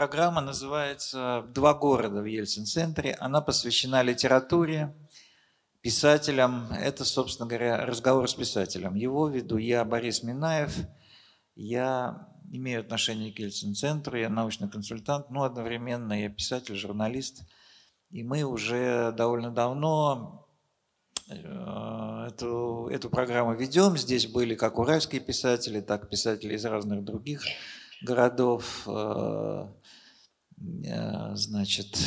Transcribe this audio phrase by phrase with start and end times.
[0.00, 3.18] программа называется «Два города» в Ельцин-центре.
[3.20, 4.94] Она посвящена литературе,
[5.82, 6.72] писателям.
[6.72, 8.94] Это, собственно говоря, разговор с писателем.
[8.94, 10.74] Его веду я, Борис Минаев.
[11.54, 17.42] Я имею отношение к Ельцин-центру, я научный консультант, но одновременно я писатель, журналист.
[18.08, 20.48] И мы уже довольно давно
[21.28, 23.98] э, эту, эту программу ведем.
[23.98, 27.42] Здесь были как уральские писатели, так и писатели из разных других
[28.00, 28.88] городов.
[30.60, 31.98] Э, э, значит,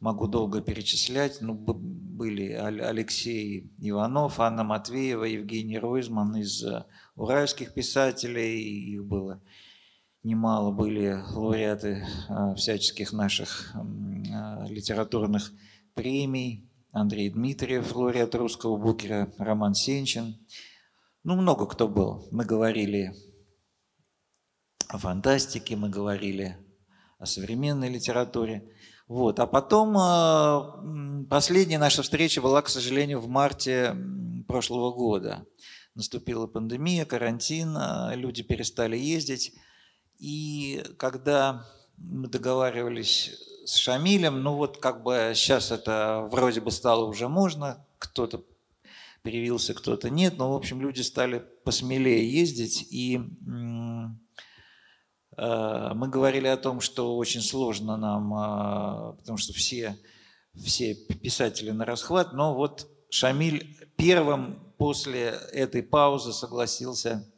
[0.00, 1.40] могу долго перечислять.
[1.40, 6.64] Ну, были Алексей Иванов, Анна Матвеева, Евгений Ройзман из
[7.16, 8.60] уральских писателей.
[8.94, 9.42] Их было
[10.22, 13.74] немало были лауреаты а, всяческих наших
[14.68, 15.52] литературных
[15.94, 16.68] премий.
[16.92, 20.36] Андрей Дмитриев, лауреат русского букера, Роман Сенчин.
[21.24, 22.28] Ну, много кто был.
[22.30, 23.14] Мы говорили
[24.88, 26.58] о фантастике, мы говорили
[27.22, 28.68] о современной литературе.
[29.06, 29.38] Вот.
[29.38, 30.82] А потом а,
[31.30, 33.96] последняя наша встреча была, к сожалению, в марте
[34.48, 35.46] прошлого года.
[35.94, 37.78] Наступила пандемия, карантин,
[38.14, 39.54] люди перестали ездить.
[40.18, 41.64] И когда
[41.96, 43.30] мы договаривались
[43.64, 48.42] с Шамилем, ну вот как бы сейчас это вроде бы стало уже можно, кто-то
[49.22, 54.21] перевился, кто-то нет, но в общем люди стали посмелее ездить, и э,
[55.36, 59.96] мы говорили о том, что очень сложно нам, э, потому что все,
[60.54, 67.30] все писатели на расхват, но вот Шамиль первым после этой паузы согласился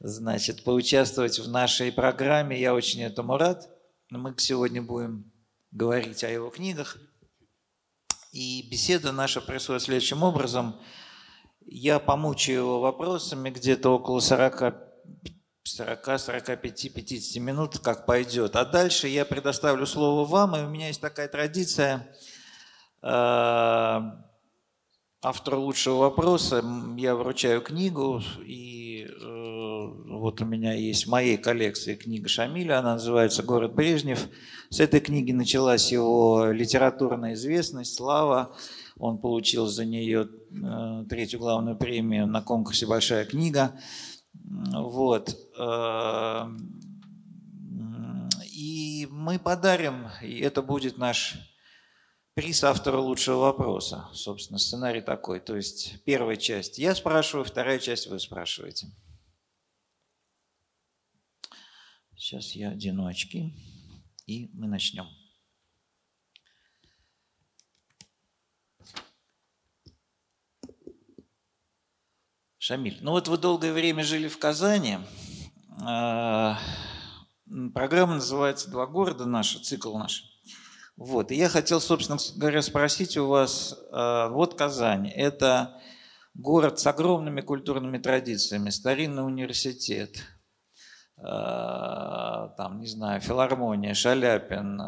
[0.00, 2.58] значит, поучаствовать в нашей программе.
[2.58, 3.68] Я очень этому рад.
[4.10, 5.30] Мы сегодня будем
[5.72, 6.96] говорить о его книгах.
[8.32, 10.80] И беседа наша происходит следующим образом.
[11.66, 14.74] Я помучаю его вопросами где-то около 40
[15.62, 18.56] 40, 45, 50 минут, как пойдет.
[18.56, 22.08] А дальше я предоставлю слово вам, и у меня есть такая традиция
[23.02, 24.00] э,
[25.22, 26.64] автору лучшего вопроса
[26.96, 32.94] я вручаю книгу, и э, вот у меня есть в моей коллекции книга Шамиля, она
[32.94, 34.28] называется «Город Брежнев».
[34.70, 38.54] С этой книги началась его литературная известность, слава.
[38.98, 43.78] Он получил за нее э, третью главную премию на конкурсе «Большая книга».
[44.50, 45.36] Вот.
[45.58, 46.50] Э,
[48.52, 51.36] и мы подарим, и это будет наш
[52.34, 54.08] приз автора лучшего вопроса.
[54.12, 55.40] Собственно, сценарий такой.
[55.40, 58.88] То есть первая часть я спрашиваю, вторая часть вы спрашиваете.
[62.16, 63.54] Сейчас я одену очки,
[64.26, 65.06] и мы начнем.
[72.62, 74.98] Шамиль, ну вот вы долгое время жили в Казани.
[75.82, 76.58] А,
[77.72, 80.24] программа называется «Два города» наша, цикл наш.
[80.94, 81.32] Вот.
[81.32, 85.80] И я хотел, собственно говоря, спросить у вас, э, вот Казань, это
[86.34, 90.22] город с огромными культурными традициями, старинный университет,
[91.16, 94.78] э, там, не знаю, филармония, Шаляпин,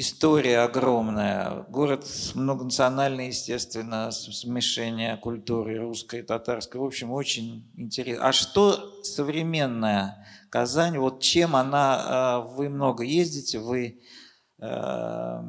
[0.00, 8.28] история огромная, город многонациональный, естественно, смешение культуры русской, татарской, в общем, очень интересно.
[8.28, 14.00] А что современное Казань, вот чем она, э, вы много ездите, вы
[14.58, 15.42] э,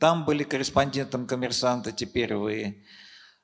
[0.00, 2.82] там были корреспондентом коммерсанта, теперь вы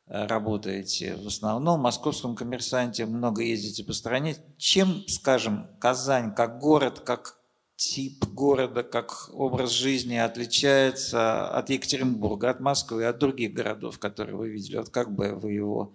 [0.06, 4.36] э, работаете в основном в московском коммерсанте, много ездите по стране.
[4.58, 7.39] Чем, скажем, Казань как город, как
[7.80, 14.50] тип города, как образ жизни отличается от Екатеринбурга, от Москвы, от других городов, которые вы
[14.50, 14.76] видели?
[14.76, 15.94] Вот как бы вы его,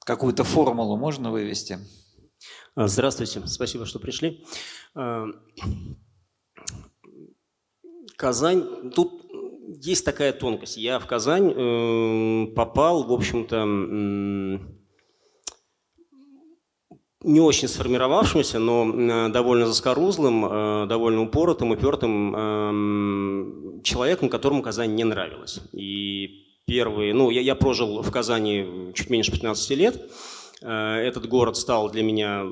[0.00, 1.78] какую-то формулу можно вывести?
[2.74, 4.44] А, здравствуйте, спасибо, что пришли.
[4.96, 5.26] А,
[8.16, 9.24] Казань, тут
[9.80, 10.78] есть такая тонкость.
[10.78, 13.64] Я в Казань э, попал, в общем-то,
[17.28, 24.94] не очень сформировавшимся, но э, довольно заскорузлым, э, довольно упоротым, упертым эм, человеком, которому Казань
[24.94, 25.60] не нравилась.
[25.72, 30.10] И первые, ну, я, я прожил в Казани чуть меньше 15 лет,
[30.60, 32.42] этот город стал для меня,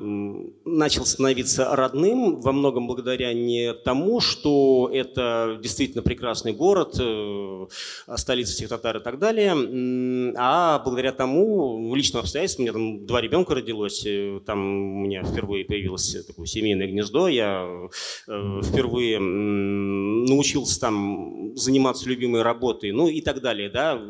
[0.63, 7.67] начал становиться родным, во многом благодаря не тому, что это действительно прекрасный город, э,
[8.15, 13.19] столица всех татар и так далее, а благодаря тому, личным обстоятельствам, у меня там два
[13.19, 17.89] ребенка родилось, э, там у меня впервые появилось такое семейное гнездо, я
[18.25, 24.01] впервые научился там заниматься любимой работой, ну и так далее, да,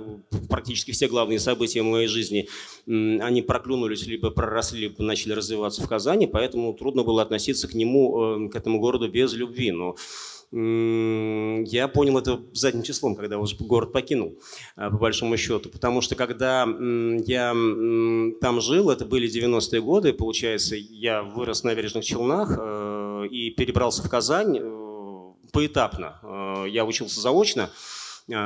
[0.49, 2.47] практически все главные события моей жизни,
[2.87, 8.49] они проклюнулись, либо проросли, либо начали развиваться в Казани, поэтому трудно было относиться к нему,
[8.49, 9.95] к этому городу без любви, но
[10.51, 14.39] я понял это задним числом, когда уже город покинул,
[14.77, 15.69] а, по большому счету.
[15.69, 17.53] Потому что когда я
[18.39, 24.03] там жил, это были 90-е годы, получается, я вырос на Набережных Челнах э, и перебрался
[24.03, 26.19] в Казань э, поэтапно.
[26.23, 27.69] Э, я учился заочно,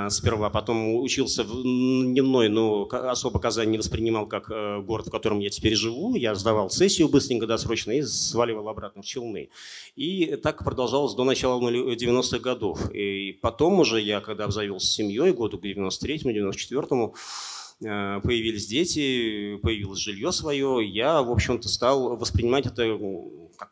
[0.10, 5.40] сперва, потом учился в дневной, но особо Казань не воспринимал как э, город, в котором
[5.40, 6.16] я теперь живу.
[6.16, 9.50] Я сдавал сессию быстренько, досрочно и сваливал обратно в Челны.
[9.96, 12.92] И так продолжалось до начала 90-х годов.
[12.92, 17.16] И потом уже я, когда обзавелся семьей, году к 93-му, 94-му,
[17.84, 22.84] Э, появились дети, появилось жилье свое, я, в общем-то, стал воспринимать это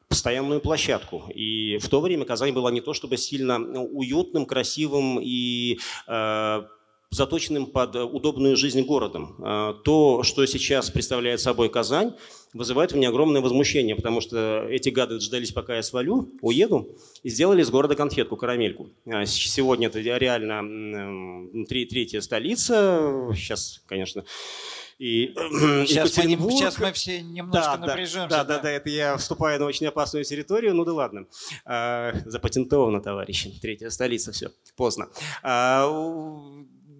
[0.07, 1.29] постоянную площадку.
[1.33, 6.63] И в то время Казань была не то чтобы сильно ну, уютным, красивым и э,
[7.11, 9.35] заточенным под удобную жизнь городом.
[9.39, 12.13] Э, то, что сейчас представляет собой Казань,
[12.53, 16.89] вызывает у меня огромное возмущение, потому что эти гады дождались, пока я свалю, уеду,
[17.23, 18.89] и сделали из города конфетку, карамельку.
[19.05, 24.23] А сегодня это реально третья столица, сейчас, конечно,
[24.99, 25.33] и
[25.87, 28.29] сейчас мы, сейчас мы все немножко да, напряжемся.
[28.29, 31.25] Да, да, да, да, это я вступаю на очень опасную территорию, ну да ладно.
[31.63, 35.07] А, запатентовано, товарищи, третья столица, все, поздно.
[35.41, 35.87] А,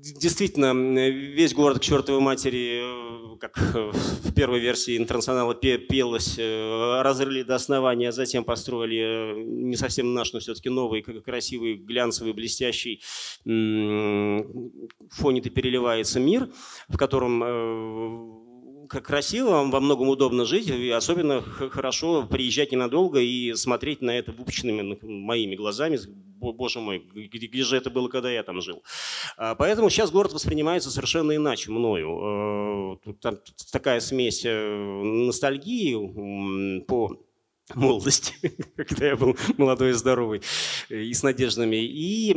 [0.02, 7.44] действительно, весь город к чертовой матери, э, как в первой версии интернационала пелось, э, разрыли
[7.44, 13.02] до основания, а затем построили э, не совсем наш, но все-таки новый, красивый, глянцевый, блестящий,
[13.44, 16.50] фоне-то переливается мир,
[16.88, 18.49] в котором
[18.90, 24.98] красиво, во многом удобно жить, и особенно хорошо приезжать ненадолго и смотреть на это выпущенными
[25.02, 26.00] моими глазами.
[26.40, 28.82] Боже мой, где, где же это было, когда я там жил?
[29.38, 32.98] А, поэтому сейчас город воспринимается совершенно иначе мною.
[33.06, 33.38] Э, там
[33.72, 37.29] такая смесь э, ностальгии по
[37.76, 38.34] молодости,
[38.76, 40.42] когда я был молодой и здоровый,
[40.90, 42.34] и с надеждами, и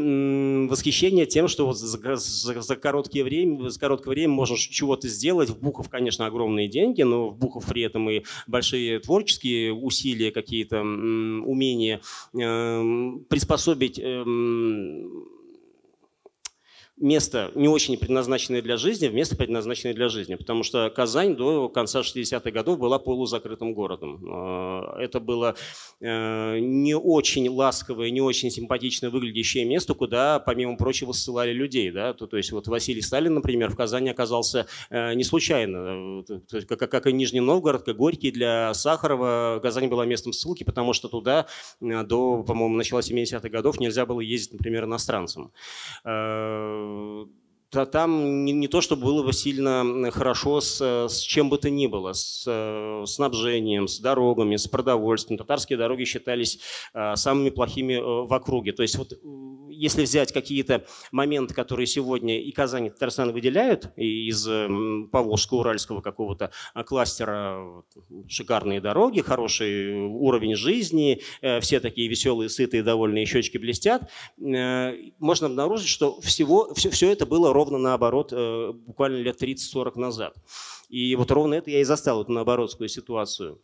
[0.69, 5.51] восхищение тем, что вот за, за, за, короткое время, за короткое время можно чего-то сделать.
[5.51, 10.81] В Бухов, конечно, огромные деньги, но в Бухов при этом и большие творческие усилия, какие-то
[10.81, 12.01] умения
[12.35, 14.25] э, приспособить э,
[17.03, 20.37] место, не очень предназначенное для жизни, в место, предназначенное для жизни.
[20.37, 24.25] Потому что Казань до конца 60-х годов была полузакрытым городом.
[24.25, 25.57] А, это было
[26.01, 31.91] э, не очень ласковое, не очень симпатично выглядящее место, куда, помимо прочего, ссылали людей.
[31.91, 32.15] Да?
[32.15, 36.25] То, то есть вот Василий Сталин, например, в Казани оказался э, не случайно.
[36.69, 41.09] Как, как и Нижний Новгород, как Горький для Сахарова, Казань была местом ссылки, потому что
[41.09, 41.47] туда
[41.81, 45.53] э, до, по-моему, начала 70-х годов нельзя было ездить, например, иностранцам
[47.73, 51.87] там не, не то, чтобы было бы сильно хорошо с, с чем бы то ни
[51.87, 55.39] было, с э, снабжением, с дорогами, с продовольствием.
[55.39, 56.61] Татарские дороги считались
[56.93, 58.73] э, самыми плохими э, в округе.
[58.73, 59.13] То есть вот
[59.83, 66.85] если взять какие-то моменты, которые сегодня и Казань, и Татарстан выделяют из Поволжско-Уральского какого-то а,
[66.85, 67.83] кластера,
[68.29, 74.09] шикарные дороги, хороший уровень жизни, э, все такие веселые, сытые, довольные, щечки блестят,
[74.39, 79.99] э, можно обнаружить, что всего, все, все это было ровно наоборот э, буквально лет 30-40
[79.99, 80.37] назад.
[80.93, 83.63] И вот ровно это я и застал, эту наоборотскую ситуацию.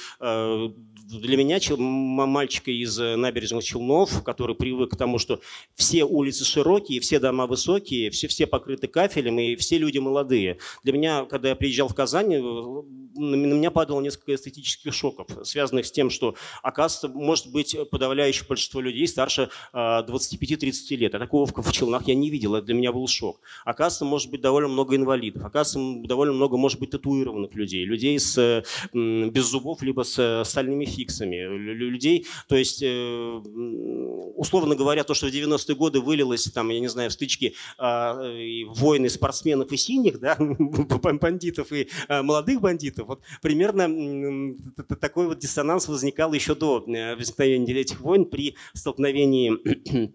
[1.09, 5.41] для меня, мальчика из э, набережных Челнов, который привык к тому, что
[5.75, 10.59] все улицы широкие, все дома высокие, все, все покрыты кафелем и все люди молодые.
[10.85, 15.87] Для меня, когда я приезжал в Казань, э, на меня падало несколько эстетических шоков, связанных
[15.87, 21.15] с тем, что, оказывается, может быть подавляющее большинство людей старше 25-30 а, лет.
[21.15, 23.41] А такого в Челнах я не видел, это для меня был шок.
[23.65, 28.65] Оказывается, может быть довольно много инвалидов, оказывается, довольно много, может быть, татуированных людей, людей с,
[28.93, 33.41] без зубов, либо с стальными фиксами, людей, то есть, э,
[34.37, 38.15] условно говоря, то, что в 90-е годы вылилось, там, я не знаю, в стычки а,
[38.67, 40.37] войны спортсменов и синих, да,
[41.21, 44.57] бандитов и а, молодых бандитов, вот примерно
[45.01, 49.53] такой вот диссонанс возникал еще до э, возникновения этих войн при столкновении
[49.99, 50.09] Э,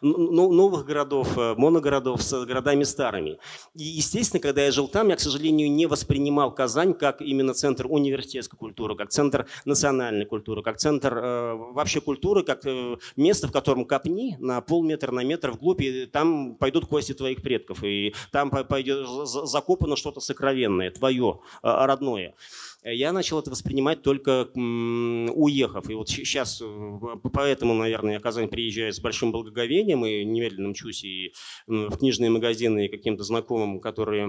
[0.00, 3.38] новых городов, э, моногородов с городами старыми.
[3.74, 7.86] И, естественно, когда я жил там, я, к сожалению, не воспринимал Казань как именно центр
[7.88, 13.52] университетской культуры, как центр национальной культуры, как центр э, вообще культуры, как э, место, в
[13.52, 18.50] котором копни на полметра на метр вглубь, и там пойдут кости твоих предков, и там
[18.50, 22.34] пойдет закопано что-то сокровенное, твое, э, родное.
[22.82, 25.90] Э, я начал это воспринимать только уехав.
[25.90, 26.98] И вот сейчас, э,
[27.32, 31.32] поэтому, наверное, я в Казань приезжаю с большим благоговением и немедленно мчусь и
[31.66, 34.26] в книжные магазины и каким-то знакомым, которые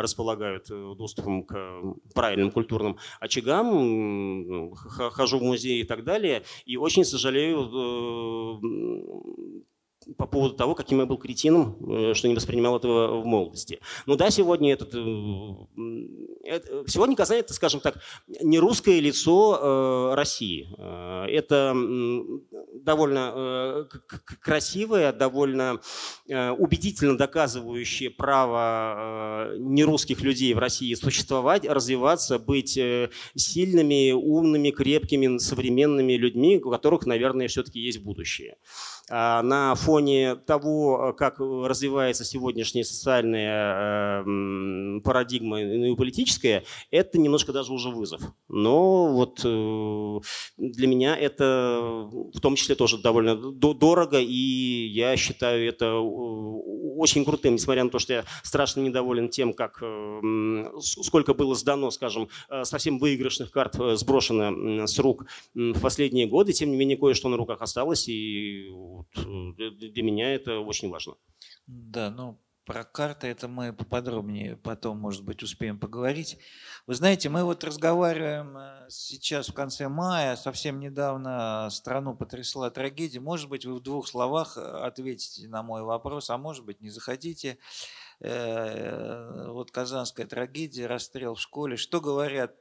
[0.00, 1.54] располагают э, доступом к
[2.14, 6.42] правильным культурным очагам, хожу в музей и так далее.
[6.64, 8.60] И очень сожалею
[10.16, 13.80] по поводу того, каким я был кретином, э, что не воспринимал этого в молодости.
[14.06, 14.98] Ну да, сегодня этот, э,
[16.44, 20.68] это, сегодня Казань это, скажем так, не русское лицо э, России.
[21.30, 21.74] Это
[22.74, 23.86] довольно
[24.40, 25.80] красивое, довольно
[26.26, 32.78] убедительно доказывающее право нерусских людей в России существовать, развиваться, быть
[33.34, 38.56] сильными, умными, крепкими, современными людьми, у которых, наверное, все-таки есть будущее.
[39.12, 47.52] А, на фоне того, как развивается сегодняшняя социальная э, парадигма ну и политическая, это немножко
[47.52, 48.22] даже уже вызов.
[48.48, 50.20] Но вот э,
[50.58, 57.54] для меня это в том числе тоже довольно дорого, и я считаю это очень крутым,
[57.54, 59.82] несмотря на то, что я страшно недоволен тем, как
[60.80, 66.70] сколько было сдано, скажем, э, совсем выигрышных карт сброшено с рук в последние годы, тем
[66.70, 68.70] не менее кое-что на руках осталось, и
[69.00, 69.26] вот,
[69.58, 71.14] э, для меня это очень важно.
[71.66, 76.38] Да, ну про карты это мы поподробнее потом, может быть, успеем поговорить.
[76.86, 83.18] Вы знаете, мы вот разговариваем э, сейчас в конце мая, совсем недавно страну потрясла трагедия.
[83.18, 86.90] Может быть, вы в двух словах э, ответите на мой вопрос, а может быть, не
[86.90, 87.58] захотите.
[88.22, 91.78] Вот казанская трагедия, расстрел в школе.
[91.78, 92.54] Что говорят,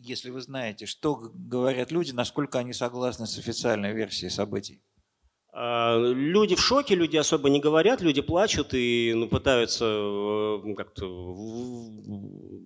[0.00, 4.80] если вы знаете, что говорят люди, насколько они согласны с официальной версией событий?
[5.52, 11.06] А, люди в шоке, люди особо не говорят, люди плачут и ну, пытаются э, как-то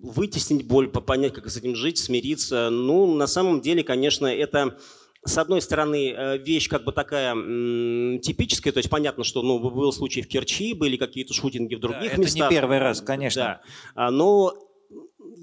[0.03, 2.69] вытеснить боль, понять, как с этим жить, смириться.
[2.69, 4.77] Ну, на самом деле, конечно, это
[5.25, 9.91] с одной стороны, э, вещь как бы такая типическая, то есть понятно, что ну, был
[9.93, 12.45] случай в Керчи, были какие-то шутинги в других да, местах.
[12.45, 13.61] Это не первый раз, конечно.
[13.95, 14.07] Да.
[14.07, 14.53] А, но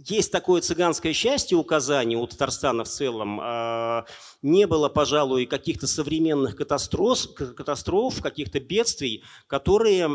[0.07, 3.41] есть такое цыганское счастье у Казани, у Татарстана в целом.
[3.43, 4.05] А,
[4.43, 10.09] не было, пожалуй, каких-то современных катастроф, катастроф каких-то бедствий, которые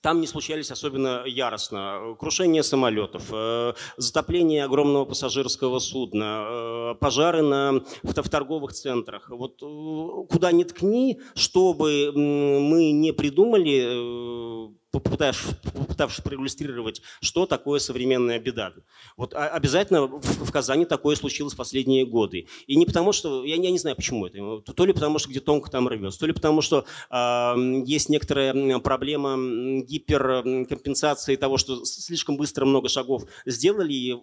[0.00, 2.16] там не случались особенно яростно.
[2.18, 9.28] Крушение самолетов, э, затопление огромного пассажирского судна, э, пожары на, в, в торговых центрах.
[9.28, 18.38] Вот э, куда ни ткни, чтобы мы не придумали попытавшись, попытавшись проиллюстрировать, что такое современная
[18.38, 18.72] беда.
[19.16, 22.46] Вот а, обязательно в Казани такое случилось в последние годы.
[22.66, 25.40] И не потому, что, я, я не знаю, почему это, то ли потому, что где
[25.40, 27.54] тонко там рвется, то ли потому, что э,
[27.86, 29.36] есть некоторая проблема
[29.82, 34.16] гиперкомпенсации того, что слишком быстро много шагов сделали, и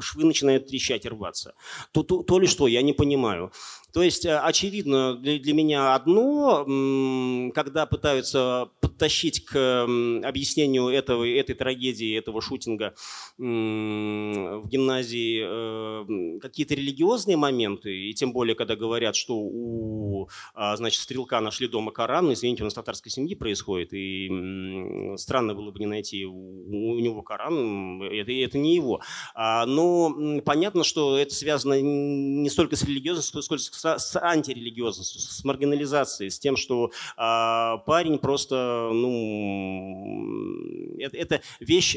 [0.00, 1.54] швы начинают трещать и рваться.
[1.92, 3.52] То, то, то ли что, я не понимаю.
[3.92, 6.64] То есть, э, очевидно для, меня одно,
[7.54, 9.84] когда пытаются подтащить к
[10.24, 12.94] объяснению этого, этой трагедии, этого шутинга
[13.38, 21.00] в гимназии э, какие-то религиозные моменты, и тем более, когда говорят, что у а, значит,
[21.02, 25.86] стрелка нашли дома Коран, извините, у нас татарской семьи происходит, и странно было бы не
[25.86, 29.00] найти у, него Коран, это, это не его.
[29.34, 35.44] А, но понятно, что это связано не столько с религиозностью, сколько с, с антирелигиозностью, с
[35.44, 41.96] маргинализацией, с тем, что а, парень просто ну, это, это вещь,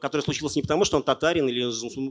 [0.00, 1.64] которая случилась не потому, что он татарин или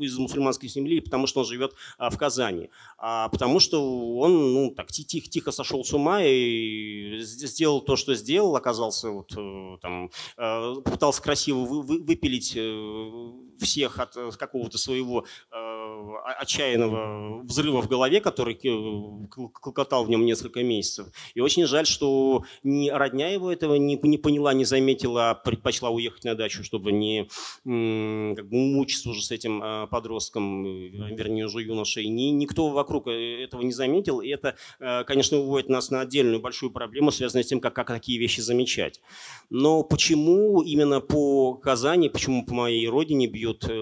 [0.06, 4.88] из мусульманской семьи, потому что он живет в Казани, а потому что он ну, так,
[4.88, 9.32] тихо, тихо сошел с ума и сделал то, что сделал, оказался вот,
[9.82, 10.10] там,
[10.84, 12.58] пытался красиво выпилить
[13.60, 15.26] всех от какого-то своего
[16.40, 21.08] отчаянного взрыва в голове, который клокотал в нем несколько месяцев.
[21.34, 25.90] И очень жаль, что ни родня его этого не, не поняла, не заметила, а предпочла
[25.90, 27.28] уехать на дачу, чтобы не
[27.64, 32.08] как бы, мучиться уже с этим а, подростком, вернее, уже юношей.
[32.08, 34.22] Ни, никто вокруг э, этого не заметил.
[34.22, 37.88] И это, э, конечно, выводит нас на отдельную большую проблему, связанную с тем, как, как
[37.88, 39.02] такие вещи замечать.
[39.50, 43.74] Но почему именно по Казани, почему по моей родине бьют э,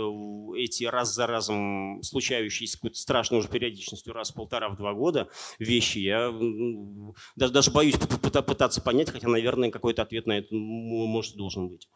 [0.58, 5.27] эти раз за разом случающиеся какой-то страшной уже периодичностью раз в полтора, в два года
[5.60, 6.32] вещи, я
[7.36, 11.89] даже, даже боюсь пытаться понять, хотя, наверное, какой-то ответ на это может должен быть.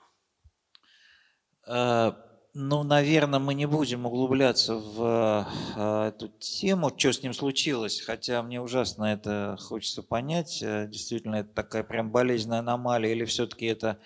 [2.55, 8.01] А, ну, наверное, мы не будем углубляться в э, эту тему, что с ним случилось,
[8.01, 10.59] хотя мне ужасно это хочется понять.
[10.62, 13.97] Э, действительно, это такая прям болезненная аномалия или все-таки это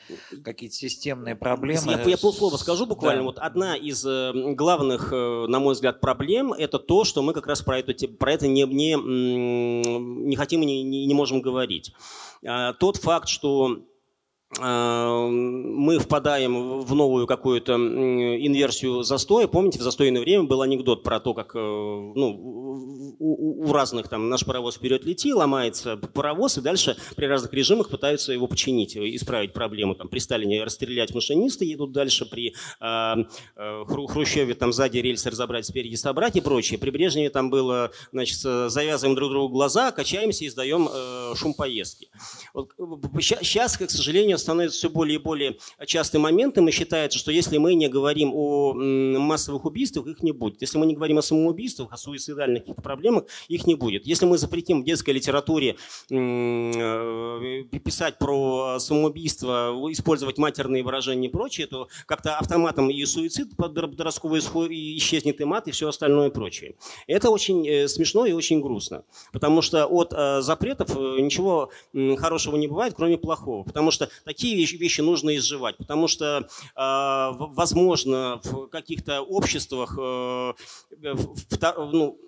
[0.44, 1.92] какие-то системные проблемы?
[1.92, 3.22] Я, я полслова скажу буквально.
[3.22, 3.26] Да.
[3.26, 7.62] Вот одна из э, главных, на мой взгляд, проблем– это то, что мы как раз
[7.62, 11.94] про это, про это не, не, не хотим и не, не можем говорить.
[12.46, 13.80] А, тот факт, что
[14.58, 19.48] мы впадаем в новую какую-то инверсию застоя.
[19.48, 24.28] Помните, в застойное время был анекдот про то, как э, ну, у, у разных там
[24.28, 29.54] наш паровоз вперед лети, ломается паровоз, и дальше при разных режимах пытаются его починить, исправить
[29.54, 29.94] проблему.
[29.94, 33.16] Там, при Сталине расстрелять машиниста, едут дальше, при э,
[33.56, 36.80] э, Хрущеве там сзади рельсы разобрать, спереди собрать и прочее.
[36.80, 42.10] При Брежневе там было, значит, завязываем друг другу глаза, качаемся и сдаем э, шум поездки.
[42.56, 42.72] Вот,
[43.22, 47.76] сейчас, к сожалению, становится все более и более частым моментом, и считается, что если мы
[47.76, 50.62] не говорим о массовых убийствах, их не будет.
[50.62, 54.06] Если мы не говорим о самоубийствах, о суицидальных каких-то проблемах, их не будет.
[54.06, 55.76] Если мы запретим в детской литературе
[56.10, 64.40] э, писать про самоубийство, использовать матерные выражения и прочее, то как-то автоматом и суицид подростковый
[64.98, 66.76] исчезнет, и мат, и все остальное прочее.
[67.08, 71.70] Это очень э, смешно и очень грустно, потому что от э, запретов ничего
[72.18, 73.64] хорошего не бывает, кроме плохого.
[73.64, 80.54] Потому что такие вещи, вещи нужно изживать, потому что, э, возможно, в каких-то обществах э,
[81.92, 82.20] ну,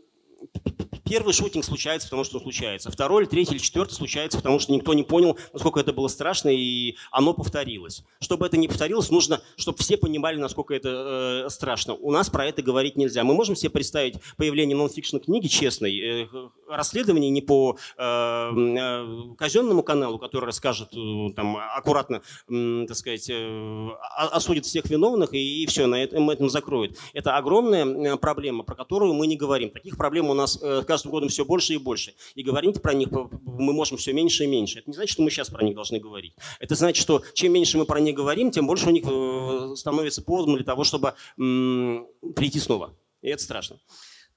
[1.12, 2.90] первый шутинг случается, потому что он случается.
[2.90, 6.48] Второй, или третий, или четвертый случается, потому что никто не понял, насколько это было страшно,
[6.48, 8.06] и оно повторилось.
[8.22, 11.96] Чтобы это не повторилось, нужно, чтобы все понимали, насколько это э, страшно.
[11.96, 13.26] У нас про это говорить нельзя.
[13.26, 16.28] Мы можем себе представить появление нонфикшн книги честной, э,
[16.70, 23.30] расследование не по э, э, казенному каналу, который расскажет э, там, аккуратно, э, так сказать,
[23.30, 26.98] э, осудит всех виновных, и, и все, на этом, этом закроет.
[27.14, 29.72] Это огромная э, проблема, про которую мы не говорим.
[29.72, 32.14] Таких проблем у нас э, каждым годом все больше и больше.
[32.36, 34.80] И говорить про них мы можем все меньше и меньше.
[34.80, 36.36] Это не значит, что мы сейчас про них должны говорить.
[36.60, 40.22] Это значит, что чем меньше мы про них говорим, тем больше у них э, становится
[40.22, 42.96] поводом для того, чтобы прийти снова.
[43.22, 43.80] И это страшно.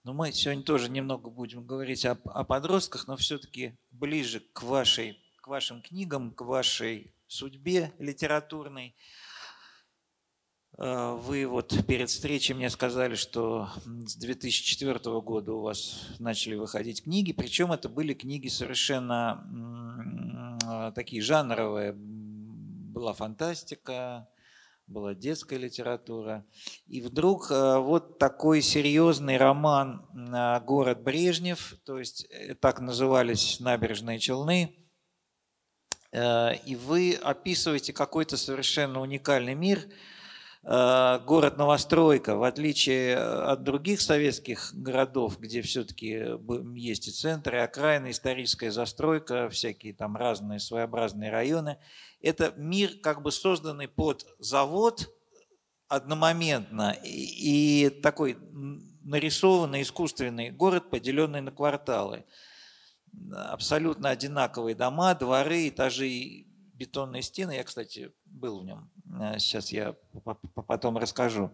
[0.05, 5.19] Но мы сегодня тоже немного будем говорить о, о подростках, но все-таки ближе к, вашей,
[5.41, 8.95] к вашим книгам, к вашей судьбе литературной.
[10.77, 17.05] Э, вы вот перед встречей мне сказали, что с 2004 года у вас начали выходить
[17.05, 21.93] книги, причем это были книги совершенно э, такие жанровые.
[21.95, 24.29] Была фантастика,
[24.87, 26.45] была детская литература.
[26.87, 30.07] И вдруг э, вот такой серьезный роман
[30.65, 32.27] «Город Брежнев», то есть
[32.61, 34.77] так назывались набережные Челны,
[36.13, 39.93] и вы описываете какой-то совершенно уникальный мир– Э,
[40.65, 46.25] город Новостройка, в отличие от других советских городов, где все-таки
[46.75, 51.77] есть и центры, и окраины, историческая застройка, всякие там разные своеобразные районы,
[52.23, 55.15] это мир, как бы созданный под завод
[55.89, 58.39] одномоментно и, и такой
[59.03, 62.25] нарисованный искусственный город, поделенный на кварталы.
[63.35, 67.53] Абсолютно одинаковые дома, дворы, этажи, бетонные стены.
[67.53, 68.91] Я, кстати, был в нем
[69.39, 69.97] Сейчас э, я
[70.67, 71.51] потом расскажу.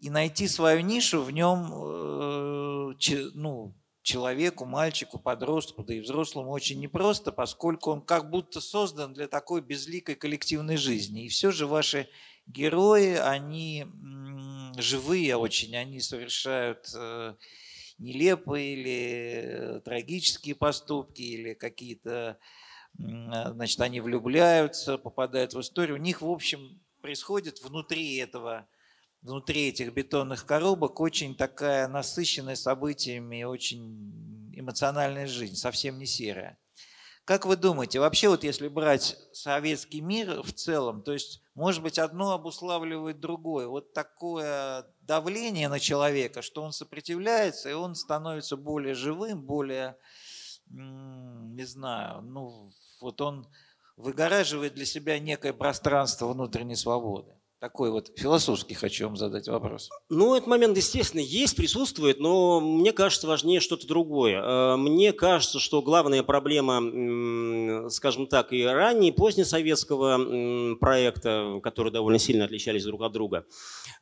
[0.00, 2.94] И найти свою нишу в нем, э,
[3.34, 9.28] ну, человеку, мальчику, подростку, да и взрослому очень непросто, поскольку он как будто создан для
[9.28, 11.24] такой безликой коллективной жизни.
[11.24, 12.08] И все же ваши
[12.46, 13.86] герои, они
[14.76, 17.34] живые очень, они совершают э,
[17.98, 22.38] нелепые или трагические поступки, или какие-то
[22.98, 25.96] значит, они влюбляются, попадают в историю.
[25.96, 28.66] У них, в общем, происходит внутри этого,
[29.20, 36.58] внутри этих бетонных коробок очень такая насыщенная событиями, очень эмоциональная жизнь, совсем не серая.
[37.24, 41.98] Как вы думаете, вообще вот если брать советский мир в целом, то есть, может быть,
[41.98, 43.68] одно обуславливает другое.
[43.68, 49.96] Вот такое давление на человека, что он сопротивляется, и он становится более живым, более,
[50.66, 53.46] не знаю, ну, вот он
[53.96, 57.32] выгораживает для себя некое пространство внутренней свободы.
[57.62, 59.88] Такой вот философский хочу вам задать вопрос.
[60.08, 64.42] Ну, этот момент, естественно, есть, присутствует, но мне кажется, важнее что-то другое.
[64.42, 72.18] Э, мне кажется, что главная проблема, скажем так, и ранней, и позднесоветского проекта, которые довольно
[72.18, 73.46] сильно отличались друг от друга,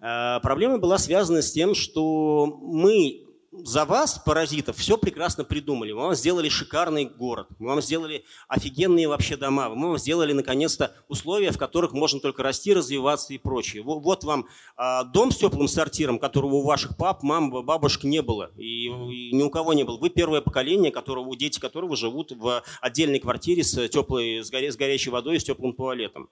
[0.00, 5.92] э, проблема была связана с тем, что мы за вас, паразитов, все прекрасно придумали.
[5.92, 10.94] Мы вам сделали шикарный город, мы вам сделали офигенные вообще дома, мы вам сделали, наконец-то,
[11.08, 13.82] условия, в которых можно только расти, развиваться и прочее.
[13.82, 18.52] Вот вам а, дом с теплым сортиром, которого у ваших пап, мам, бабушек не было,
[18.56, 19.98] и, и ни у кого не было.
[19.98, 24.76] Вы первое поколение, которого, дети которого живут в отдельной квартире с, теплой, с, горя, с
[24.76, 26.30] горячей водой и с теплым туалетом.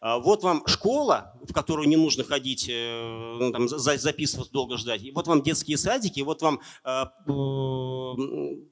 [0.00, 4.76] А, вот вам школа, в которую не нужно ходить, э, ну, там, за, записываться, долго
[4.76, 5.02] ждать.
[5.02, 7.04] И вот вам детские садики, вот вам Э,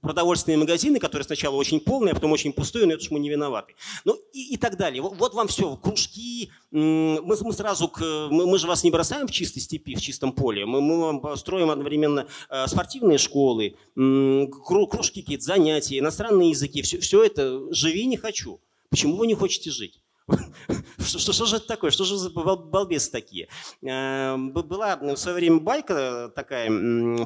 [0.01, 3.29] продовольственные магазины, которые сначала очень полные, а потом очень пустые, но это уж мы не
[3.29, 3.75] виноваты.
[4.05, 5.03] Ну и, и так далее.
[5.03, 9.27] Вот, вот вам все, кружки, мы, мы сразу, к, мы, мы же вас не бросаем
[9.27, 15.23] в чистой степи, в чистом поле, мы, мы вам строим одновременно э, спортивные школы, кружки
[15.23, 18.61] какие-то, занятия, иностранные языки, все, все это живи не хочу.
[18.91, 20.01] Почему вы не хотите жить?
[20.99, 21.91] Что, же это такое?
[21.91, 23.49] Что же за балбесы такие?
[23.83, 26.69] Э, была в свое время байка такая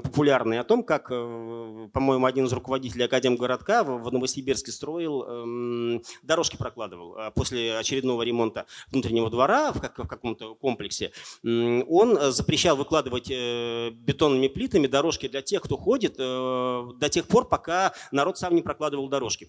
[0.01, 6.57] популярная о том, как, э, по-моему, один из руководителей Академгородка в Новосибирске строил, эм, дорожки
[6.57, 11.13] прокладывал а после очередного ремонта внутреннего двора в каком-то комплексе.
[11.43, 17.93] Он запрещал выкладывать э, бетонными плитами дорожки для тех, кто ходит, до тех пор, пока
[18.13, 19.49] народ сам не прокладывал дорожки.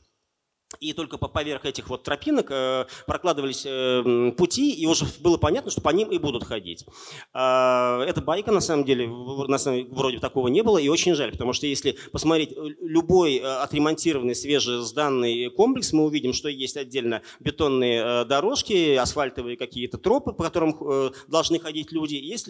[0.80, 5.70] И только по поверх этих вот тропинок э, прокладывались э, пути, и уже было понятно,
[5.70, 6.86] что по ним и будут ходить.
[7.34, 11.32] Э, это байка, на самом деле, на самом, вроде такого не было, и очень жаль,
[11.32, 18.26] потому что если посмотреть э, любой отремонтированный, свежесданный комплекс, мы увидим, что есть отдельно бетонные
[18.26, 22.50] дорожки, асфальтовые какие-то тропы, по которым должны ходить люди, есть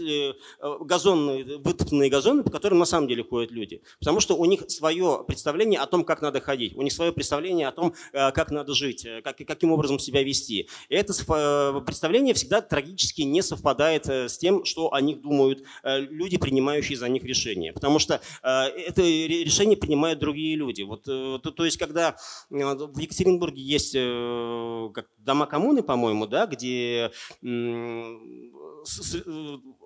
[0.61, 3.81] газонные, вытоптанные газоны, по которым на самом деле ходят люди.
[3.99, 7.67] Потому что у них свое представление о том, как надо ходить, у них свое представление
[7.67, 10.67] о том, как надо жить, э, как, каким образом себя вести.
[10.89, 16.37] И это э, представление всегда трагически не совпадает с тем, что о них думают люди,
[16.37, 17.73] принимающие за них решения.
[17.73, 20.81] Потому что это решение принимают другие люди.
[20.83, 22.15] Вот, то, то есть, когда
[22.49, 27.11] в Екатеринбурге есть дома коммуны, по-моему, да, где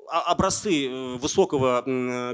[0.08, 1.84] образцы э, высокого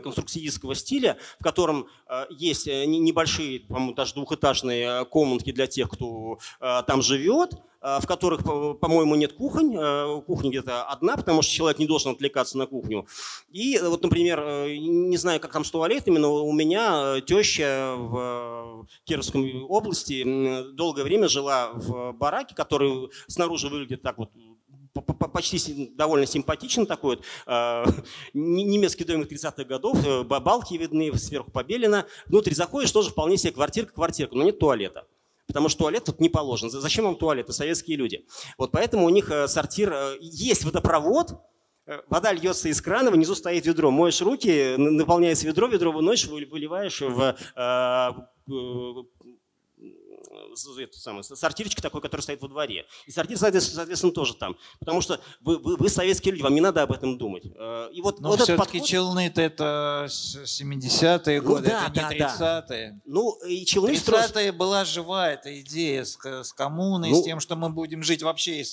[0.03, 6.39] конструктивистского стиля, в котором э, есть э, небольшие, по-моему, даже двухэтажные комнатки для тех, кто
[6.59, 9.75] там живет, в которых, по-моему, нет кухонь.
[10.23, 13.07] Кухня где-то одна, потому что человек не должен отвлекаться на кухню.
[13.49, 19.61] И вот, например, не знаю, как там с туалетами, но у меня теща в Кировской
[19.61, 20.23] области
[20.73, 24.29] долгое время жила в бараке, который снаружи выглядит так вот
[24.93, 27.85] почти довольно симпатичен такой вот, э,
[28.33, 32.05] немецкий домик 30-х годов, э, балки видны, сверху побелено.
[32.27, 35.07] Внутрь заходишь, тоже вполне себе квартирка-квартирка, но нет туалета.
[35.47, 36.69] Потому что туалет тут не положен.
[36.69, 37.45] Зачем вам туалет?
[37.45, 38.25] Это советские люди.
[38.57, 41.39] Вот поэтому у них э, сортир, есть водопровод,
[42.07, 43.91] Вода льется из крана, внизу стоит ведро.
[43.91, 47.35] Моешь руки, наполняется ведро, ведро выносишь, выливаешь в
[50.55, 52.85] сортирчик такой, который стоит во дворе.
[53.05, 54.57] И сортир, соответственно, тоже там.
[54.79, 57.43] Потому что вы, вы, вы советские люди, вам не надо об этом думать.
[57.55, 58.87] Э, и вот, Но вот все-таки подход...
[58.87, 62.91] челны-то это 70-е ну годы, да, это не да, 30-е.
[62.91, 63.01] Да.
[63.05, 67.55] Ну, и челны 30-е была живая эта идея с, с коммуной, ну, с тем, что
[67.55, 68.63] мы будем жить вообще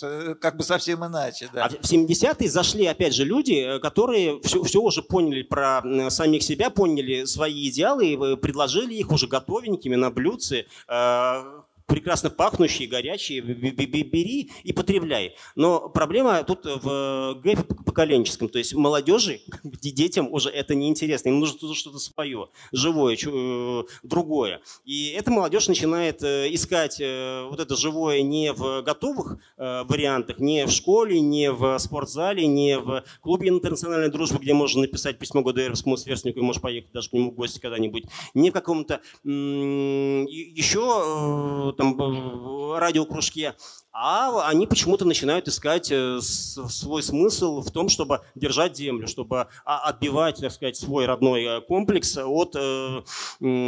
[0.41, 1.49] как бы совсем иначе.
[1.53, 1.65] Да.
[1.65, 6.43] А в 70-е зашли, опять же, люди, э, которые все, все уже поняли про самих
[6.43, 13.41] себя, поняли свои идеалы, и предложили их уже готовенькими на блюдце, э, прекрасно пахнущие, горячие,
[13.41, 15.35] бери и потребляй.
[15.57, 21.75] Но проблема тут в гэпе поколенческом, то есть молодежи, детям уже это неинтересно, им нужно
[21.75, 24.61] что-то свое, живое, э, другое.
[24.85, 30.67] И эта молодежь начинает э, искать э, вот это живое не в готовых вариантах, не
[30.67, 35.97] в школе, не в спортзале, не в клубе интернациональной дружбы, где можно написать письмо ГДРовскому
[35.97, 42.75] сверстнику и можешь поехать даже к нему в гости когда-нибудь, не в каком-то еще там
[42.75, 43.55] радиокружке,
[44.01, 49.89] а они почему-то начинают искать э, свой смысл в том, чтобы держать землю, чтобы а,
[49.89, 53.03] отбивать, так сказать, свой родной э, комплекс от э,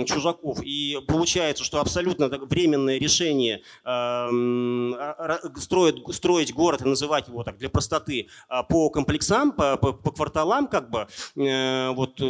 [0.07, 0.61] чужаков.
[0.63, 7.69] И получается, что абсолютно временное решение э, строить, строить город и называть его так для
[7.69, 12.21] простоты а, по комплексам, по, по, по кварталам, как бы, вот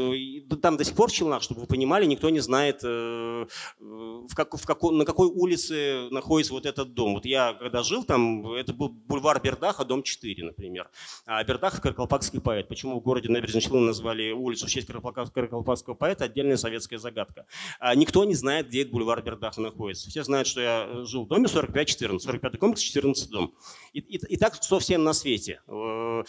[0.62, 4.66] там до сих пор в Челнах, чтобы вы понимали, никто не знает, в как, в
[4.66, 7.14] како, на какой улице находится вот этот дом.
[7.14, 10.90] Вот я когда жил там, это был бульвар Бердаха, дом 4, например.
[11.26, 12.68] А Бердах– каракалпакский поэт.
[12.68, 17.46] Почему в городе Набережной Челны назвали улицу в честь каракалпакского поэта– отдельная советская загадка.
[17.78, 20.10] А никто не знает, где этот бульвар Бердаха находится.
[20.10, 23.54] Все знают, что я жил в доме 45-14, 45-й комплекс, 14 дом.
[23.92, 25.60] И, и, и так со всем на свете.
[25.68, 26.22] Э,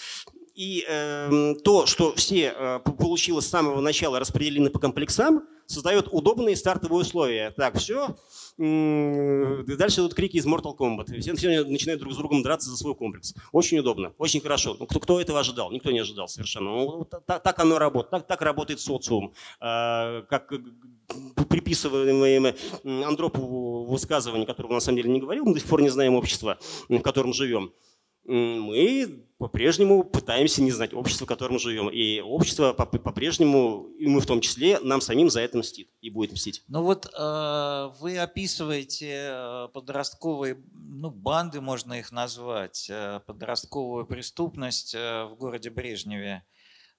[0.56, 6.56] и э, то, что все э, получилось с самого начала распределены по комплексам, создает удобные
[6.56, 7.52] стартовые условия.
[7.52, 8.16] Так, все,
[8.58, 11.20] дальше идут крики из Mortal Kombat.
[11.20, 13.34] Все, начинают друг с другом драться за свой комплекс.
[13.52, 14.76] Очень удобно, очень хорошо.
[14.80, 15.72] Ну, кто, кто этого ожидал?
[15.72, 16.72] Никто не ожидал совершенно.
[16.72, 19.34] Ну, так, так оно работает, так, так работает социум.
[19.60, 20.52] А, как
[21.50, 26.16] приписываемые Андропову высказывания, которого на самом деле не говорил, мы до сих пор не знаем
[26.16, 26.58] общества,
[26.90, 27.74] в котором живем
[28.32, 31.90] мы по-прежнему пытаемся не знать общество, в котором живем.
[31.90, 36.32] И общество по-прежнему, и мы в том числе, нам самим за это мстит и будет
[36.32, 36.64] мстить.
[36.68, 44.94] Ну вот э, вы описываете э, подростковые, ну банды можно их назвать, э, подростковую преступность
[44.94, 46.44] э, в городе Брежневе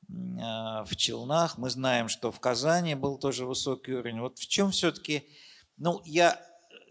[0.08, 1.58] в Челнах.
[1.58, 4.20] Мы знаем, что в Казани был тоже высокий уровень.
[4.20, 5.28] Вот в чем все-таки,
[5.76, 6.44] ну я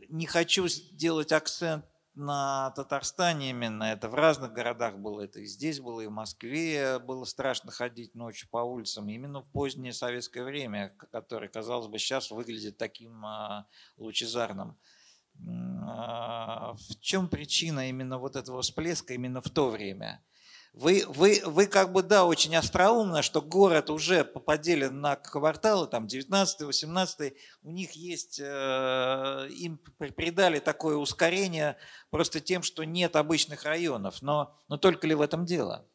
[0.07, 5.79] не хочу сделать акцент на Татарстане именно, это в разных городах было, это и здесь
[5.79, 10.89] было, и в Москве было страшно ходить ночью по улицам, именно в позднее советское время,
[11.11, 13.65] которое, казалось бы, сейчас выглядит таким а,
[13.97, 14.77] лучезарным.
[15.87, 20.23] А, в чем причина именно вот этого всплеска именно в то время?
[20.73, 26.07] Вы, вы, вы как бы, да, очень остроумно, что город уже поделен на кварталы, там
[26.07, 31.75] 19 18 у них есть, э, им придали такое ускорение
[32.09, 34.21] просто тем, что нет обычных районов.
[34.21, 35.85] Но, но только ли в этом дело?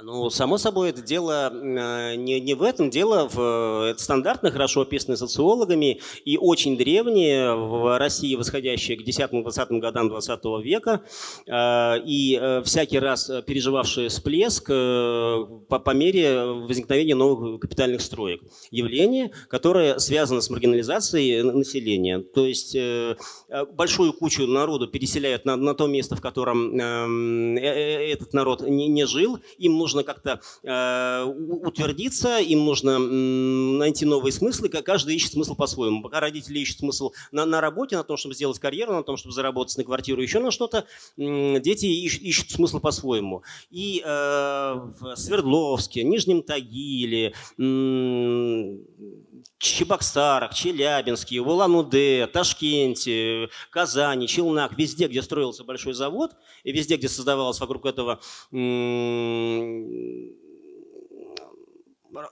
[0.00, 4.80] Ну, само собой, это дело э, не, не в этом, дело в это стандартно, хорошо
[4.80, 11.02] описанное социологами и очень древнее в России, восходящее к 10-20 годам 20 века,
[11.46, 18.40] э, и э, всякий раз переживавшее всплеск по, по мере возникновения новых капитальных строек.
[18.70, 22.20] Явление, которое связано с маргинализацией населения.
[22.20, 22.76] То есть
[23.74, 29.38] большую кучу народу переселяют на, на то место, в котором этот народ не, не жил,
[29.58, 36.02] им нужно как-то э, утвердиться, им нужно найти новые смыслы, каждый ищет смысл по-своему.
[36.02, 39.34] Пока родители ищут смысл на, на работе, на том, чтобы сделать карьеру, на том, чтобы
[39.34, 43.42] заработать на квартиру, еще на что-то, дети ищут, ищут смысл по-своему.
[43.70, 47.34] И э, в Свердловске, Нижнем Тагиле,
[49.62, 56.32] Чебоксарах, Челябинске, в Улан-Удэ, Ташкенте, Казани, Челнах, везде, где строился большой завод,
[56.64, 58.18] и везде, где создавалось вокруг этого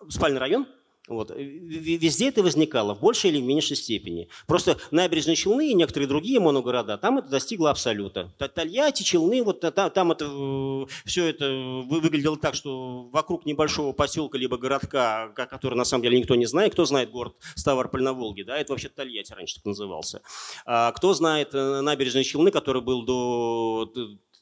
[0.09, 0.67] спальный район,
[1.11, 1.33] вот.
[1.37, 4.29] Везде это возникало в большей или меньшей степени.
[4.47, 8.33] Просто набережные Челны и некоторые другие моногорода, там это достигло абсолюта.
[8.39, 11.51] Тольятти, Челны, вот там, там это, э, все это
[11.85, 16.73] выглядело так, что вокруг небольшого поселка либо городка, который на самом деле никто не знает,
[16.75, 20.23] кто знает город Ставрополь на Волге, да, это вообще Тольятти раньше так назывался.
[20.65, 23.91] А кто знает э, набережные Челны, который был до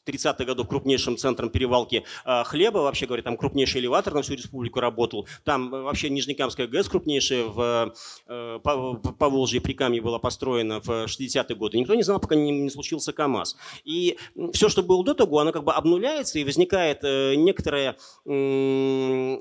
[0.09, 4.79] 30-х годов крупнейшим центром перевалки а, хлеба, вообще говоря, там крупнейший элеватор на всю республику
[4.79, 5.27] работал.
[5.43, 7.93] Там э, вообще Нижнекамская ГЭС крупнейшая в
[8.27, 11.77] э, по Волжье при Камне была построена в 60-е годы.
[11.77, 13.57] Никто не знал, пока не, случился КАМАЗ.
[13.83, 14.17] И
[14.53, 17.97] все, что было до того, оно как бы обнуляется и возникает э, некоторая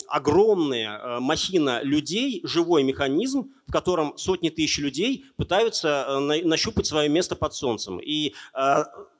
[0.09, 7.55] огромная махина людей, живой механизм, в котором сотни тысяч людей пытаются нащупать свое место под
[7.55, 8.01] солнцем.
[8.01, 8.35] И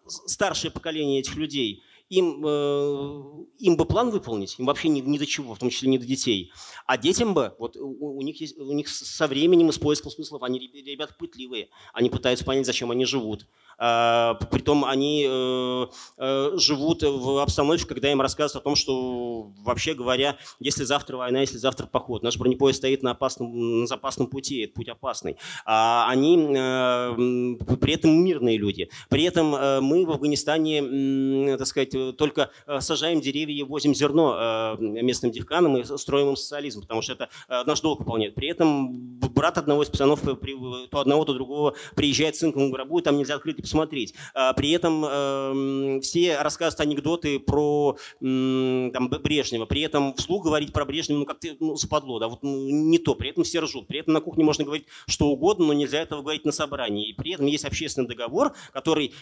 [0.09, 5.27] старшее поколение этих людей, им, э, им бы план выполнить, им вообще ни, ни до
[5.27, 6.51] чего, в том числе не до детей.
[6.87, 10.11] А детям бы, вот у, у, них, есть, у них со временем и с поиском
[10.11, 13.47] смыслов, они ребята пытливые, они пытаются понять, зачем они живут.
[13.79, 15.87] А, притом они э,
[16.19, 21.41] э, живут в обстановке, когда им рассказывают о том, что вообще говоря, если завтра война,
[21.41, 25.37] если завтра поход, наш бронепоезд стоит на, опасном, на запасном пути, этот путь опасный.
[25.65, 28.91] А они э, при этом мирные люди.
[29.09, 29.51] При этом
[29.85, 36.37] мы в Афганистане, так сказать, только сажаем деревья, возим зерно местным девканам и строим им
[36.37, 38.35] социализм, потому что это наш долг выполняет.
[38.35, 42.99] При этом брат одного из пацанов, то одного, то другого приезжает с сынком в гробу,
[42.99, 44.15] и там нельзя открыть посмотреть.
[44.35, 50.85] А, при этом э, все рассказывают анекдоты про там, Брежнева, при этом вслух говорить про
[50.85, 53.87] Брежнева, ну, как-то ну, западло, да, вот ну, не то, при этом все ржут.
[53.87, 57.11] При этом на кухне можно говорить что угодно, но нельзя этого говорить на собрании.
[57.11, 59.13] И при этом есть общественный договор, который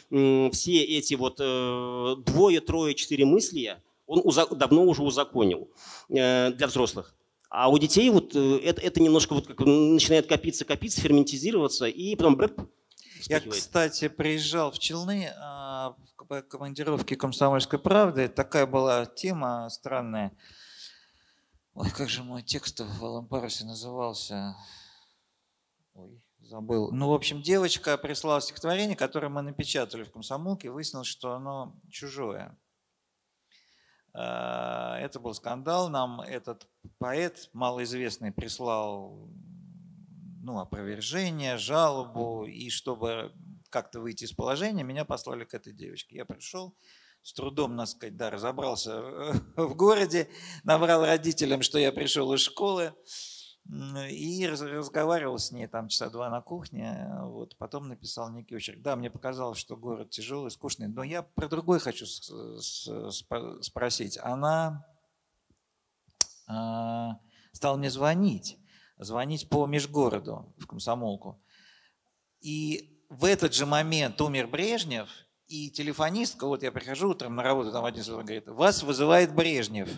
[0.52, 5.68] все эти вот э, двое, трое, четыре мысли, он давно уже узаконил
[6.08, 7.14] э, для взрослых.
[7.48, 12.14] А у детей вот э, это, это немножко вот как начинает копиться, копиться, ферментизироваться, и
[12.16, 12.60] потом брэп,
[13.24, 18.28] Я, кстати, приезжал в Челны а, в командировке «Комсомольской правды».
[18.28, 20.32] Такая была тема странная.
[21.74, 24.56] Ой, как же мой текст в Алампарусе назывался?
[25.94, 26.90] Ой, забыл.
[26.92, 32.56] Ну, в общем, девочка прислала стихотворение, которое мы напечатали в комсомолке, выяснилось, что оно чужое.
[34.14, 35.90] А, это был скандал.
[35.90, 36.66] Нам этот
[36.98, 39.28] поэт малоизвестный прислал
[40.46, 43.32] ну, опровержение, жалобу, и чтобы
[43.68, 46.14] как-то выйти из положения, меня послали к этой девочке.
[46.16, 46.76] Я пришел,
[47.22, 49.00] с трудом, надо сказать, да, разобрался
[49.56, 50.28] в городе,
[50.62, 52.94] набрал родителям, что я пришел из школы,
[54.08, 58.80] и разговаривал с ней там часа два на кухне, вот, потом написал некий очерк.
[58.80, 62.06] Да, мне показалось, что город тяжелый, скучный, но я про другой хочу
[63.60, 64.16] спросить.
[64.22, 64.86] Она
[66.46, 67.18] а,
[67.50, 68.60] стала мне звонить,
[68.98, 71.42] звонить по межгороду в комсомолку.
[72.40, 75.08] И в этот же момент умер Брежнев,
[75.46, 79.88] и телефонистка, вот я прихожу утром на работу, там один говорит, вас вызывает Брежнев.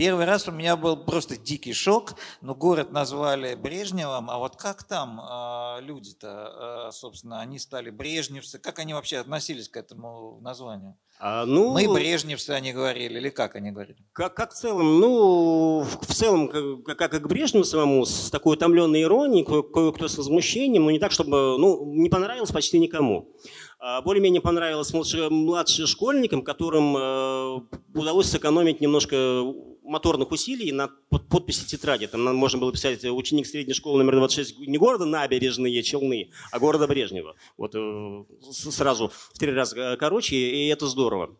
[0.00, 4.84] Первый раз у меня был просто дикий шок, но город назвали Брежневым, а вот как
[4.84, 10.96] там э, люди-то, э, собственно, они стали брежневцы, как они вообще относились к этому названию?
[11.18, 13.98] А, ну, Мы брежневцы, они говорили, или как они говорили?
[14.12, 18.54] Как, как в целом, ну, в целом, как, как и к Брежневу самому, с такой
[18.54, 23.34] утомленной иронией, кое-кто с возмущением, но не так, чтобы, ну, не понравилось почти никому.
[23.80, 27.60] А, более-менее понравилось младшим школьникам, которым э,
[27.94, 29.42] удалось сэкономить немножко
[29.88, 32.06] моторных усилий на подписи тетради.
[32.06, 36.86] Там можно было писать ученик средней школы номер 26 не города Набережные Челны, а города
[36.86, 37.34] Брежнева.
[37.56, 41.36] Вот э, сразу в три раза короче, и это здорово.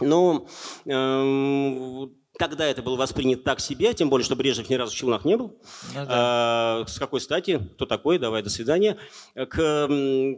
[0.00, 0.46] Но
[0.86, 2.06] э,
[2.40, 5.36] Тогда это было воспринято так себе, тем более, что Брежнев ни разу в Челнах не
[5.36, 5.48] был.
[5.94, 6.06] Ну, да.
[6.08, 7.60] а, с какой стати?
[7.74, 8.18] Кто такой?
[8.18, 8.96] Давай, до свидания.
[9.34, 9.86] К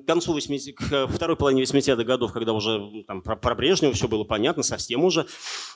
[0.04, 4.24] концу 80 к второй половине 80-х годов, когда уже там, про, про Брежнева все было
[4.24, 5.28] понятно, совсем уже,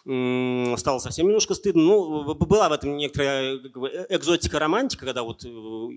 [0.02, 1.82] стало совсем немножко стыдно.
[1.82, 5.88] Ну, была в этом некоторая э, экзотика романтика, когда вот э,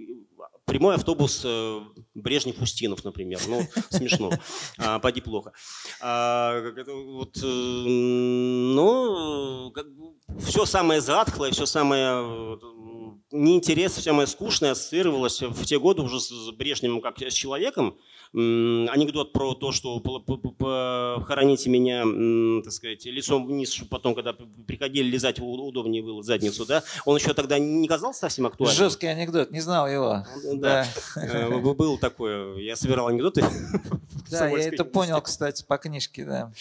[0.65, 1.81] прямой автобус э,
[2.15, 3.39] Брежнев-Устинов, например.
[3.47, 4.31] Ну, смешно.
[4.77, 5.53] А, поди плохо.
[6.01, 8.91] А, вот, но
[9.73, 9.85] как,
[10.39, 12.59] все самое затхлое, все самое
[13.31, 17.97] неинтерес, все самое скучное ассоциировалось в те годы уже с Брежневым как с человеком,
[18.33, 22.03] анекдот про то, что похороните меня,
[22.63, 24.33] так сказать, лицом вниз, чтобы потом, когда
[24.67, 28.77] приходили лизать, удобнее было задницу, да, он еще тогда не казался совсем актуальным.
[28.77, 30.25] Жесткий анекдот, не знал его.
[30.53, 31.21] Да, да.
[31.21, 32.57] Э, был такое.
[32.57, 33.43] Я собирал анекдоты.
[34.29, 36.51] Да, я это понял, кстати, по книжке, да.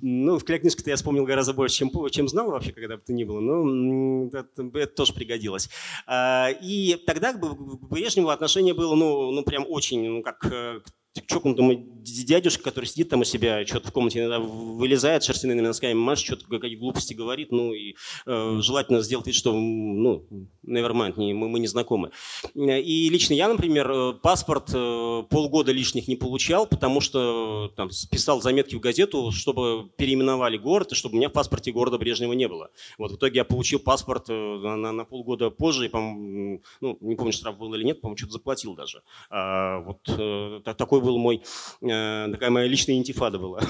[0.00, 3.24] Ну, в книжке-то я вспомнил гораздо больше, чем, чем знал вообще, когда бы то ни
[3.24, 3.40] было.
[3.40, 5.68] Но это, это тоже пригодилось.
[6.12, 10.80] А, и тогда к Брежневу отношение было, ну, ну прям очень, ну, как э,
[11.26, 16.20] чокнутому дядюшка, который сидит там у себя, что-то в комнате иногда вылезает шерстяными носками, маш,
[16.20, 17.94] что-то какие глупости говорит, ну и
[18.26, 20.26] э, желательно сделать вид, что, ну,
[20.66, 22.10] nevermind, не, мы, мы не знакомы.
[22.54, 28.40] И лично я, например, э, паспорт э, полгода лишних не получал, потому что там писал
[28.40, 32.48] заметки в газету, чтобы переименовали город, и чтобы у меня в паспорте города Брежнева не
[32.48, 32.70] было.
[32.98, 37.16] Вот в итоге я получил паспорт э, на, на полгода позже, и, по ну, не
[37.16, 39.02] помню, штраф был или нет, по-моему, что-то заплатил даже.
[39.30, 41.42] А, вот э, такой такой был мой,
[41.82, 43.60] э, такая моя личная интифада была.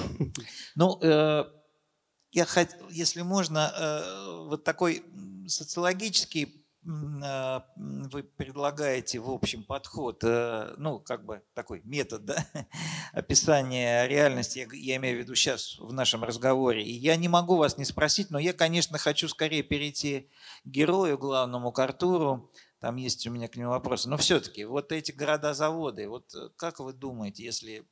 [0.77, 1.45] Ну, э,
[2.33, 2.69] я хот...
[2.91, 5.03] если можно, э, вот такой
[5.47, 12.47] социологический вы предлагаете, в общем, подход, ну, как бы такой метод да,
[13.13, 16.83] описания реальности, я, имею в виду сейчас в нашем разговоре.
[16.83, 20.31] И я не могу вас не спросить, но я, конечно, хочу скорее перейти
[20.65, 24.09] к герою главному, к Артуру, там есть у меня к нему вопросы.
[24.09, 27.87] Но все-таки вот эти города-заводы, вот э, как вы думаете, если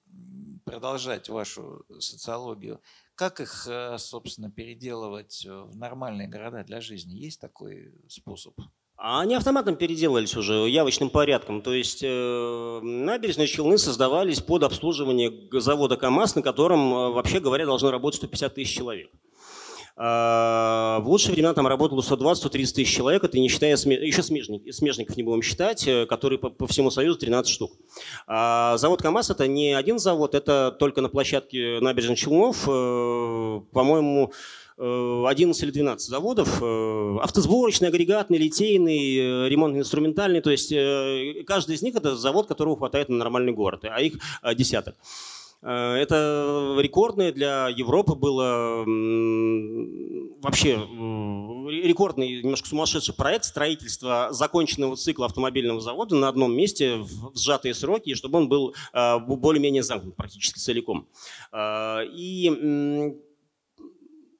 [0.64, 2.80] продолжать вашу социологию,
[3.14, 7.14] как их, э, собственно, переделывать в нормальные города для жизни?
[7.14, 8.54] Есть такой способ?
[9.00, 11.62] А они автоматом переделались уже явочным порядком.
[11.62, 17.64] То есть э, набережные Челны создавались под обслуживание завода КАМАЗ, на котором, э, вообще говоря,
[17.64, 19.08] должно работать 150 тысяч человек.
[19.98, 25.24] В лучшие времена там работало 120-130 тысяч человек, это не считая, еще смежников, смежников не
[25.24, 27.72] будем считать, которые по, по всему Союзу 13 штук.
[28.28, 32.62] Завод КАМАЗ это не один завод, это только на площадке набережных Челнов,
[33.72, 34.32] по-моему,
[34.76, 36.62] 11 или 12 заводов,
[37.20, 40.72] автосборочный, агрегатный, литейный, ремонтно-инструментальный, то есть
[41.44, 44.14] каждый из них это завод, которого хватает на нормальный город, а их
[44.54, 44.94] десяток.
[45.62, 48.84] Э, это рекордное для Европы было
[50.40, 50.74] вообще
[51.68, 58.14] рекордный, немножко сумасшедший проект строительства законченного цикла автомобильного завода на одном месте в сжатые сроки,
[58.14, 61.06] чтобы он был э, более-менее замкнут практически целиком.
[61.52, 63.16] Э, и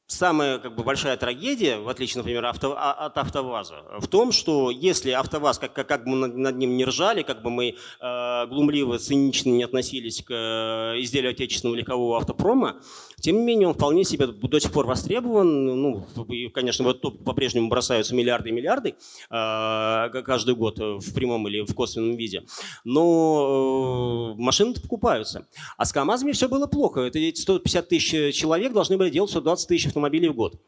[0.09, 4.71] самая как бы, большая трагедия, в отличие, например, авто, а, от АвтоВАЗа, в том, что
[4.71, 8.47] если АвтоВАЗ, как, как, как бы мы над, ним не ржали, как бы мы э,
[8.47, 12.81] глумливо, цинично не относились к э, изделию отечественного легкового автопрома,
[13.21, 15.67] тем не менее он вполне себе до сих пор востребован.
[15.67, 18.95] Ну, и, конечно, вот по-прежнему бросаются миллиарды и миллиарды
[19.31, 22.45] э, каждый год в прямом или в косвенном виде.
[22.85, 25.47] Но э, машины покупаются.
[25.77, 27.01] А с КАМАЗами все было плохо.
[27.01, 30.61] Это эти 150 тысяч человек должны были делать 120 тысяч автомобилей в год.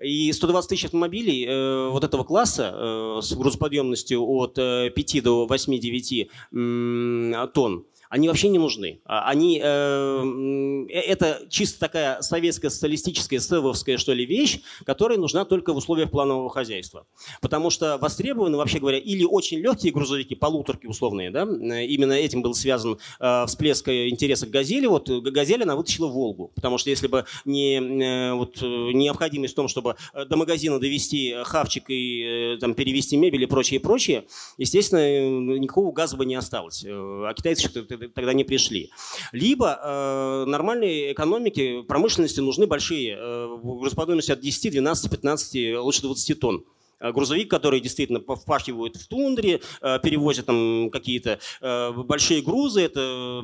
[0.00, 5.46] И 120 тысяч автомобилей э, вот этого класса э, с грузоподъемностью от э, 5 до
[5.46, 9.00] 8-9 э, тонн они вообще не нужны.
[9.04, 15.44] А они, э, э, это чисто такая советская социалистическая севовская что ли вещь, которая нужна
[15.44, 17.06] только в условиях планового хозяйства.
[17.40, 22.52] Потому что востребованы, вообще говоря, или очень легкие грузовики, полуторки условные, да, именно этим был
[22.54, 24.86] связан э, всплеск интереса к «Газели».
[24.86, 29.68] Вот «Газель» она вытащила «Волгу», потому что если бы не э, вот, необходимость в том,
[29.68, 29.94] чтобы
[30.28, 34.24] до магазина довести хавчик и э, там, перевести мебель и прочее, прочее,
[34.58, 36.84] естественно, никакого газа бы не осталось.
[36.88, 37.68] А китайцы
[38.08, 38.90] тогда не пришли.
[39.32, 46.40] Либо э, нормальной экономике, промышленности нужны большие э, грузоподъемности от 10, 12, 15, лучше 20
[46.40, 46.64] тонн
[47.00, 53.40] э, грузовик, который действительно впахивают в тундре, э, перевозят там какие-то э, большие грузы, это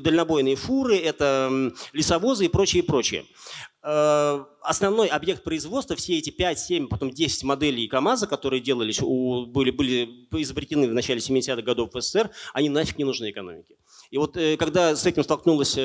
[0.00, 3.24] дальнобойные фуры, это лесовозы и прочее, прочее.
[3.88, 9.46] Э, основной объект производства, все эти 5, 7, потом 10 моделей КАМАЗа, которые делались, у,
[9.46, 13.76] были, были изобретены в начале 70-х годов в СССР, они нафиг не нужны экономике.
[14.10, 15.78] И вот э, когда с этим столкнулась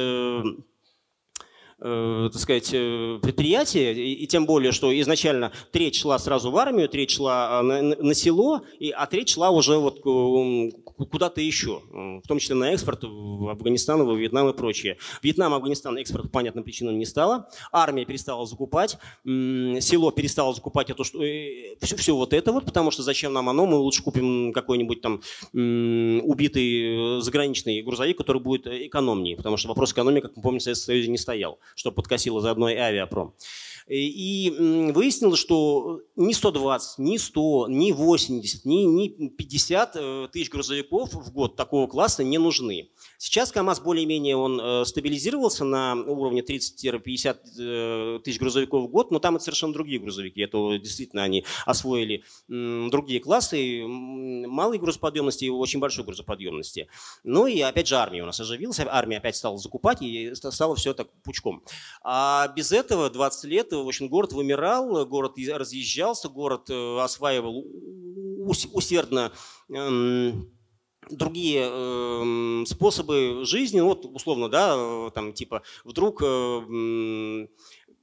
[1.82, 6.51] э, э, так сказать, э, предприятие, и, и тем более, что изначально треть шла сразу
[6.51, 11.41] в армию, треть шла а, на, на село, и, а треть шла уже вот куда-то
[11.41, 14.97] еще, в том числе на экспорт в Афганистан, в Вьетнам и прочее.
[15.21, 21.03] Вьетнам, Афганистан экспорт по понятным причинам не стало, армия перестала закупать, село перестало закупать это,
[21.03, 25.01] что, все, все вот это вот, потому что зачем нам оно, мы лучше купим какой-нибудь
[25.01, 25.21] там
[25.53, 30.63] убитый э, заграничный грузовик, который будет экономнее, потому что вопрос экономии, как мы помним, в
[30.63, 33.36] Советском Союзе не стоял что подкосило заодно и авиапром.
[33.92, 34.50] И
[34.94, 41.34] выяснилось, что ни 120, ни 100, ни 80, ни, ни 50 э, тысяч грузовиков в
[41.34, 42.89] год такого класса не нужны.
[43.18, 49.20] Сейчас КАМАЗ более-менее он э, стабилизировался на уровне 30-50 э, тысяч грузовиков в год, но
[49.20, 50.39] там это совершенно другие грузовики.
[50.39, 56.88] Это действительно они освоили другие классы, малой грузоподъемности и очень большой грузоподъемности.
[57.26, 60.94] Ну и опять же армия у нас оживилась, армия опять стала закупать и стало все
[60.94, 61.62] так пучком.
[62.04, 67.65] А без этого 20 лет, в общем, город вымирал, город разъезжался, город э, осваивал
[68.73, 69.32] усердно
[69.69, 70.51] эм,
[71.09, 77.47] другие э, способы жизни, ну, вот условно, да, э, там типа вдруг э,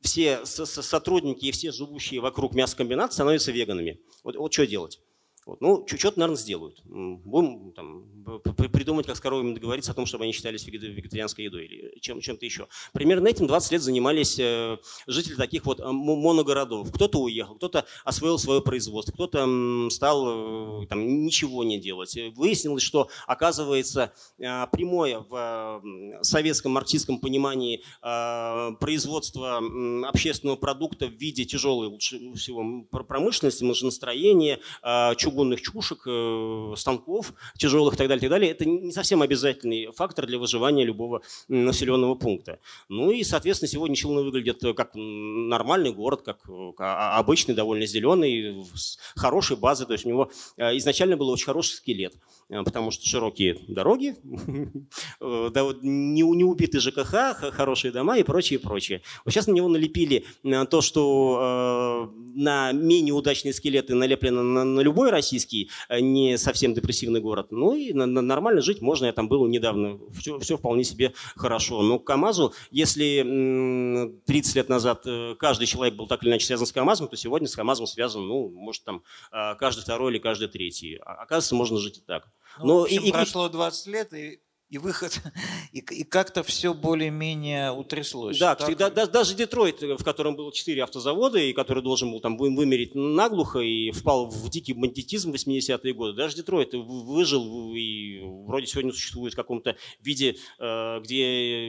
[0.03, 4.01] все сотрудники и все живущие вокруг мясокомбината становятся веганами.
[4.25, 5.01] Вот, вот что делать?
[5.49, 5.63] Вот.
[5.63, 6.83] Ну, что-то, наверное, сделают.
[6.85, 8.05] Будем там,
[8.71, 12.45] придумать, как с коровами договориться о том, чтобы они считались вегетарианской едой или чем, чем-то
[12.45, 12.69] еще.
[12.93, 14.77] Примерно этим 20 лет занимались э,
[15.07, 16.93] жители таких вот э, моногородов.
[16.93, 22.15] Кто-то уехал, кто-то освоил свое производство, кто-то стал э, там, ничего не делать.
[22.37, 25.83] Выяснилось, что, оказывается, прямое в
[26.21, 29.63] советском марксистском понимании производство
[30.07, 34.61] общественного продукта в виде тяжелой лучше всего промышленности, машиностроения,
[35.17, 39.23] чугунного чугунных чушек, э, станков тяжелых и так далее, и так далее, это не совсем
[39.23, 42.59] обязательный фактор для выживания любого населенного пункта.
[42.89, 46.41] Ну и, соответственно, сегодня Челны выглядит как нормальный город, как
[46.79, 51.47] а, обычный, довольно зеленый, с хорошей базой, то есть у него э, изначально был очень
[51.47, 52.15] хороший скелет.
[52.49, 54.17] Э, потому что широкие дороги,
[55.21, 59.03] не убитый ЖКХ, хорошие дома и прочее, прочее.
[59.25, 60.25] Вот сейчас на него налепили
[60.71, 67.49] то, что на менее удачные скелеты налеплено на, на любой российский, не совсем депрессивный город.
[67.51, 69.07] Ну и на, на нормально жить можно.
[69.07, 69.99] Я там был недавно.
[70.19, 71.83] Все, все вполне себе хорошо.
[71.83, 75.05] Но к КАМАЗу, если 30 лет назад
[75.39, 78.49] каждый человек был так или иначе связан с КАМАЗом, то сегодня с КАМАЗом связан, ну,
[78.49, 79.03] может, там
[79.59, 80.99] каждый второй или каждый третий.
[81.05, 82.29] А, оказывается, можно жить и так.
[82.61, 84.41] Ну, Но, в общем, и, прошло 20 лет, и
[84.71, 85.21] и выход,
[85.73, 88.39] и, и как-то все более-менее утряслось.
[88.39, 88.77] Да, так...
[88.77, 92.95] да, да, даже Детройт, в котором было четыре автозавода, и который должен был там вымереть
[92.95, 98.93] наглухо и впал в дикий бандитизм в 80-е годы, даже Детройт выжил и вроде сегодня
[98.93, 101.69] существует в каком-то виде, э, где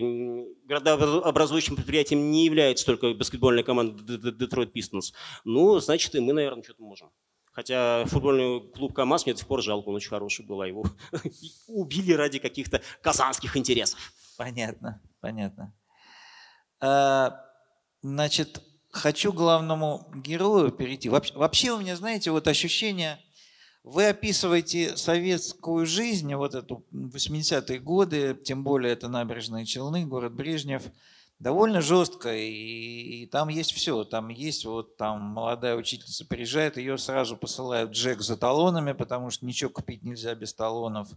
[0.65, 5.13] городообразующим предприятием не является только баскетбольная команда Детройт Пистонс.
[5.45, 7.09] Ну, значит, и мы, наверное, что-то можем.
[7.59, 10.85] Хотя футбольный клуб КАМАЗ мне до сих пор жалко, он очень хороший был, а его
[11.67, 13.99] убили ради каких-то казанских интересов.
[14.37, 15.75] Понятно, понятно.
[16.79, 17.37] А,
[18.01, 21.09] значит, хочу главному герою перейти.
[21.09, 23.19] Вообще у меня, знаете, вот ощущение,
[23.83, 30.83] вы описываете советскую жизнь, вот эту 80-е годы, тем более это набережные Челны, город Брежнев–
[31.39, 34.03] довольно жестко, и, и там есть все.
[34.03, 39.45] Там есть вот там молодая учительница приезжает, ее сразу посылают Джек за талонами, потому что
[39.45, 41.09] ничего купить нельзя без талонов.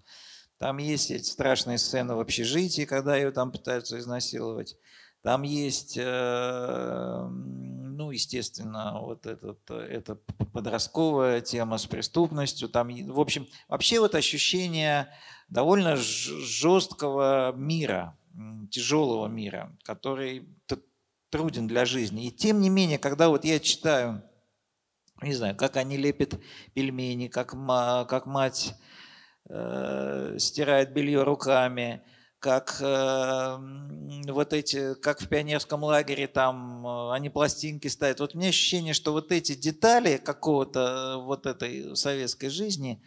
[0.58, 4.76] Там есть эти страшные сцены в общежитии, когда ее там пытаются изнасиловать.
[5.22, 10.16] Там есть, э, ну, естественно, вот этот, эта
[10.52, 12.68] подростковая тема с преступностью.
[12.68, 15.12] Там, в общем, вообще вот ощущение
[15.48, 18.16] довольно жесткого мира,
[18.70, 20.48] тяжелого мира, который
[21.30, 22.26] труден для жизни.
[22.26, 24.22] И тем не менее, когда вот я читаю,
[25.22, 26.38] не знаю, как они лепят
[26.74, 27.54] пельмени, как,
[28.08, 28.74] как мать
[29.48, 32.02] э, стирает белье руками,
[32.42, 33.56] как э,
[34.28, 38.18] вот эти, как в пионерском лагере там э, они пластинки ставят.
[38.18, 43.00] Вот у меня ощущение, что вот эти детали какого-то э, вот этой советской жизни,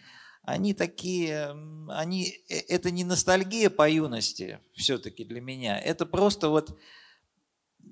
[0.45, 1.55] они такие,
[1.89, 6.77] они, э, это не ностальгия по юности все-таки для меня, это просто вот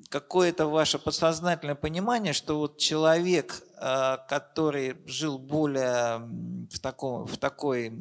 [0.10, 6.20] какое-то ваше подсознательное понимание, что вот человек, а, который жил более
[6.70, 7.91] в, таком, в такой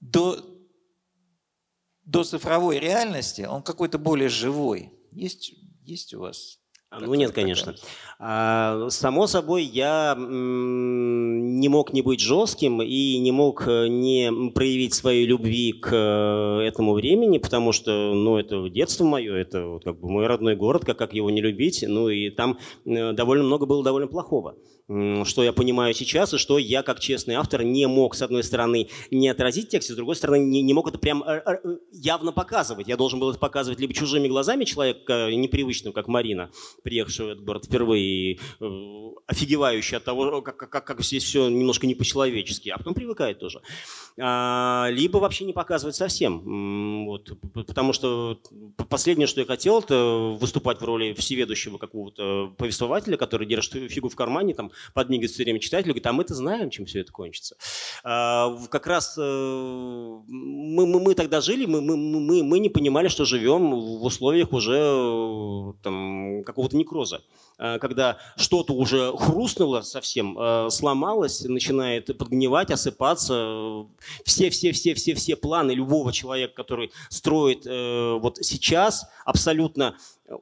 [0.00, 0.44] до,
[2.04, 4.92] до цифровой реальности, он какой-то более живой.
[5.12, 6.57] Есть, есть у вас
[6.90, 7.74] ну нет, конечно.
[8.18, 14.94] А, само собой, я не мог не быть жестким и не мог э, не проявить
[14.94, 20.00] своей любви к э, этому времени, потому что, ну, это детство мое, это вот как
[20.00, 23.66] бы мой родной город, как, как его не любить, ну, и там э, довольно много
[23.66, 24.56] было довольно плохого
[24.88, 28.88] что я понимаю сейчас, и что я, как честный автор, не мог, с одной стороны,
[29.10, 31.24] не отразить текст, с другой стороны, не, не мог это прям
[31.92, 32.88] явно показывать.
[32.88, 36.50] Я должен был это показывать либо чужими глазами человека, непривычным, как Марина,
[36.82, 38.64] приехавшего в этот город впервые, и э,
[39.26, 43.60] офигевающий от того, как, как, как здесь все немножко не по-человечески, а потом привыкает тоже.
[44.20, 47.04] А, либо вообще не показывать совсем.
[47.06, 48.40] Вот, потому что
[48.88, 54.16] последнее, что я хотел, это выступать в роли всеведущего какого-то повествователя, который держит фигу в
[54.16, 57.56] кармане, там, подмигивает все время читателю, говорит, а мы-то знаем, чем все это кончится.
[58.04, 63.08] А, как раз э, мы, мы, мы тогда жили, мы, мы, мы, мы не понимали,
[63.08, 67.22] что живем в условиях уже э, там, какого-то некроза.
[67.58, 73.86] А, когда что-то уже хрустнуло совсем, э, сломалось, начинает подгнивать, осыпаться.
[74.24, 79.96] Все-все-все-все-все планы любого человека, который строит вот сейчас, абсолютно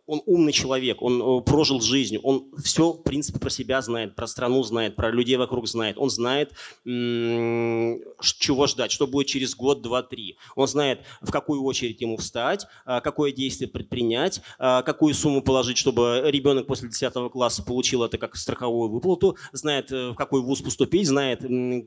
[0.06, 4.26] он умный человек, он э, прожил жизнь, он все, в принципе, про себя знает, про
[4.26, 5.96] страну знает, про людей вокруг знает.
[5.98, 6.52] Он знает,
[6.84, 10.36] чего ждать, что будет через год, два, три.
[10.54, 16.66] Он знает, в какую очередь ему встать, какое действие предпринять, какую сумму положить, чтобы ребенок
[16.66, 21.40] после 10 класса получил это как страховую выплату, знает, э, в какой вуз поступить, знает,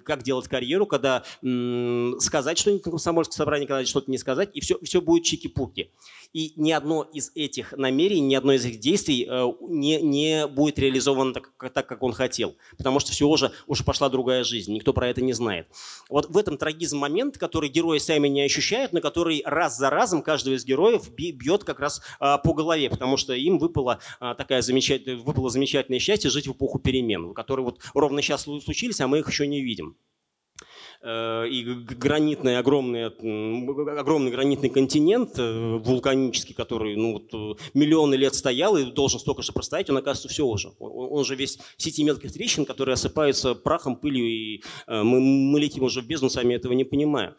[0.04, 1.24] как делать карьеру, когда
[2.20, 5.92] сказать что-нибудь на комсомольском собрании, когда что-то не сказать, и все, все будет чики-пуки.
[6.32, 10.78] И ни одно из этих намерений, ни одно из этих действий э, не, не будет
[10.78, 12.56] реализовано так, так, как он хотел.
[12.78, 15.68] Потому что все уже, уже пошла другая жизнь, никто про это не знает.
[16.08, 20.22] Вот в этом трагизм момент, который герои сами не ощущают, но который раз за разом
[20.22, 24.62] каждого из героев бьет как раз а, по голове, потому что им выпало, а, такая
[24.62, 29.20] замечательная, выпало замечательное счастье жить в эпоху перемен, которые вот ровно сейчас случились, а мы
[29.20, 29.98] их еще не видим.
[31.02, 38.78] Э, и гранитный огромный, огромный гранитный континент э, вулканический, который ну, вот, миллионы лет стоял
[38.78, 40.72] и должен столько же простоять, он, оказывается, все уже.
[40.80, 46.02] Он, же весь сети мелких трещин, которые осыпаются прахом, пылью, и мы, мы летим уже
[46.02, 47.36] в бездну, сами этого не понимая.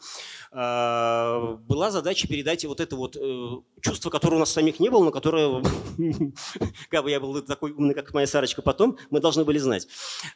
[0.53, 5.05] А, была задача передать вот это вот э, чувство, которое у нас самих не было,
[5.05, 5.62] но которое,
[6.90, 9.86] как бы я был такой умный, как моя Сарочка потом, мы должны были знать,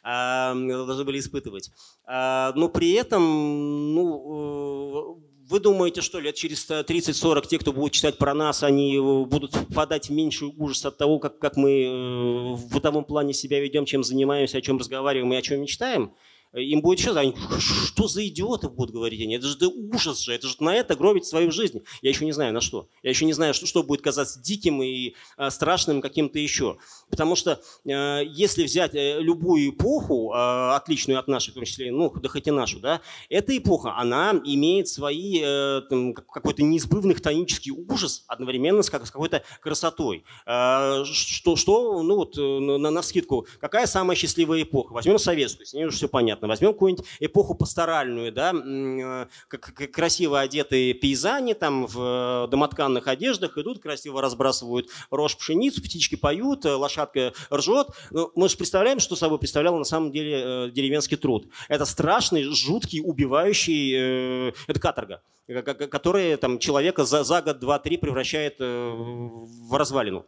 [0.03, 1.71] а, должны были испытывать.
[2.05, 7.91] А, но при этом, ну, э, вы думаете, что лет через 30-40 те, кто будут
[7.91, 12.53] читать про нас, они будут впадать в меньший ужас от того, как, как мы э,
[12.53, 16.13] в бытовом плане себя ведем, чем занимаемся, о чем разговариваем и о чем мечтаем?
[16.55, 20.33] Им будет что, они, что за идиоты будут говорить они, это же да ужас же,
[20.33, 21.81] это же на это гробить свою жизнь.
[22.01, 22.87] Я еще не знаю на что.
[23.03, 26.77] Я еще не знаю, что, что будет казаться диким и а, страшным каким-то еще.
[27.09, 31.91] Потому что а, если взять э, любую эпоху, а, отличную от нашей, в том числе,
[31.91, 37.15] ну, да хоть и нашу, да, эта эпоха, она имеет свои, а, там, какой-то неизбывный
[37.15, 40.23] хтонический ужас одновременно с, как, с какой-то красотой.
[40.45, 44.93] А, что, что, ну вот, на, на скидку, какая самая счастливая эпоха?
[44.93, 46.47] Возьмем советскую, с ней уже все понятно понятно.
[46.47, 53.81] Возьмем какую-нибудь эпоху пасторальную, да, э, как красиво одетые пейзани там в домотканных одеждах идут,
[53.81, 57.87] красиво разбрасывают рожь пшеницу, птички поют, э, лошадка ржет.
[58.11, 61.47] Ну, мы же представляем, что собой представлял на самом деле э, деревенский труд.
[61.67, 68.55] Это страшный, жуткий, убивающий, это каторга которые там, человека за, за год, два, три превращает
[68.59, 70.25] э, в развалину.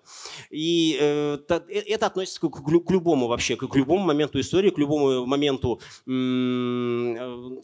[0.51, 5.81] И э, это относится к, к любому вообще, к любому моменту истории, к любому моменту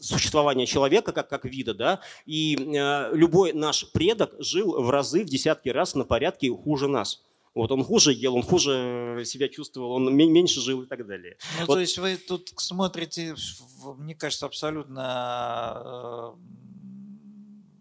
[0.00, 1.72] существования человека как, как вида.
[1.72, 2.00] Да?
[2.26, 7.22] И э, любой наш предок жил в разы, в десятки раз на порядке хуже нас.
[7.54, 11.38] Вот он хуже ел, он хуже себя чувствовал, он меньше жил и так далее.
[11.60, 11.74] Ну, вот.
[11.74, 13.34] то есть вы тут смотрите,
[13.96, 16.34] мне кажется, абсолютно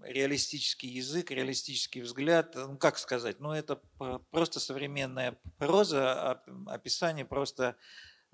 [0.03, 3.82] реалистический язык, реалистический взгляд, ну как сказать, ну это
[4.30, 7.78] просто современная проза, описание просто Э,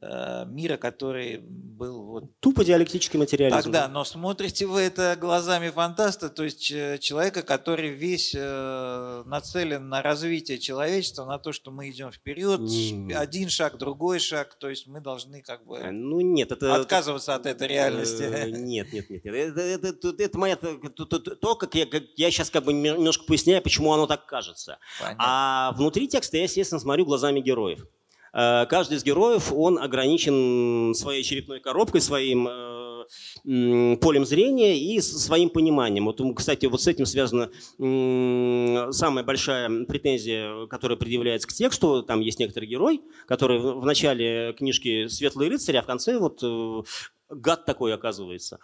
[0.02, 2.40] мира, который был вот...
[2.40, 3.64] Тупо диалектический материализм.
[3.64, 10.02] Тогда, но смотрите вы это глазами фантаста, то есть человека, который весь э, нацелен на
[10.02, 13.14] развитие человечества, на то, что мы идем вперед, mm.
[13.14, 17.34] один шаг, другой шаг, то есть мы должны как бы э, ну, нет, это, отказываться
[17.34, 18.24] это, от этой реальности.
[18.60, 22.64] Нет, нет, нет, это, это, это, это моя, то, как я, как я сейчас как
[22.64, 24.80] бы немножко поясняю, почему оно так кажется.
[25.00, 25.24] Понятно.
[25.26, 27.86] А внутри текста я, естественно, смотрю глазами героев.
[28.34, 33.06] Э, каждый из героев, он ограничен своей черепной коробкой, своим э,
[33.44, 36.06] полем зрения и своим пониманием.
[36.06, 37.50] Вот, кстати, вот с этим связана
[38.92, 42.04] самая большая претензия, которая предъявляется к тексту.
[42.04, 46.82] Там есть некоторый герой, который в начале книжки «Светлый рыцарь», а в конце вот э,
[47.30, 48.60] гад такой оказывается.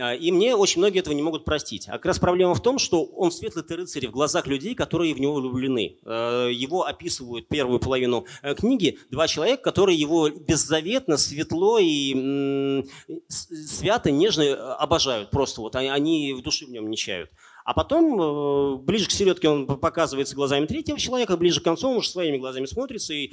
[0.00, 1.88] А, и мне очень многие этого не могут простить.
[1.88, 5.20] А как раз проблема в том, что он светлый рыцарь в глазах людей, которые в
[5.20, 5.98] него влюблены.
[6.04, 12.84] А, его описывают первую половину э, книги два человека, которые его беззаветно, светло и
[13.28, 15.30] свято, нежно э, обожают.
[15.30, 17.30] Просто вот они в душе в нем не чают.
[17.64, 21.96] А потом, э, ближе к середке он показывается глазами третьего человека, ближе к концу он
[21.98, 23.32] уже своими глазами смотрится и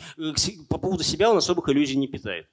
[0.70, 2.48] по поводу себя он особых иллюзий не питает.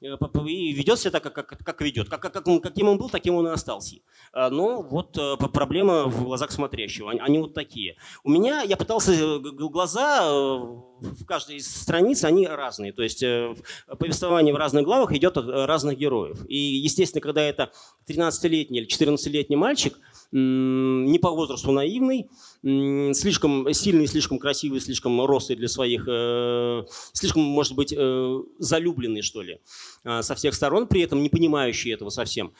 [0.00, 0.16] Э,
[0.46, 2.08] и ведет себя так, как, как, как ведет.
[2.08, 3.96] Как, как, каким он был, таким он и остался.
[4.32, 7.10] А, но вот э, проблема в глазах смотрящего.
[7.10, 7.96] Они, вот такие.
[8.22, 12.92] У меня, я пытался, э, глаза в каждой из страниц, они разные.
[12.92, 13.24] То есть
[13.98, 16.44] повествование в разных главах идет от разных героев.
[16.48, 17.72] И, естественно, когда это
[18.08, 19.98] 13-летний или 14-летний мальчик,
[20.32, 22.28] не по возрасту наивный,
[22.64, 26.04] слишком сильный, слишком красивый, слишком рослый для своих,
[27.12, 27.94] слишком, может быть,
[28.58, 29.60] залюбленный, что ли.
[30.04, 32.52] Э, со всех сторон, при этом не понимающие этого совсем.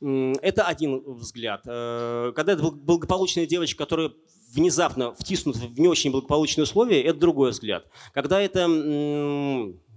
[0.00, 1.62] Это один взгляд.
[1.66, 4.12] Э, когда это благополучная девочка, которая
[4.52, 7.86] внезапно втиснут в не очень благополучные условия, это другой взгляд.
[8.14, 8.64] Когда это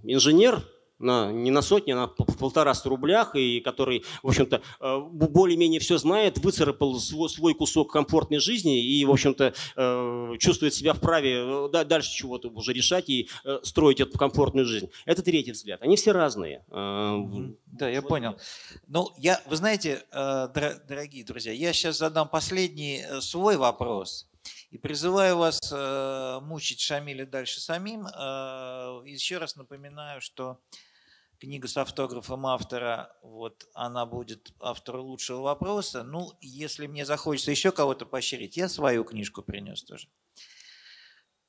[0.02, 0.62] инженер,
[1.02, 5.98] на, не на сотни, а на полтораста рублях, и который, в общем-то, э, более-менее все
[5.98, 12.12] знает, выцарапал свой, кусок комфортной жизни и, в общем-то, э, чувствует себя вправе э, дальше
[12.12, 13.28] чего-то уже решать и
[13.62, 14.90] строить эту комфортную жизнь.
[15.04, 15.82] Это третий взгляд.
[15.82, 16.64] Они все разные.
[16.68, 18.36] Да, я понял.
[18.86, 24.28] Ну, я, вы знаете, дорогие друзья, я сейчас задам последний свой вопрос.
[24.70, 25.58] И призываю вас
[26.42, 28.06] мучить Шамиля дальше самим.
[29.04, 30.58] еще раз напоминаю, что
[31.42, 36.04] книга с автографом автора, вот она будет автору лучшего вопроса.
[36.04, 40.06] Ну, если мне захочется еще кого-то поощрить, я свою книжку принес тоже.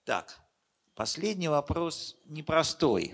[0.03, 0.35] Так,
[0.95, 3.13] последний вопрос непростой.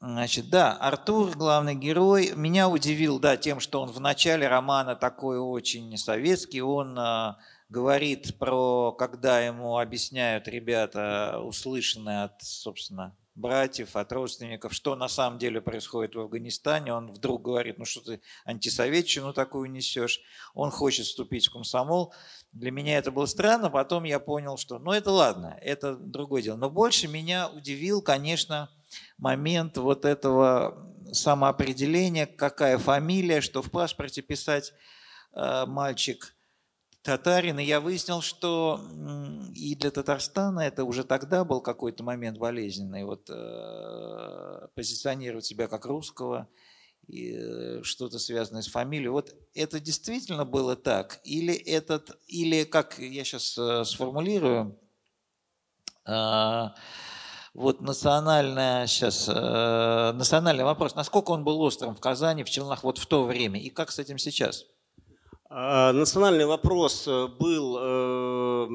[0.00, 5.38] Значит, да, Артур, главный герой, меня удивил, да, тем, что он в начале романа такой
[5.38, 7.34] очень советский, он э,
[7.68, 15.38] говорит про, когда ему объясняют ребята, услышанные от, собственно, братьев, от родственников, что на самом
[15.38, 16.92] деле происходит в Афганистане.
[16.92, 20.20] Он вдруг говорит, ну что ты антисоветчину такую несешь.
[20.54, 22.12] Он хочет вступить в комсомол.
[22.52, 26.56] Для меня это было странно, потом я понял, что ну это ладно, это другое дело.
[26.56, 28.70] Но больше меня удивил, конечно,
[29.18, 34.72] момент вот этого самоопределения, какая фамилия, что в паспорте писать
[35.32, 36.33] э, мальчик
[37.04, 38.80] татарин, и я выяснил, что
[39.54, 45.84] и для Татарстана это уже тогда был какой-то момент болезненный, вот э, позиционировать себя как
[45.84, 46.48] русского,
[47.06, 49.10] и э, что-то связанное с фамилией.
[49.10, 51.20] Вот это действительно было так?
[51.24, 54.80] Или этот, или как я сейчас э, сформулирую,
[56.08, 56.68] э,
[57.52, 62.96] вот национальная сейчас э, национальный вопрос, насколько он был острым в Казани, в Челнах вот
[62.96, 64.64] в то время, и как с этим сейчас?
[65.56, 68.66] А, национальный вопрос э, был, э,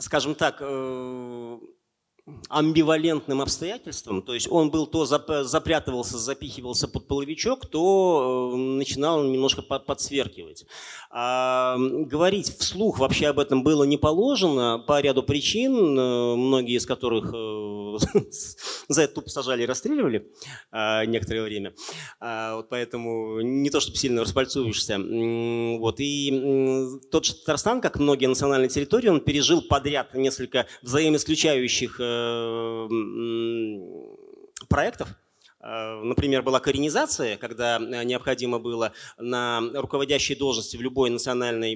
[0.00, 1.58] скажем так, э,
[2.48, 10.64] амбивалентным обстоятельством, то есть он был то запрятывался, запихивался под половичок, то начинал немножко подсверкивать.
[11.10, 17.32] А говорить вслух вообще об этом было не положено по ряду причин, многие из которых
[18.88, 20.30] за это тупо сажали и расстреливали
[20.70, 21.74] а, некоторое время.
[22.20, 24.98] А, вот поэтому не то, чтобы сильно распальцуешься.
[24.98, 25.96] Вот.
[25.98, 32.17] И тот же Татарстан, как многие национальные территории, он пережил подряд несколько взаимоисключающих э,
[34.68, 35.08] проектов,
[35.60, 41.74] Э, например, была коренизация, когда э, необходимо было на руководящие должности в любой национальной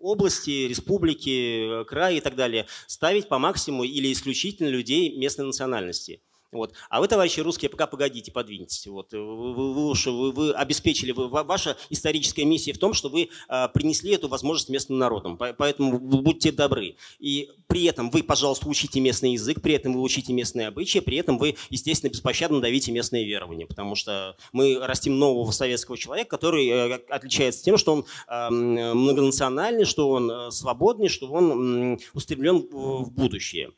[0.00, 6.20] области, республике, крае и так далее ставить по максимуму или исключительно людей местной национальности.
[6.52, 6.74] Вот.
[6.90, 8.86] А вы, товарищи русские, пока погодите, подвиньтесь.
[8.86, 9.12] Вот.
[9.12, 14.12] Вы, вы, вы, вы, обеспечили, вы, ваша историческая миссия в том, что вы а, принесли
[14.12, 15.38] эту возможность местным народам.
[15.38, 16.96] Поэтому будьте добры.
[17.18, 21.16] И при этом вы, пожалуйста, учите местный язык, при этом вы учите местные обычаи, при
[21.16, 23.66] этом вы, естественно, беспощадно давите местные верования.
[23.66, 29.86] Потому что мы растим нового советского человека, который а, отличается тем, что он а, многонациональный,
[29.86, 33.70] что он а, свободный, что он устремлен в будущее.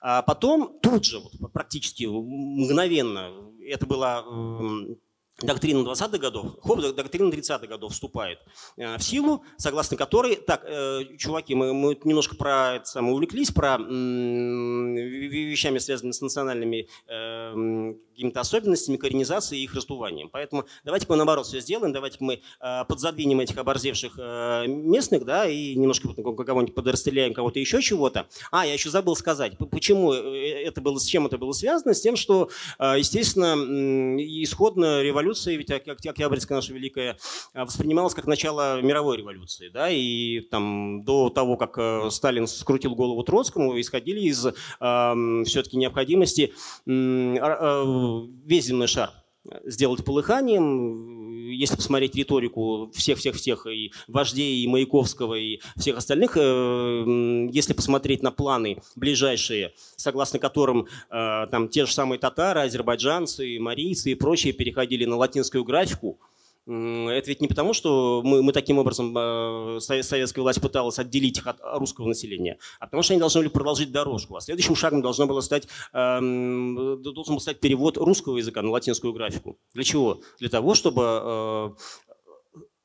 [0.00, 3.32] А потом тут же, вот, практически мгновенно,
[3.66, 4.24] это была
[5.42, 8.38] доктрина 20-х годов, хоп, доктрина 30-х годов вступает
[8.76, 13.50] э, в силу, согласно которой, так, э, чуваки, мы, мы немножко про это самое увлеклись,
[13.50, 13.78] про
[14.98, 20.28] вещами, связанными с национальными э, какими-то особенностями коренизации и их раздуванием.
[20.28, 22.40] Поэтому давайте мы наоборот все сделаем, давайте мы
[22.88, 24.18] подзадвинем этих оборзевших
[24.66, 28.26] местных, да, и немножко кого-нибудь подрастреляем, кого-то еще чего-то.
[28.50, 32.16] А, я еще забыл сказать, почему это было, с чем это было связано, с тем,
[32.16, 32.50] что,
[32.80, 33.54] естественно,
[34.42, 37.18] исходно революция ведь Октябрьская наша великая,
[37.54, 39.68] воспринималась как начало мировой революции.
[39.68, 39.90] Да?
[39.90, 44.52] И там, до того, как э, Сталин скрутил голову Троцкому, исходили из э,
[45.44, 46.52] все-таки необходимости
[46.86, 46.90] э,
[48.44, 49.10] весь земной шар
[49.64, 58.22] сделать полыханием, если посмотреть риторику всех-всех-всех, и вождей, и Маяковского, и всех остальных, если посмотреть
[58.22, 64.52] на планы ближайшие, согласно которым э, там те же самые татары, азербайджанцы, марийцы и прочие
[64.52, 66.20] переходили на латинскую графику,
[66.68, 71.46] это ведь не потому, что мы, мы таким образом, э, советская власть пыталась отделить их
[71.46, 74.36] от русского населения, а потому что они должны были продолжить дорожку.
[74.36, 79.14] А следующим шагом должно было стать, эм, должен был стать перевод русского языка на латинскую
[79.14, 79.58] графику.
[79.72, 80.20] Для чего?
[80.40, 81.70] Для того, чтобы э,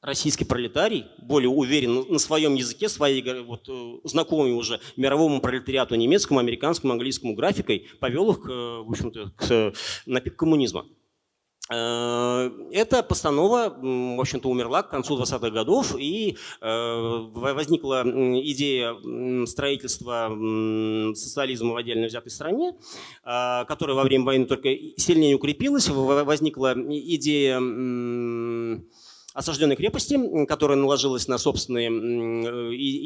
[0.02, 6.40] российский пролетарий, более уверен на своем языке, своей вот, э, знакомый уже мировому пролетариату немецкому,
[6.40, 9.74] американскому, английскому графикой, повел их, в общем-то, к,
[10.06, 10.86] на пик коммунизма.
[11.72, 20.30] Э, эта постанова, в общем-то, умерла к концу 20-х годов, и э, возникла идея строительства
[21.16, 22.76] социализма в отдельно взятой стране,
[23.24, 25.88] э, которая во время войны только сильнее укрепилась.
[25.88, 27.60] Возникла идея
[29.34, 31.90] осажденной крепости, которая наложилась на собственные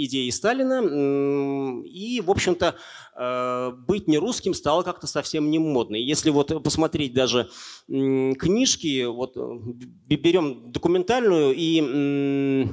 [0.05, 1.83] идеи Сталина.
[1.85, 2.75] И, в общем-то,
[3.15, 5.95] э, быть не русским стало как-то совсем не модно.
[5.95, 7.49] Если вот посмотреть даже
[7.87, 12.67] книжки, вот э, берем документальную и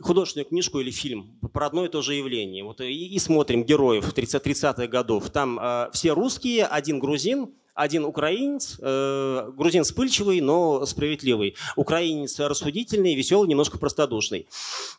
[0.00, 2.64] художественную книжку или фильм про одно и то же явление.
[2.64, 5.30] Вот и, и смотрим героев 30-30-х годов.
[5.30, 11.54] Там э, все русские, один грузин, один украинец, э, грузин вспыльчивый, но справедливый.
[11.76, 14.48] Украинец рассудительный, веселый, немножко простодушный.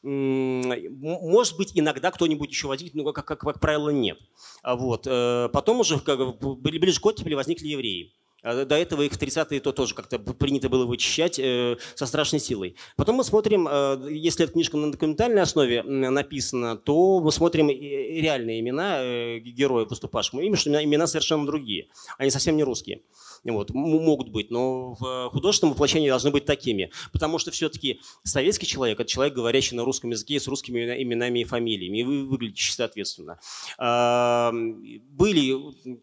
[0.03, 4.19] Может быть, иногда кто-нибудь еще водитель, но, как, как, как правило, нет.
[4.61, 5.07] А вот.
[5.07, 8.13] Э, потом уже как, ближе к оттепели возникли евреи.
[8.43, 12.39] А до этого их в 30-е то тоже как-то принято было вычищать э, со страшной
[12.39, 12.75] силой.
[12.95, 18.59] Потом мы смотрим, э, если эта книжка на документальной основе написана, то мы смотрим реальные
[18.59, 20.33] имена э, героев, выступавших.
[20.33, 21.87] Мы имена совершенно другие.
[22.17, 23.01] Они совсем не русские
[23.43, 26.91] вот, могут быть, но в художественном воплощении должны быть такими.
[27.11, 31.43] Потому что все-таки советский человек– это человек, говорящий на русском языке с русскими именами и
[31.43, 33.39] фамилиями, и вы выглядите соответственно.
[33.77, 35.55] Были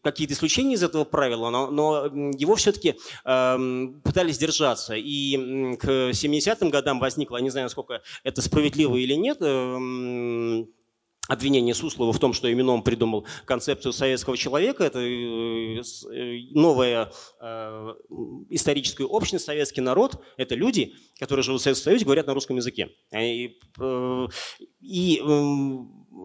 [0.03, 2.07] какие-то исключения из этого правила, но, но
[2.37, 4.95] его все-таки пытались держаться.
[4.95, 5.37] И
[5.77, 9.39] к 70-м годам возникло, я не знаю, насколько это справедливо или нет,
[11.29, 14.85] обвинение Суслова в том, что именно он придумал концепцию советского человека.
[14.85, 17.11] Это э, э, новая
[17.41, 17.95] э,
[18.51, 20.23] историческая общность, советский народ.
[20.37, 22.91] Это люди, которые живут в Советском Союзе, говорят на русском языке.
[23.17, 23.59] И,
[24.81, 25.23] и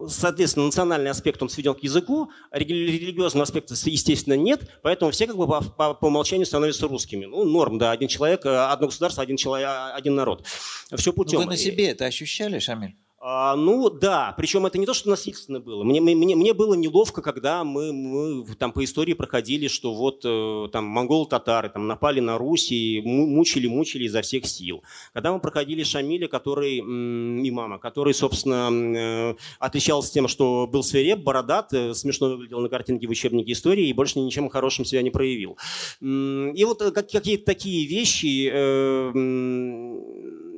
[0.08, 5.46] соответственно, национальный аспект, он сведен к языку, религиозного аспекта, естественно, нет, поэтому все как бы
[5.46, 7.24] по, по, по умолчанию становятся русскими.
[7.24, 10.46] Ну, норм, да, один человек, одно государство, один, человек, один народ.
[10.94, 11.40] Все путем.
[11.40, 12.96] Но вы на себе это ощущали, Шамиль?
[13.22, 15.84] А, ну да, причем это не то, что насильственно было.
[15.84, 20.68] Мне, мне, мне было неловко, когда мы, мы там по истории проходили, что вот э,
[20.72, 24.82] там монголы-татары там напали на Русь и мучили, мучили изо всех сил.
[25.12, 31.74] Когда мы проходили Шамиля, который, имама, который, собственно, э, отличался тем, что был свиреп, бородат,
[31.74, 35.58] э, смешно выглядел на картинке в учебнике истории и больше ничем хорошим себя не проявил.
[36.00, 38.48] И вот какие-то такие вещи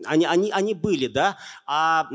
[0.07, 2.07] они, они, они были, да, а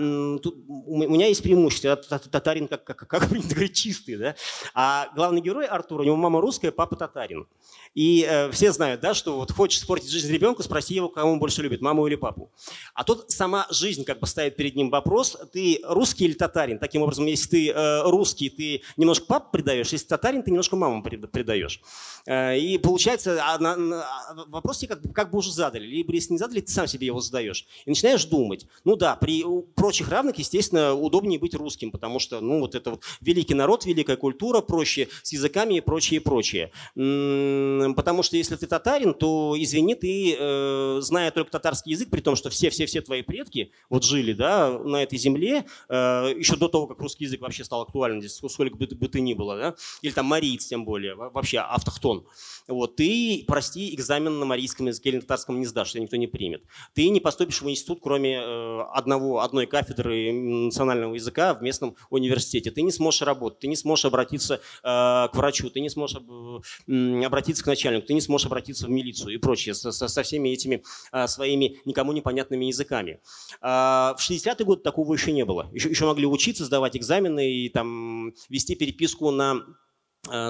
[0.42, 4.36] тут у меня есть преимущество, татарин, как, как, как принято говорить, чистый, да,
[4.74, 7.48] а главный герой Артур, у него мама русская, папа татарин.
[7.94, 11.40] И э, все знают, да, что вот хочешь испортить жизнь ребенку, спроси его, кого он
[11.40, 12.52] больше любит, маму или папу.
[12.94, 16.78] А тут сама жизнь как бы ставит перед ним вопрос, ты русский или татарин?
[16.78, 21.02] Таким образом, если ты э, русский, ты немножко папу предаешь, если татарин, ты немножко маму
[21.02, 21.82] предаешь.
[22.28, 26.14] Э, и получается, а, на, на, а, вопрос тебе как, как бы уже задали, либо
[26.14, 27.66] если не задали, ты сам себе его задаешь.
[27.86, 28.66] И начинаешь думать.
[28.84, 29.44] Ну да, при
[29.76, 34.18] прочих равных, естественно, удобнее быть русским, потому что, ну, вот это вот великий народ, великая
[34.18, 36.72] культура, проще с языками и прочее, и прочее.
[36.94, 42.36] Потому что если ты татарин, то, извини, ты, э, зная только татарский язык, при том,
[42.36, 47.00] что все-все-все твои предки вот жили да, на этой земле, э, еще до того, как
[47.00, 50.66] русский язык вообще стал актуальным здесь, сколько бы, ты ни было, да, или там мариец
[50.66, 52.26] тем более, вообще автохтон,
[52.68, 56.28] вот, ты, прости, экзамен на марийском языке или на татарском не сдашь, тебя никто не
[56.28, 56.64] примет.
[56.94, 62.72] Ты не поступишь в институт, кроме э, одного, одной кафедры национального языка в местном университете.
[62.72, 67.26] Ты не сможешь работать, ты не сможешь обратиться э, к врачу, ты не сможешь э,
[67.26, 70.84] обратиться к начальнику, ты не сможешь обратиться в милицию и прочее со, со всеми этими
[71.28, 73.20] своими никому непонятными языками.
[73.62, 75.70] А, в 60-е годы такого еще не было.
[75.74, 79.87] Еще, еще могли учиться, сдавать экзамены и там вести переписку на Э,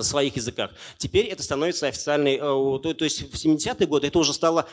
[0.01, 0.71] своих языках.
[0.97, 4.67] Теперь это становится официальной, э, то, то есть в 70-е годы это уже стало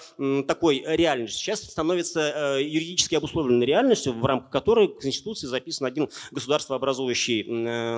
[0.47, 1.40] такой реальностью.
[1.40, 2.20] Сейчас становится
[2.59, 7.45] э, юридически обусловленной реальностью, в рамках которой в Конституции записан один государствообразующий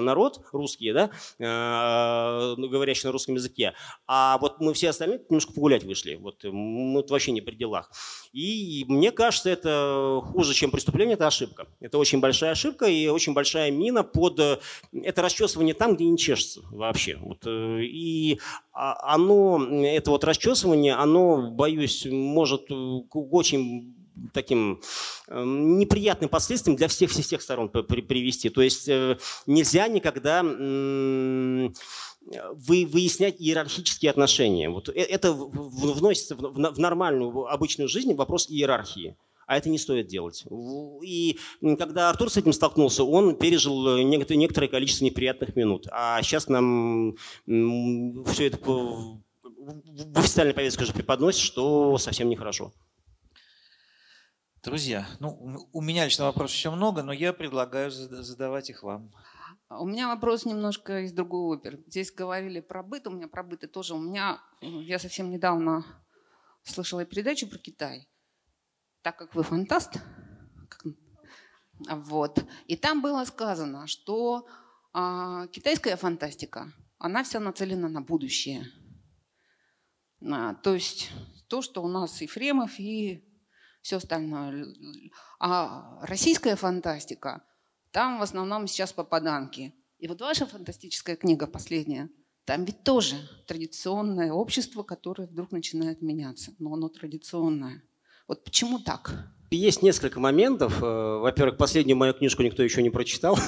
[0.01, 3.75] народ, русские, да, говорящий на русском языке.
[4.07, 6.17] А вот мы все остальные немножко погулять вышли.
[6.17, 7.91] Вот мы вообще не при делах.
[8.33, 11.67] И мне кажется, это хуже, чем преступление, это ошибка.
[11.81, 14.41] Это очень большая ошибка и очень большая мина под...
[14.41, 17.17] Это расчесывание там, где не чешется вообще.
[17.21, 18.41] Вот, э, и
[18.73, 23.95] а, оно, это вот расчесывание, оно, боюсь, может к очень
[24.33, 24.81] таким
[25.29, 28.49] эм, неприятным последствиям для всех, всех, сторон привести.
[28.49, 30.43] То есть э, нельзя никогда
[32.53, 34.69] вы, выяснять иерархические отношения.
[34.71, 39.17] Вот э, это вносится в нормальную обычную жизнь вопрос иерархии
[39.47, 40.45] а это не стоит делать.
[41.03, 41.39] И
[41.79, 45.87] когда Артур с этим столкнулся, он пережил некоторое количество неприятных минут.
[45.91, 47.17] А сейчас нам
[47.47, 52.73] все это в официальной повестке уже преподносит, что совсем нехорошо.
[54.63, 59.13] Друзья, ну, у меня лично вопросов еще много, но я предлагаю задавать их вам.
[59.69, 61.83] У меня вопрос немножко из другой оперы.
[61.87, 63.95] Здесь говорили про быт, у меня про быт и тоже.
[63.95, 65.85] У меня, я совсем недавно
[66.65, 68.09] слышала передачу про Китай
[69.07, 70.01] так как вы фантаст,
[71.89, 74.49] вот, и там было сказано, что
[74.93, 78.67] а, китайская фантастика, она вся нацелена на будущее.
[80.29, 81.13] А, то есть
[81.47, 83.25] то, что у нас и Фремов, и
[83.81, 84.75] все остальное.
[85.39, 87.45] А российская фантастика,
[87.93, 89.73] там в основном сейчас попаданки.
[89.99, 92.11] И вот ваша фантастическая книга последняя,
[92.45, 97.86] Там ведь тоже традиционное общество, которое вдруг начинает меняться, но оно традиционное.
[98.29, 99.33] Вот почему так?
[99.51, 100.83] Есть несколько моментов.
[100.83, 103.39] Э, во-первых, последнюю мою книжку никто еще не прочитал.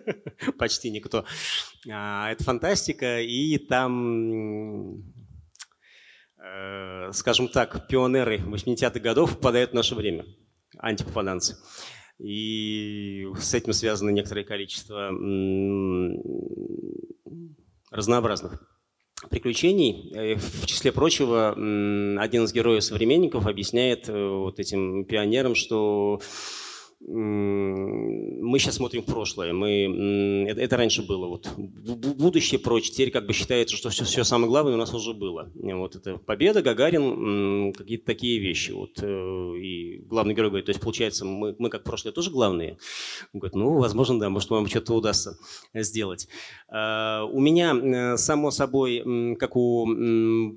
[0.58, 1.24] Почти никто.
[1.90, 5.02] А, это фантастика, и там,
[6.38, 10.24] э, скажем так, пионеры 80-х годов попадают в наше время.
[10.78, 11.56] Антипопаданцы.
[12.18, 15.10] И с этим связано некоторое количество
[17.90, 18.62] разнообразных
[19.30, 20.10] приключений.
[20.14, 26.20] Э, в числе прочего, один из героев современников объясняет э, вот этим пионерам, что
[27.04, 33.26] мы сейчас смотрим в прошлое, мы, это, это раньше было, вот, будущее прочее, теперь как
[33.26, 35.50] бы считается, что все, все самое главное у нас уже было.
[35.54, 38.70] Вот это победа, Гагарин, какие-то такие вещи.
[38.70, 42.78] Вот, э, и главный герой говорит, то есть получается, мы, мы как прошлое тоже главные?
[43.32, 45.38] Он говорит, ну, возможно, да, может, вам что-то удастся
[45.74, 46.28] сделать.
[46.68, 49.86] А, у меня, э, само собой, как у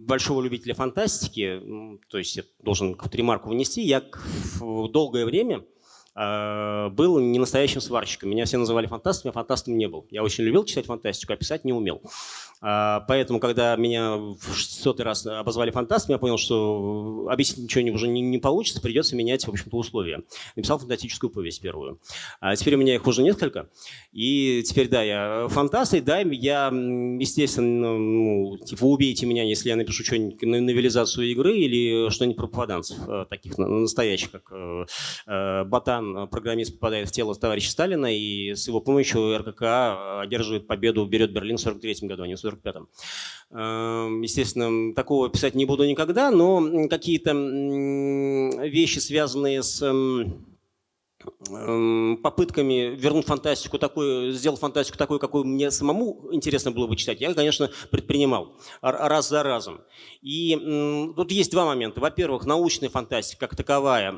[0.06, 1.62] большого любителя фантастики,
[2.10, 4.04] то есть я должен какую-то ремарку внести, я
[4.62, 5.64] долгое время
[6.16, 8.30] был не настоящим сварщиком.
[8.30, 10.05] Меня все называли фантастом, я фантастом не был.
[10.11, 12.01] Я очень любил читать фантастику, а писать не умел.
[12.61, 18.07] А, поэтому, когда меня в 600 раз обозвали фантастом, я понял, что объяснить ничего уже
[18.07, 20.24] не, не получится, придется менять, в общем-то, условия.
[20.55, 21.99] Написал фантастическую повесть первую.
[22.39, 23.70] А теперь у меня их уже несколько.
[24.11, 29.76] И теперь, да, я фантаст, и да, я, естественно, ну, типа, убейте меня, если я
[29.76, 34.86] напишу что-нибудь на новелизацию игры или что-нибудь про попаданцев, э, таких настоящих, как э,
[35.28, 41.06] э, Ботан, программист, попадает в тело товарища Сталина, и с его помощью РКК одерживает победу,
[41.06, 42.88] берет Берлин в 43 году, а не в 45-м.
[43.51, 50.45] Эм, естественно, такого писать не буду никогда, но какие-то вещи, связанные с Эм,
[52.22, 57.34] попытками вернуть фантастику такой, сделать фантастику такой, какой мне самому интересно было бы читать, я,
[57.34, 59.82] конечно, предпринимал раз за разом.
[60.22, 60.56] И
[61.16, 62.00] тут есть два момента.
[62.00, 64.12] Во-первых, научная фантастика как таковая,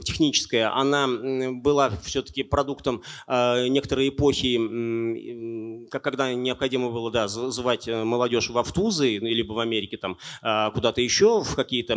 [0.00, 8.50] техническая, она была все-таки продуктом э, некоторой эпохи, когда необходимо было да, звать э, молодежь
[8.50, 11.94] в Автузы, либо в Америке там э, куда-то еще, в какие-то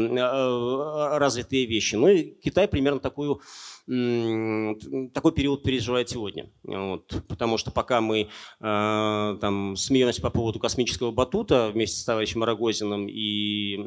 [1.17, 1.95] развитые вещи.
[1.95, 3.41] Ну и Китай примерно такую
[3.85, 6.49] такой период переживает сегодня.
[6.63, 7.21] Вот.
[7.27, 13.07] Потому что пока мы э, там, смеемся по поводу космического батута вместе с товарищем Рогозиным
[13.09, 13.79] и э,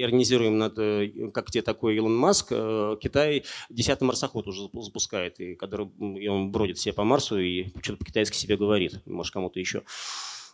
[0.00, 5.54] иронизируем над, э, как те такой Илон Маск, э, Китай десятый марсоход уже запускает, и,
[5.54, 5.88] который,
[6.20, 9.84] и он бродит все по Марсу и что-то по-китайски себе говорит, может кому-то еще.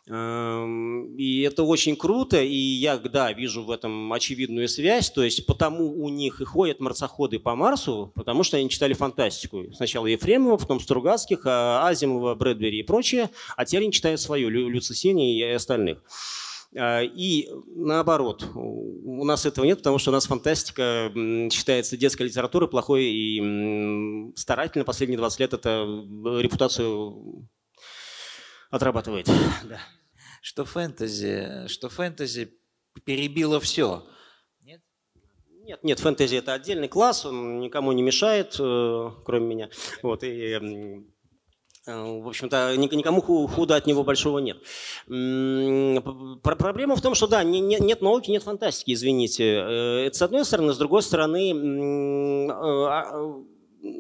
[0.07, 5.95] И это очень круто, и я, да, вижу в этом очевидную связь, то есть потому
[5.95, 9.65] у них и ходят марсоходы по Марсу, потому что они читали фантастику.
[9.73, 14.69] Сначала Ефремова, потом Стругацких, а Азимова, Брэдбери и прочее, а теперь они читают свою, Лю,
[14.69, 16.03] Люцисини и остальных.
[16.75, 21.11] Э, и наоборот, у нас этого нет, потому что у нас фантастика
[21.51, 25.87] считается детской литературой плохой, и старательно последние 20 лет это
[26.41, 27.49] репутацию
[28.75, 29.29] отрабатывает.
[29.65, 29.79] Да.
[30.43, 32.53] Что фэнтези, что фэнтези
[33.05, 34.05] перебило все.
[34.63, 34.83] Нет?
[35.63, 39.71] Нет, нет, фэнтези это отдельный класс, он никому не мешает, э, кроме меня.
[40.03, 40.61] Вот, и, э,
[41.87, 44.59] в общем-то, никому худа от него большого нет.
[45.07, 49.45] Проблема в том, что да, нет науки, нет фантастики, извините.
[49.45, 50.75] Э, это с одной стороны.
[50.75, 53.45] С другой стороны, а,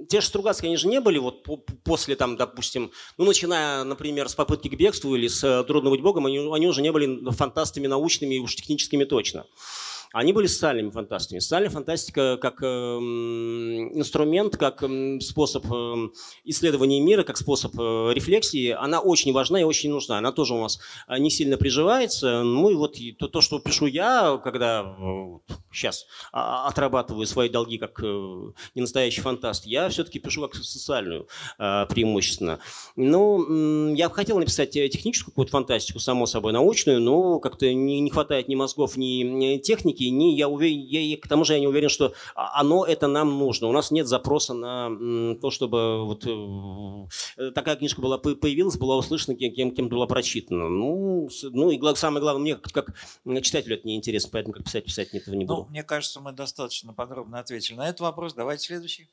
[0.08, 1.46] те же Стругацкие, они же не были вот
[1.84, 6.00] после, там, допустим, ну, начиная, например, с попытки к бегству или с э, «Трудно быть
[6.00, 9.46] богом», они, они уже не были фантастами научными и уж техническими точно.
[10.14, 11.40] Они были социальными фантастами.
[11.40, 16.08] Социальная фантастика как э, инструмент, как э, способ э,
[16.44, 20.18] исследования мира, как способ э, рефлексии, она очень важна и очень нужна.
[20.18, 22.44] Она тоже у нас э, не сильно приживается.
[22.44, 27.78] Ну и вот то, то что пишу я, когда э, сейчас а, отрабатываю свои долги
[27.78, 31.26] как э, ненастоящий фантаст, я все-таки пишу как социальную
[31.58, 32.60] э, преимущественно.
[32.94, 38.10] Ну, я бы хотел написать техническую какую-то фантастику, само собой, научную, но как-то не, не
[38.10, 41.66] хватает ни мозгов, ни техники, и не, я уверен, я, к тому же я не
[41.66, 43.68] уверен, что оно это нам нужно.
[43.68, 49.36] У нас нет запроса на то, чтобы вот э, такая книжка была появилась, была услышана,
[49.36, 50.68] кем, кем была прочитана.
[50.68, 55.14] Ну, ну и самое главное, мне как, как читателю это неинтересно, поэтому как писать, писать
[55.14, 55.62] этого не буду.
[55.62, 58.34] Ну, мне кажется, мы достаточно подробно ответили на этот вопрос.
[58.34, 59.08] Давайте следующий.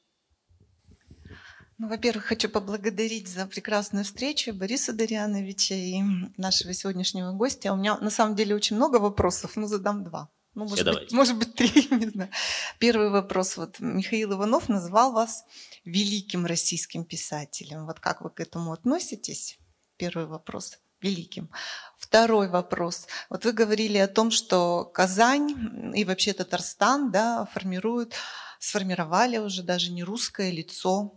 [1.82, 6.04] Ну, во-первых, хочу поблагодарить за прекрасную встречу Бориса Дарьяновича и
[6.38, 7.74] нашего сегодняшнего гостя.
[7.74, 10.30] У меня на самом деле очень много вопросов, но задам два.
[10.54, 12.30] Ну, может, Все, быть, может быть, три, не знаю.
[12.78, 13.58] Первый вопрос.
[13.58, 15.46] Вот Михаил Иванов назвал вас
[15.86, 17.86] великим российским писателем.
[17.86, 19.58] Вот как вы к этому относитесь?
[19.98, 20.80] Первый вопрос.
[21.02, 21.50] великим.
[21.98, 23.08] Второй вопрос.
[23.30, 28.14] Вот вы говорили о том, что Казань и вообще Татарстан да, формируют,
[28.60, 31.14] сформировали уже даже не русское лицо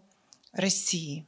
[0.52, 1.26] России.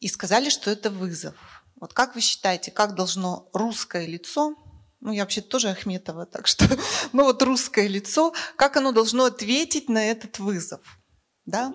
[0.00, 1.36] И сказали, что это вызов.
[1.76, 4.56] Вот как вы считаете, как должно русское лицо,
[5.00, 6.64] ну я вообще тоже Ахметова, так что,
[7.12, 10.80] ну вот русское лицо, как оно должно ответить на этот вызов?
[11.46, 11.72] Да?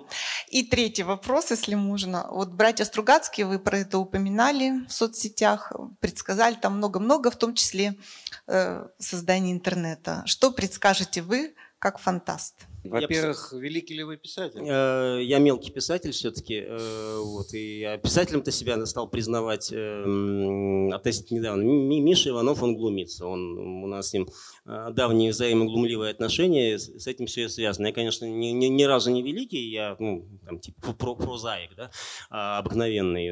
[0.50, 2.28] И третий вопрос, если можно.
[2.30, 7.98] Вот братья Стругацкие, вы про это упоминали в соцсетях, предсказали там много-много, в том числе
[8.46, 10.22] э, создание интернета.
[10.28, 12.66] Что предскажете вы как фантаст?
[12.86, 14.62] Во-первых, я, великий ли вы писатель?
[14.64, 16.64] Э, я мелкий писатель все-таки.
[16.66, 21.62] Э, вот, и писателем-то себя стал признавать э, относительно недавно.
[21.62, 23.26] Миша Иванов, он глумится.
[23.26, 24.30] Он, у нас с ним
[24.66, 26.80] давние взаимоглумливые отношения.
[26.80, 27.88] С этим все связано.
[27.88, 29.70] Я, конечно, ни, ни, ни разу не великий.
[29.70, 31.92] Я, ну, там, типа про прозаик, да,
[32.30, 33.28] а обыкновенный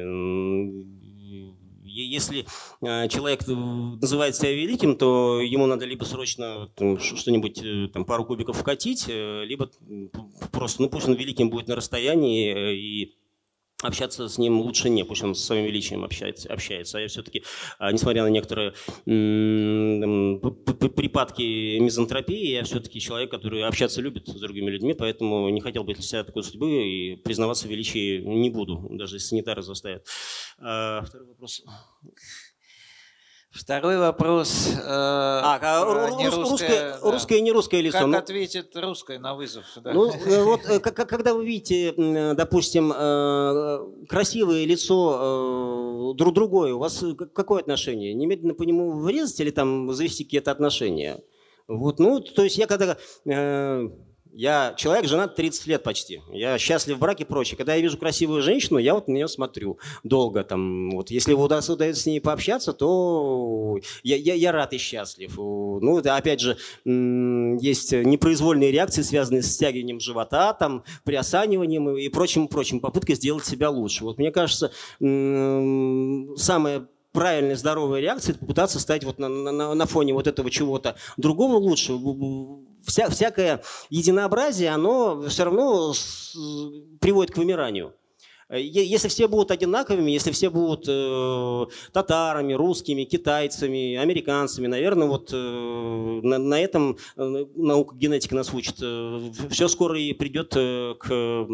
[1.92, 2.46] если
[2.80, 6.68] э, человек э, называет себя великим, то ему надо либо срочно
[6.98, 9.70] что-нибудь, э, там, пару кубиков вкатить, либо
[10.50, 13.14] просто, ну пусть он великим будет на расстоянии и
[13.82, 16.52] общаться с ним лучше не, пусть он с своим величием общается.
[16.52, 16.98] общается.
[16.98, 17.44] А я все-таки,
[17.78, 18.72] а, несмотря на некоторые
[20.94, 25.94] припадки мизантропии, я все-таки человек, который общаться любит с другими людьми, поэтому не хотел бы
[25.94, 30.06] для себя такой судьбы и признаваться в величии не буду, даже если санитары заставят.
[30.58, 31.62] А, второй вопрос.
[33.52, 34.70] Второй вопрос.
[34.76, 37.10] Э, а, а не рус, русское, да.
[37.10, 37.98] русское и не русское лицо.
[37.98, 39.66] Как ну, ответит русское на вызов?
[39.76, 39.92] Да.
[39.92, 41.92] Ну, э, вот э, когда вы видите,
[42.34, 42.90] допустим,
[44.08, 48.14] красивое лицо друг другое, у вас какое отношение?
[48.14, 51.20] Немедленно по нему врезать или там завести какие-то отношения?
[51.68, 52.96] Вот, ну, то есть я когда
[54.34, 56.22] я человек, женат 30 лет почти.
[56.32, 57.56] Я счастлив в браке и прочее.
[57.56, 60.42] Когда я вижу красивую женщину, я вот на нее смотрю долго.
[60.42, 65.36] Там, вот, если удастся, удается с ней пообщаться, то я, я, я рад и счастлив.
[65.36, 72.48] Ну, это, опять же, есть непроизвольные реакции, связанные с стягиванием живота, там, приосаниванием и прочим,
[72.48, 72.80] прочим.
[72.80, 74.04] Попытка сделать себя лучше.
[74.04, 80.14] Вот мне кажется, самое правильная здоровая реакция– это попытаться стать вот на, на, на фоне
[80.14, 81.92] вот этого чего-то другого лучше.
[82.86, 85.92] Вся, всякое единообразие, оно все равно
[87.00, 87.94] приводит к вымиранию.
[88.54, 95.36] Если все будут одинаковыми, если все будут э, татарами, русскими, китайцами, американцами, наверное, вот э,
[95.36, 98.76] на, на этом э, наука генетика нас учит.
[98.82, 101.46] Э, все скоро и придет э, к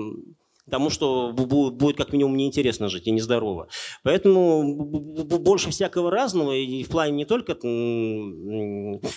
[0.71, 3.69] тому, что будет как минимум неинтересно жить и нездорово.
[4.03, 7.55] Поэтому больше всякого разного, и в плане не только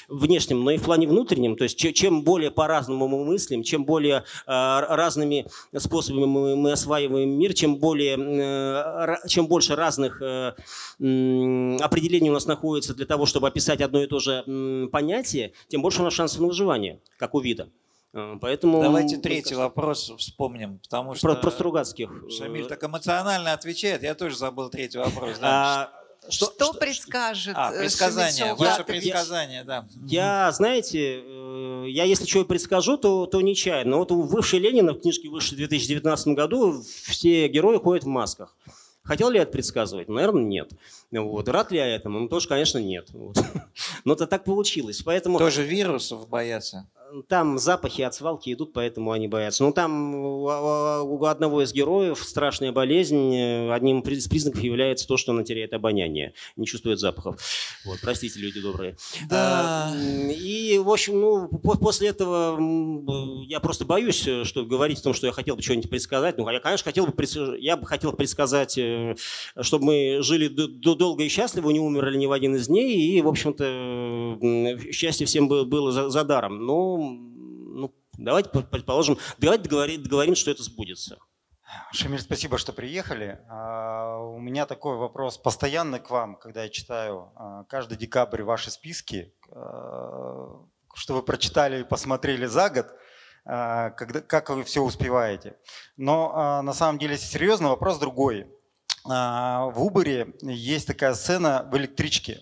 [0.07, 1.55] внешнем, но и в плане внутреннем.
[1.55, 5.45] То есть чем более по-разному мы мыслим, чем более а, разными
[5.77, 10.53] способами мы осваиваем мир, чем, более, э, чем больше разных э,
[10.99, 14.43] определений у нас находится для того, чтобы описать одно и то же
[14.91, 17.69] понятие, тем больше у нас шансов на выживание, как у вида.
[18.13, 18.81] Э, поэтому...
[18.81, 21.27] Давайте третий вопрос вспомним, потому что...
[21.27, 22.09] Про, про Стругацких.
[22.29, 25.39] Шамиль так эмоционально отвечает, я тоже забыл третий вопрос.
[25.39, 25.91] Да.
[25.93, 29.87] А, что, что, что предскажет а, э, предсказание, ваше предсказание, да.
[30.05, 33.97] Я, знаете, э, я если что предскажу, то, то нечаянно.
[33.97, 38.55] Вот у Высшей Ленина в книжке «Высшей» в 2019 году все герои ходят в масках.
[39.03, 40.09] Хотел ли я это предсказывать?
[40.09, 40.71] Наверное, нет.
[41.11, 41.49] Вот.
[41.49, 42.19] Рад ли я этому?
[42.19, 43.09] Ну, тоже, конечно, нет.
[43.13, 43.37] Вот.
[44.05, 45.01] Но это так получилось.
[45.01, 45.39] Поэтому...
[45.39, 46.87] Тоже вирусов боятся?
[47.27, 49.63] Там запахи от свалки идут, поэтому они боятся.
[49.63, 53.35] Ну, там у одного из героев страшная болезнь.
[53.71, 57.41] Одним из признаков является то, что она теряет обоняние, не чувствует запахов.
[57.85, 58.97] Вот, простите, люди добрые.
[59.29, 59.93] Да.
[59.95, 62.57] И, в общем, ну, после этого
[63.45, 66.37] я просто боюсь, что говорить о том, что я хотел бы что-нибудь предсказать.
[66.37, 67.13] Ну, я, конечно, хотел бы,
[67.59, 69.15] я бы хотел предсказать, э,
[69.59, 73.27] чтобы мы жили долго и счастливо, не умерли ни в один из дней, и, в
[73.27, 76.65] общем-то, счастье всем было за даром.
[76.65, 81.17] Но ну, давайте предположим, давайте договорим, договорим, что это сбудется.
[81.93, 83.39] Шамиль, спасибо, что приехали.
[83.49, 88.71] А, у меня такой вопрос постоянный к вам, когда я читаю а, каждый декабрь ваши
[88.71, 92.87] списки, а, что вы прочитали и посмотрели за год,
[93.43, 95.57] как вы все успеваете.
[95.97, 98.45] Но на самом деле, если серьезно, вопрос другой.
[99.03, 102.39] В Убере есть такая сцена в электричке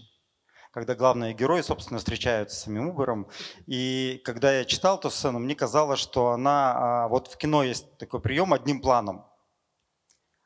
[0.79, 3.27] когда главные герои, собственно, встречаются с самим Убером.
[3.67, 6.73] И когда я читал эту сцену, мне казалось, что она...
[6.75, 9.25] А, вот в кино есть такой прием одним планом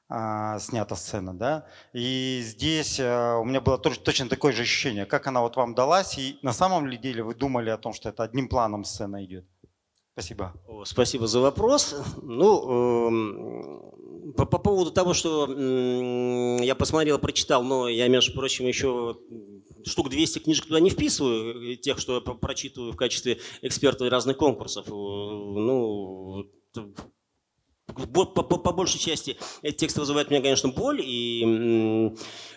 [0.09, 5.27] а, снята сцена, да, и здесь а, у меня было точно такое же ощущение, как
[5.27, 8.23] она вот вам далась, и на самом ли деле вы думали о том, что это
[8.23, 9.45] одним планом сцена идет?
[10.13, 10.53] Спасибо.
[10.85, 11.95] Спасибо за вопрос.
[12.21, 15.47] Ну, эм, по, по поводу того, что
[16.61, 19.17] я посмотрел, прочитал, но я, между прочим, еще
[19.85, 24.87] штук 200 книжек туда не вписываю, тех, что я прочитываю в качестве эксперта разных конкурсов.
[24.87, 26.45] Ну,
[27.93, 32.11] по, по, по большей части этот текст вызывает у меня, конечно, боль и,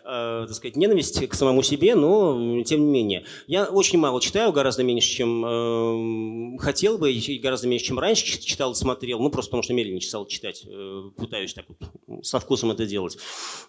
[0.05, 3.25] э, так сказать, ненависть к самому себе, но тем не менее.
[3.47, 8.41] Я очень мало читаю, гораздо меньше, чем э, хотел бы, и гораздо меньше, чем раньше
[8.41, 12.41] читал и смотрел, ну, просто потому что медленнее стал читать, э, пытаюсь так вот со
[12.41, 13.19] вкусом это делать.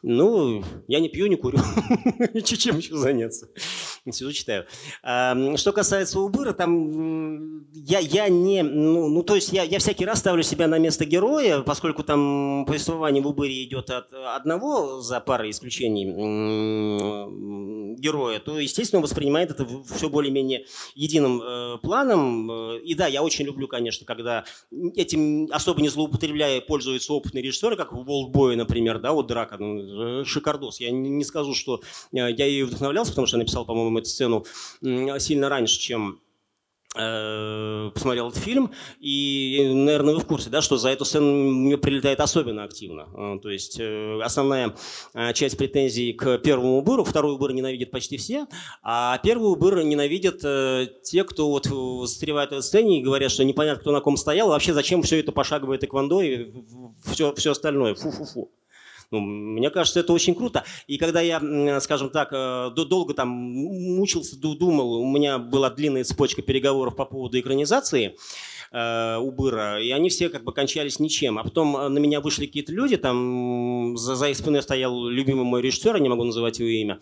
[0.01, 1.59] Ну, я не пью, не курю,
[2.43, 3.49] чем еще заняться?
[4.09, 4.65] Сижу, читаю.
[5.01, 10.43] Что касается Убыра, там я, я не, ну, ну, то есть я всякий раз ставлю
[10.43, 16.05] себя на место героя, поскольку там повествование в Убыре идет от одного, за парой исключений,
[17.97, 20.65] героя, то, естественно, воспринимает это все более-менее
[20.95, 22.77] единым э, планом.
[22.77, 24.45] И да, я очень люблю, конечно, когда
[24.95, 30.23] этим особо не злоупотребляя пользуются опытные режиссеры, как в «Волтбое», например, да, вот «Драка», ну,
[30.25, 30.79] шикардос.
[30.79, 31.81] Я не скажу, что
[32.11, 34.45] я ей вдохновлялся, потому что я написал, по-моему, эту сцену
[34.81, 36.26] сильно раньше, чем Э,
[36.93, 42.19] посмотрел этот фильм, и, наверное, вы в курсе, да, что за эту сцену мне прилетает
[42.19, 43.07] особенно активно.
[43.15, 44.75] Э, то есть э, основная
[45.33, 48.47] часть претензий к первому убыру, второй убыр ненавидят почти все,
[48.81, 50.41] а первый убыр ненавидят
[51.03, 51.65] те, кто вот
[52.07, 55.19] застревает в этой сцене и говорят, что непонятно, кто на ком стоял, вообще зачем все
[55.19, 56.51] это пошаговое тэквондо и
[57.05, 57.95] все, все остальное.
[57.95, 58.51] Фу-фу-фу.
[59.11, 60.65] Ну, мне кажется, это очень круто.
[60.87, 61.39] И когда я,
[61.79, 67.39] скажем так, э, долго там мучился, думал, у меня была длинная цепочка переговоров по поводу
[67.39, 68.17] экранизации,
[68.71, 71.39] э, Убыра, и они все как бы кончались ничем.
[71.39, 75.45] А потом э, на меня вышли какие-то люди, там за, за их спиной стоял любимый
[75.45, 76.99] мой режиссер, я не могу называть его имя.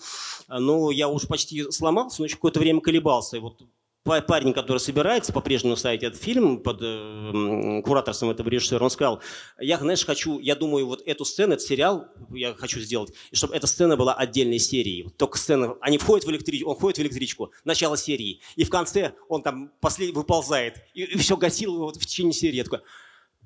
[0.48, 3.38] Но я уже почти сломался, но еще какое-то время колебался.
[3.38, 3.62] И вот
[4.06, 9.22] парень, который собирается по-прежнему ставить этот фильм под э, кураторством этого режиссера, он сказал,
[9.60, 13.56] я, знаешь, хочу, я думаю, вот эту сцену, этот сериал я хочу сделать, и чтобы
[13.56, 15.10] эта сцена была отдельной серией.
[15.18, 19.14] Только сцена, они входят в электричку, он входит в электричку, начало серии, и в конце
[19.28, 20.14] он там послед...
[20.14, 22.58] выползает, и, и все гасил вот в течение серии.
[22.58, 22.82] Я такой,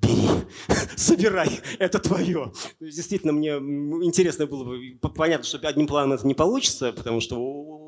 [0.01, 0.29] бери,
[0.95, 2.51] собирай, это твое.
[2.79, 3.51] Действительно, мне
[4.05, 7.37] интересно было бы, понятно, что одним планом это не получится, потому что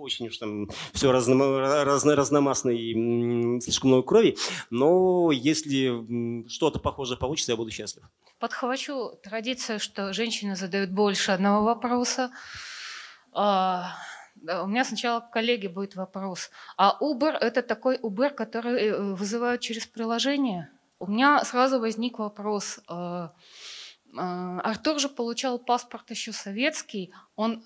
[0.01, 4.37] очень уж там все разно, разно, разномастно и слишком много крови,
[4.69, 8.03] но если что-то похожее получится, я буду счастлив.
[8.39, 12.31] Подхвачу традицию, что женщины задают больше одного вопроса.
[13.33, 13.93] А,
[14.63, 16.49] у меня сначала к коллеге будет вопрос.
[16.75, 20.69] А Uber– это такой Uber, который э, вызывают через приложение–
[21.01, 22.79] у меня сразу возник вопрос.
[22.87, 23.29] Э,
[24.13, 27.11] э, Артур же получал паспорт еще советский.
[27.35, 27.63] Он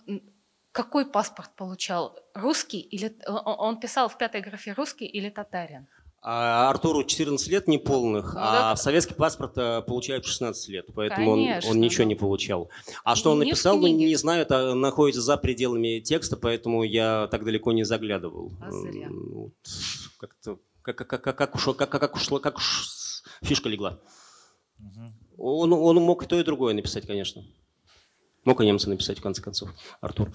[0.71, 2.17] какой паспорт получал?
[2.33, 5.87] Русский или он писал в пятой графе русский или татарин?
[6.21, 8.75] А Артуру 14 лет неполных, ну, а да.
[8.75, 12.69] советский паспорт э, получает 16 лет, поэтому он, он ничего не получал.
[13.03, 17.43] А что он написал, ну, не знаю, это находится за пределами текста, поэтому я так
[17.43, 18.51] далеко не заглядывал.
[18.59, 19.09] А зря.
[20.19, 23.04] Как-то как, как, как, как, уж, как, как, ушло, как уж
[23.41, 23.99] фишка легла.
[24.79, 25.13] Угу.
[25.37, 27.43] Он, он мог и то, и другое написать, конечно.
[28.43, 29.69] Мог и немца написать, в конце концов,
[30.01, 30.31] Артур.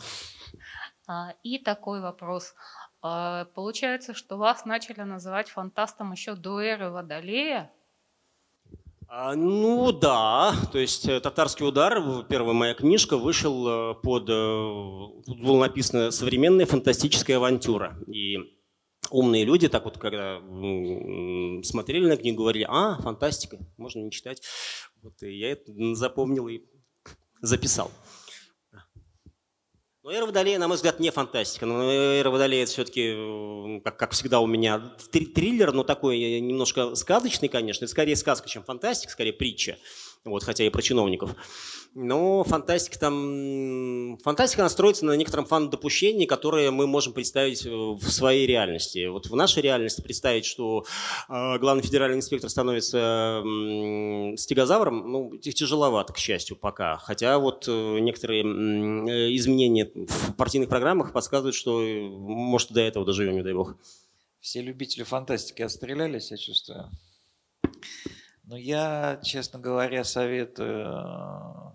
[1.06, 2.54] А, и такой вопрос.
[3.02, 7.72] А, получается, что вас начали называть фантастом еще до эры Водолея?
[9.08, 14.32] А, ну да, то есть э, «Татарский удар», первая моя книжка, вышел э, под, э,
[14.32, 17.98] было написано «Современная фантастическая авантюра».
[18.06, 18.38] И
[19.10, 20.38] умные люди так вот, когда
[21.62, 24.42] смотрели на книгу, говорили, а, фантастика, можно не читать.
[25.02, 26.62] Вот, и я это запомнил и
[27.40, 27.90] записал.
[30.02, 31.66] Но «Эра Водолея», на мой взгляд, не фантастика.
[31.66, 37.48] Но «Эра Водолея» это все-таки, как, как всегда у меня, триллер, но такой немножко сказочный,
[37.48, 37.84] конечно.
[37.84, 39.76] Это скорее сказка, чем фантастика, скорее притча
[40.24, 41.34] вот, хотя и про чиновников.
[41.94, 44.16] Но фантастика там...
[44.22, 49.06] Фантастика настроится на некотором фан-допущении, которое мы можем представить э, в своей реальности.
[49.06, 50.84] Вот в нашей реальности представить, что
[51.28, 56.96] э, главный федеральный инспектор становится э, стегозавром, ну, тяжеловато, к счастью, пока.
[56.98, 63.04] Хотя вот э, некоторые э, изменения в партийных программах подсказывают, что, э, может, до этого
[63.04, 63.74] доживем, не дай бог.
[64.40, 66.88] Все любители фантастики отстрелялись, я чувствую.
[68.50, 71.72] Но я, честно говоря, советую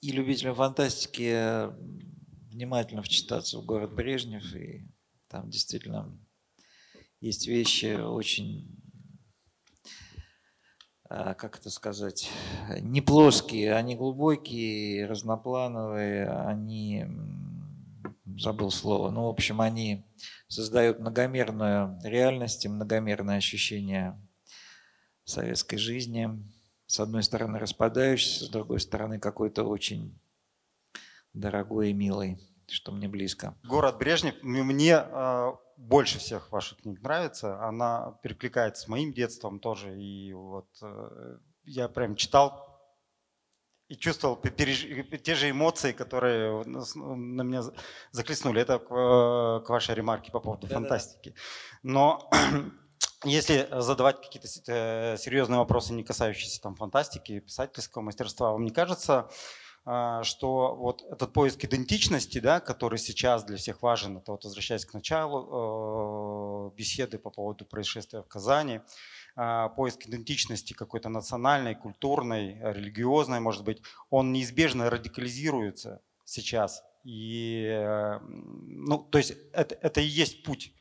[0.00, 1.68] и любителям фантастики
[2.52, 4.52] внимательно вчитаться в город Брежнев.
[4.56, 4.84] И
[5.28, 6.18] там действительно
[7.20, 8.76] есть вещи очень,
[11.08, 12.28] э, как это сказать,
[12.80, 17.06] не плоские, они глубокие, разноплановые, они,
[18.40, 20.04] забыл слово, ну, в общем, они
[20.48, 24.20] создают многомерную реальность и многомерное ощущение
[25.26, 26.30] советской жизни.
[26.86, 30.16] с одной стороны распадающийся, с другой стороны какой-то очень
[31.32, 32.38] дорогой и милый,
[32.68, 33.54] что мне близко.
[33.64, 37.60] Город Брежнев мне э, больше всех ваших книг нравится.
[37.60, 40.00] Она перекликается с моим детством тоже.
[40.00, 42.66] И вот э, я прям читал
[43.88, 44.86] и чувствовал переж...
[45.22, 47.62] те же эмоции, которые на меня
[48.10, 48.62] захлестнули.
[48.62, 51.34] Это к, э, к вашей ремарке по поводу да, фантастики.
[51.82, 52.30] Но
[53.24, 59.28] если задавать какие-то э, серьезные вопросы, не касающиеся там фантастики, писательского мастерства, вам не кажется,
[59.84, 64.84] а, что вот этот поиск идентичности, да, который сейчас для всех важен, это вот возвращаясь
[64.84, 68.80] к началу э, беседы по поводу происшествия в Казани,
[69.76, 76.82] поиск идентичности какой-то национальной, культурной, религиозной, может быть, он неизбежно радикализируется сейчас.
[77.06, 80.72] И, э, ну, то есть это, это и есть путь.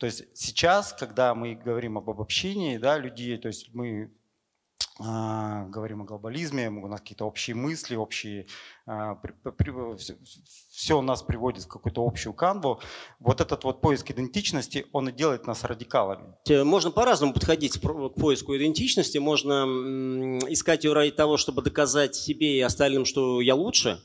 [0.00, 4.10] То есть сейчас, когда мы говорим об обобщении да, людей, то есть мы
[4.98, 8.46] а, говорим о глобализме, у нас какие-то общие мысли, общие,
[8.86, 9.20] а,
[10.72, 12.80] все у нас приводит в какую-то общую канву.
[13.18, 16.34] Вот этот вот поиск идентичности, он и делает нас радикалами.
[16.64, 19.18] Можно по-разному подходить к поиску идентичности.
[19.18, 24.00] Можно искать ее ради того, чтобы доказать себе и остальным, что я лучше.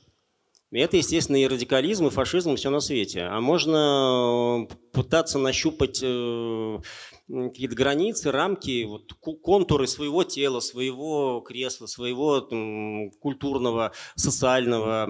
[0.76, 3.22] И это, естественно, и радикализм, и фашизм, и все на свете.
[3.22, 6.80] А можно пытаться нащупать э,
[7.28, 15.04] какие-то границы, рамки, вот, контуры своего тела, своего кресла, своего там, культурного, социального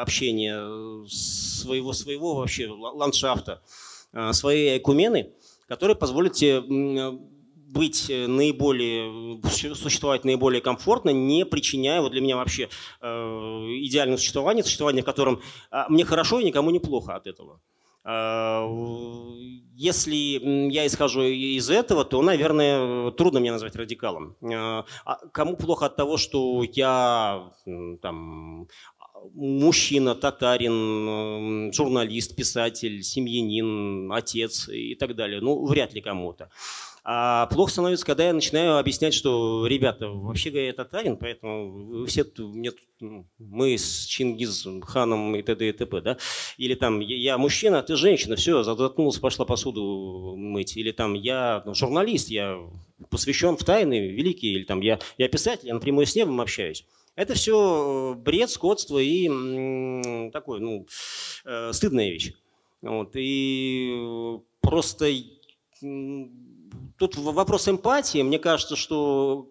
[0.00, 3.62] общения, своего, своего вообще ландшафта,
[4.30, 5.32] своей экумены,
[5.66, 6.62] которые позволят тебе
[7.72, 12.68] быть наиболее, существовать наиболее комфортно, не причиняя вот для меня вообще
[13.00, 15.40] э, идеальное существование, существование, в котором
[15.70, 17.60] э, мне хорошо и никому не плохо от этого.
[18.08, 18.64] А,
[19.74, 20.14] если
[20.70, 24.36] я исхожу из этого, то, наверное, трудно меня назвать радикалом.
[24.44, 27.50] А, а кому плохо от того, что я
[28.00, 28.68] там,
[29.34, 35.40] мужчина, татарин, журналист, писатель, семьянин, отец и так далее?
[35.40, 36.48] Ну, вряд ли кому-то.
[37.08, 42.06] А плохо становится, когда я начинаю объяснять, что, ребята, вообще говоря, я татарин, поэтому вы
[42.06, 45.68] все мне, ну, мы с Чингиз ханом и т.д.
[45.68, 46.16] и т.п., да?
[46.58, 50.76] Или там, я мужчина, а ты женщина, все, заткнулся, пошла посуду мыть.
[50.76, 52.58] Или там, я ну, журналист, я
[53.08, 56.84] посвящен в тайны великие, или там, я, я писатель, я напрямую с небом общаюсь.
[57.14, 60.88] Это все бред, скотство и м, такое, ну,
[61.44, 62.32] э, стыдная вещь.
[62.82, 63.94] Вот, и
[64.60, 65.08] просто
[66.98, 68.22] тут вопрос эмпатии.
[68.22, 69.50] Мне кажется, что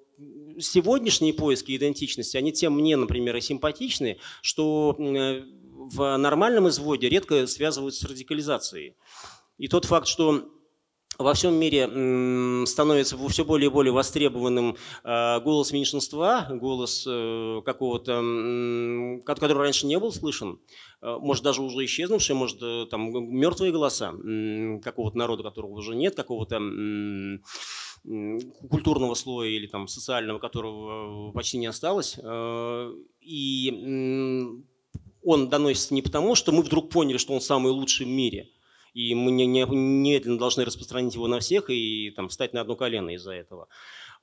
[0.59, 5.43] сегодняшние поиски идентичности, они тем мне, например, и симпатичны, что э,
[5.73, 8.95] в нормальном изводе редко связываются с радикализацией.
[9.57, 10.49] И тот факт, что
[11.17, 11.85] во всем мире
[12.65, 19.97] становится все более и более востребованным э, голос меньшинства, голос э, какого-то, который раньше не
[19.99, 20.59] был слышен,
[21.01, 22.59] э, может даже уже исчезнувший, может
[22.89, 24.13] там мертвые голоса
[24.83, 26.59] какого-то народа, которого уже нет, какого-то
[28.69, 32.19] культурного слоя или там социального, которого почти не осталось.
[33.19, 33.69] И
[35.23, 38.49] он доносится не потому, что мы вдруг поняли, что он самый лучший в мире–
[38.95, 42.77] и мы не, не, немедленно должны распространить его на всех и там, встать на одно
[42.77, 43.67] колено из-за этого.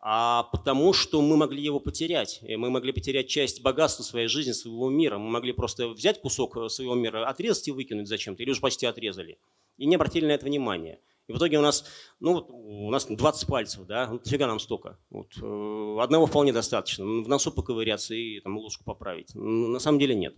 [0.01, 2.41] А потому что мы могли его потерять.
[2.43, 5.19] И мы могли потерять часть богатства своей жизни, своего мира.
[5.19, 9.39] Мы могли просто взять кусок своего мира, отрезать и выкинуть зачем-то, или уже почти отрезали.
[9.77, 10.99] И не обратили на это внимания.
[11.29, 11.85] И в итоге у нас,
[12.21, 14.99] ну, у нас 20 пальцев, да, ну, фига нам столько.
[15.11, 17.05] Вот, э, одного вполне достаточно.
[17.05, 19.35] В носу поковыряться и там ложку поправить.
[19.35, 20.35] На самом деле нет.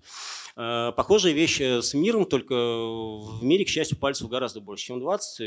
[0.57, 5.41] Э, похожая вещь с миром, только в мире, к счастью, пальцев гораздо больше, чем 20,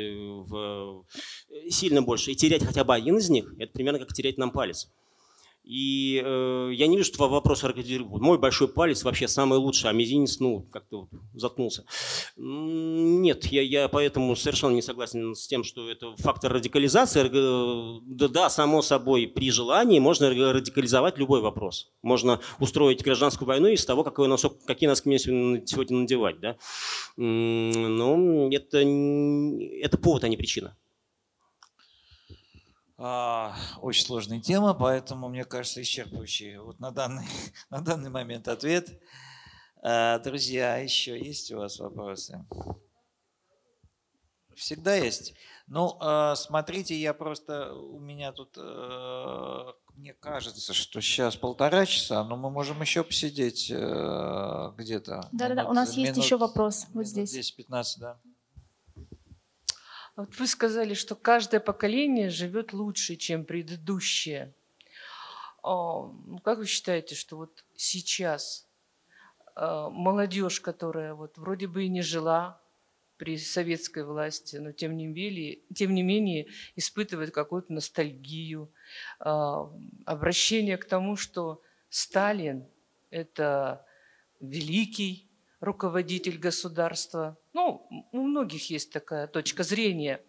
[0.50, 1.06] в,
[1.70, 2.32] сильно больше.
[2.32, 4.90] И терять хотя бы один из них, это примерно как терять нам палец.
[5.68, 10.40] И э, я не вижу, что вопрос мой большой палец вообще самый лучший, а мизинец,
[10.40, 11.84] ну, как-то вот заткнулся.
[12.38, 18.02] Нет, я, я поэтому совершенно не согласен с тем, что это фактор радикализации.
[18.06, 21.92] Да, да, само собой, при желании можно радикализовать любой вопрос.
[22.02, 26.40] Можно устроить гражданскую войну из того, какой носок, какие носки мне сегодня надевать.
[26.40, 26.56] Да?
[27.18, 30.78] Но это, это повод, а не причина.
[33.00, 37.28] А, очень сложная тема, поэтому, мне кажется, исчерпывающий вот на данный,
[37.70, 38.90] на данный момент ответ.
[39.84, 42.44] А, друзья, еще есть у вас вопросы?
[44.56, 45.36] Всегда есть.
[45.68, 52.36] Ну, а, смотрите, я просто, у меня тут, мне кажется, что сейчас полтора часа, но
[52.36, 55.30] мы можем еще посидеть где-то.
[55.32, 57.36] Да-да-да, у нас минут, есть еще вопрос вот здесь.
[57.36, 58.20] 10-15, да.
[60.18, 64.52] Вот вы сказали, что каждое поколение живет лучше, чем предыдущее.
[65.62, 68.68] А, ну, как вы считаете, что вот сейчас
[69.56, 72.60] а, молодежь, которая вот вроде бы и не жила
[73.18, 78.72] при советской власти, но тем не менее, тем не менее испытывает какую-то ностальгию,
[79.20, 79.72] а,
[80.06, 82.66] обращение к тому, что Сталин–
[83.12, 83.86] это
[84.40, 85.30] великий
[85.60, 87.38] руководитель государства.
[87.58, 90.22] Ну, у многих есть такая точка зрения.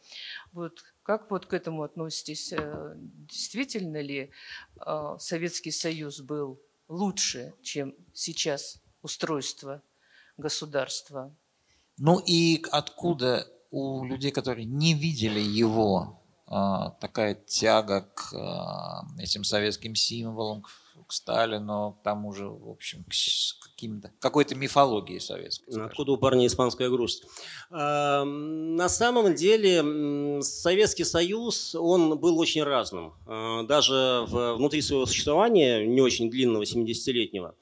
[0.52, 2.54] Вот как вот к этому относитесь?
[2.54, 4.30] Э, действительно ли
[4.80, 9.82] э, Советский Союз был лучше, чем сейчас устройство
[10.38, 11.30] государства?
[11.98, 19.44] Ну и откуда у людей, которые не видели его, а, такая тяга к а, этим
[19.44, 20.70] советским символам, к
[21.12, 25.70] Сталину, к тому же, в общем, к каким-то, какой-то мифологии советской.
[25.70, 25.86] Скажем.
[25.86, 27.24] Откуда у парня испанская грусть?
[27.70, 33.14] А, на самом деле Советский Союз, он был очень разным.
[33.66, 37.54] Даже внутри своего существования, не очень длинного, 70-летнего,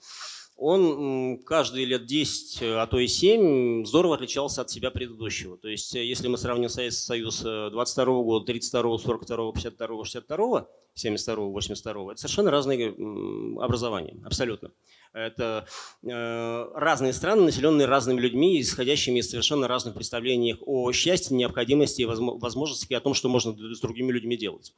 [0.56, 5.58] он каждые лет 10, а то и 7 здорово отличался от себя предыдущего.
[5.58, 12.12] То есть, если мы сравним Советский Союз 22 года, 32 42 52 62 72 82
[12.12, 12.88] это совершенно разные
[13.60, 14.72] образования, абсолютно.
[15.12, 15.66] Это
[16.02, 22.04] э, разные страны, населенные разными людьми, исходящими из совершенно разных представлений о счастье, необходимости и
[22.06, 24.74] возможности, о том, что можно с другими людьми делать.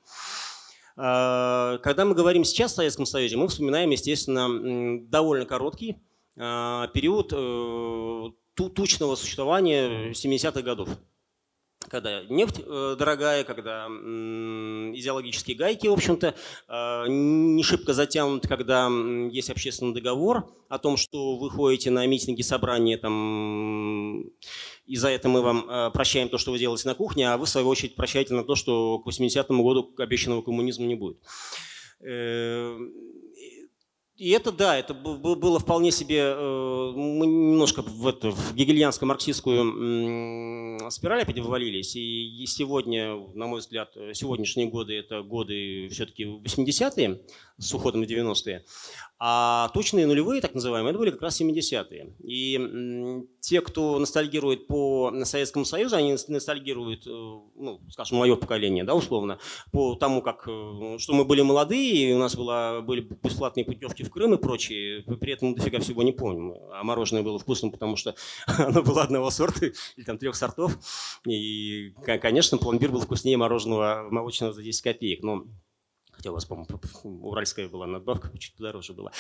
[1.01, 5.97] А, когда мы говорим сейчас о Советском Союзе, мы вспоминаем, естественно, довольно короткий
[6.37, 10.89] а, период э, тучного существования 70-х годов.
[11.89, 16.35] Когда нефть э, дорогая, когда идеологические гайки, в общем-то,
[16.69, 18.89] э, не шибко затянуты, когда
[19.31, 24.25] есть общественный договор о том, что вы ходите на митинги, собрания, там,
[24.89, 27.45] и за это мы вам э, прощаем то, что вы делаете на кухне, а вы,
[27.45, 31.19] в свою очередь, прощаете на то, что к 80-му году обещанного коммунизма не будет.
[34.19, 41.23] И это, да, это было вполне себе, э, мы немножко в, эту, в гегельянско-марксистскую спираль
[41.23, 41.95] опять вывалились.
[41.95, 47.21] И сегодня, на мой взгляд, сегодняшние годы– это годы все-таки 80-е
[47.59, 48.65] с уходом в 90-е.
[49.21, 52.15] А точные нулевые, так называемые, это были как раз 70-е.
[52.23, 58.95] И те, кто ностальгирует по Советскому Союзу, они ностальгируют, э, ну, скажем, мое поколение, да,
[58.95, 59.41] условно,
[59.73, 64.05] по тому, как, э, что мы были молодые, и у нас была, были бесплатные путевки
[64.05, 65.03] в Крым и прочее.
[65.03, 66.55] При этом дофига всего не помним.
[66.73, 68.15] А мороженое было вкусным, потому что
[68.47, 69.67] оно было одного сорта
[69.97, 70.79] или там трех сортов.
[71.27, 75.25] И, конечно, пломбир был вкуснее мороженого молочного за 10 копеек.
[75.25, 75.45] Но
[76.19, 76.81] Хотя у вас, по-моему,
[77.23, 79.13] уральская была надбавка, чуть подороже была,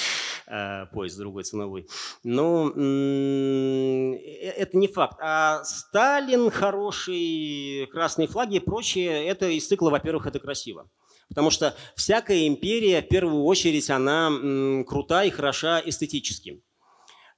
[0.48, 1.86] э, поезд другой ценовой.
[2.24, 5.16] Но э, это не факт.
[5.20, 10.90] А Сталин, хороший, красные флаги и прочее, это из цикла, во-первых, это красиво.
[11.28, 16.64] Потому что всякая империя, в первую очередь, она крута и хороша эстетически.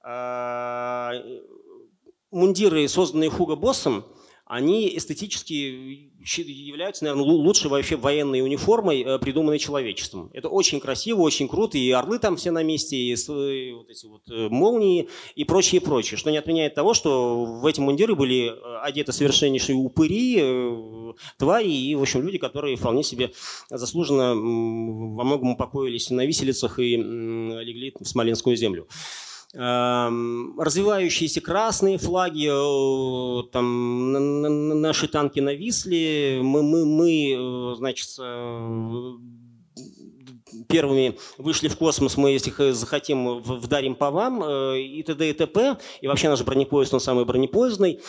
[0.03, 1.13] А,
[2.31, 4.07] мундиры, созданные Хуго Боссом,
[4.51, 10.29] они эстетически являются, наверное, лучшей вообще военной униформой, э, придуманной человечеством.
[10.33, 14.23] Это очень красиво, очень круто, и орлы там все на месте, и вот эти вот
[14.29, 16.17] э, молнии, и прочее, прочее.
[16.17, 21.95] Что не отменяет того, что в эти мундиры были э, одеты совершеннейшие упыри, твари, и,
[21.95, 23.31] в общем, люди, которые вполне себе
[23.69, 28.85] заслуженно во многом упокоились на виселицах и легли в Смоленскую землю.
[29.53, 39.11] Эм, развивающиеся красные флаги, э, там наши танки нависли, мы, мы, мы э, значит, э,
[40.69, 45.29] первыми вышли в космос, мы, если захотим, вдарим по вам, и т.д.
[45.29, 45.77] и т.п.
[45.99, 47.99] И вообще наш бронепоезд, он самый бронепоездный.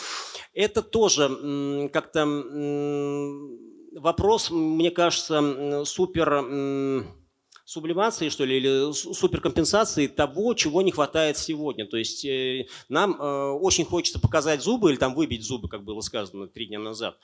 [0.53, 2.25] Это тоже как-то
[3.99, 6.45] вопрос, мне кажется, супер
[7.65, 11.85] сублимации, что ли, или суперкомпенсации того, чего не хватает сегодня.
[11.85, 16.01] То есть э, нам э, очень хочется показать зубы или там выбить зубы, как было
[16.01, 17.17] сказано три дня назад.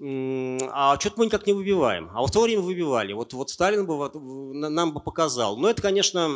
[0.00, 2.10] А что-то мы никак не выбиваем.
[2.14, 3.12] А в то время выбивали.
[3.12, 5.56] Вот, вот Сталин бы вот, нам бы показал.
[5.56, 6.28] Но это, конечно,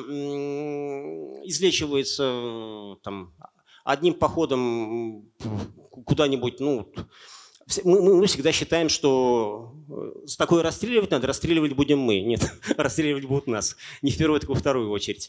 [1.44, 3.32] излечивается там,
[3.84, 5.30] одним походом
[6.04, 6.92] куда-нибудь, ну,
[7.84, 12.20] мы, мы, мы всегда считаем, что э, с такой расстреливать надо, расстреливать будем мы.
[12.20, 13.76] Нет, расстреливать будут нас.
[14.02, 15.28] Не в первую, так во вторую очередь,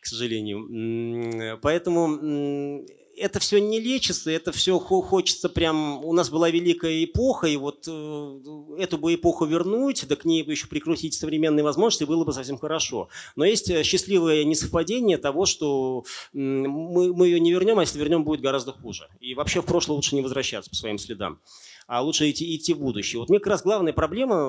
[0.00, 1.58] к сожалению.
[1.62, 2.86] Поэтому
[3.16, 6.04] это все не лечится, это все хочется прям...
[6.04, 8.40] У нас была великая эпоха, и вот э,
[8.78, 12.58] эту бы эпоху вернуть, да к ней бы еще прикрутить современные возможности, было бы совсем
[12.58, 13.08] хорошо.
[13.36, 18.24] Но есть э, счастливое несовпадение того, что мы, мы ее не вернем, а если вернем,
[18.24, 19.08] будет гораздо хуже.
[19.20, 21.40] И вообще в прошлое лучше не возвращаться по своим следам
[21.86, 23.20] а лучше идти, идти в будущее.
[23.20, 24.48] Вот мне как раз главная проблема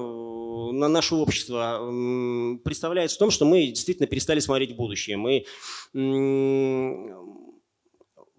[0.72, 1.80] на наше общество
[2.64, 5.18] представляется в том, что мы действительно перестали смотреть в будущее.
[5.18, 5.46] Мы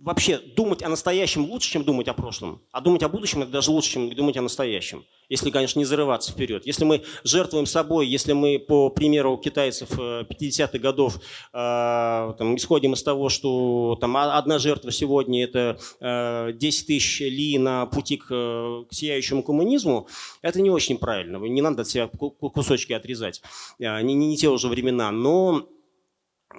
[0.04, 2.60] вообще думать о настоящем лучше, чем думать о прошлом.
[2.72, 5.04] А думать о будущем– это даже лучше, чем думать о настоящем.
[5.30, 6.66] Если, конечно, не зарываться вперед.
[6.66, 11.18] Если мы жертвуем собой, если мы, по примеру китайцев 50-х э, годов, э,
[11.52, 17.86] там, исходим из того, что там, одна жертва сегодня– это э, 10 тысяч ли на
[17.86, 20.06] пути к, к сияющему коммунизму,
[20.42, 21.38] это не очень правильно.
[21.38, 23.40] Не надо от себя кусочки отрезать.
[23.78, 25.10] Э, не, не, не те уже времена.
[25.10, 25.66] Но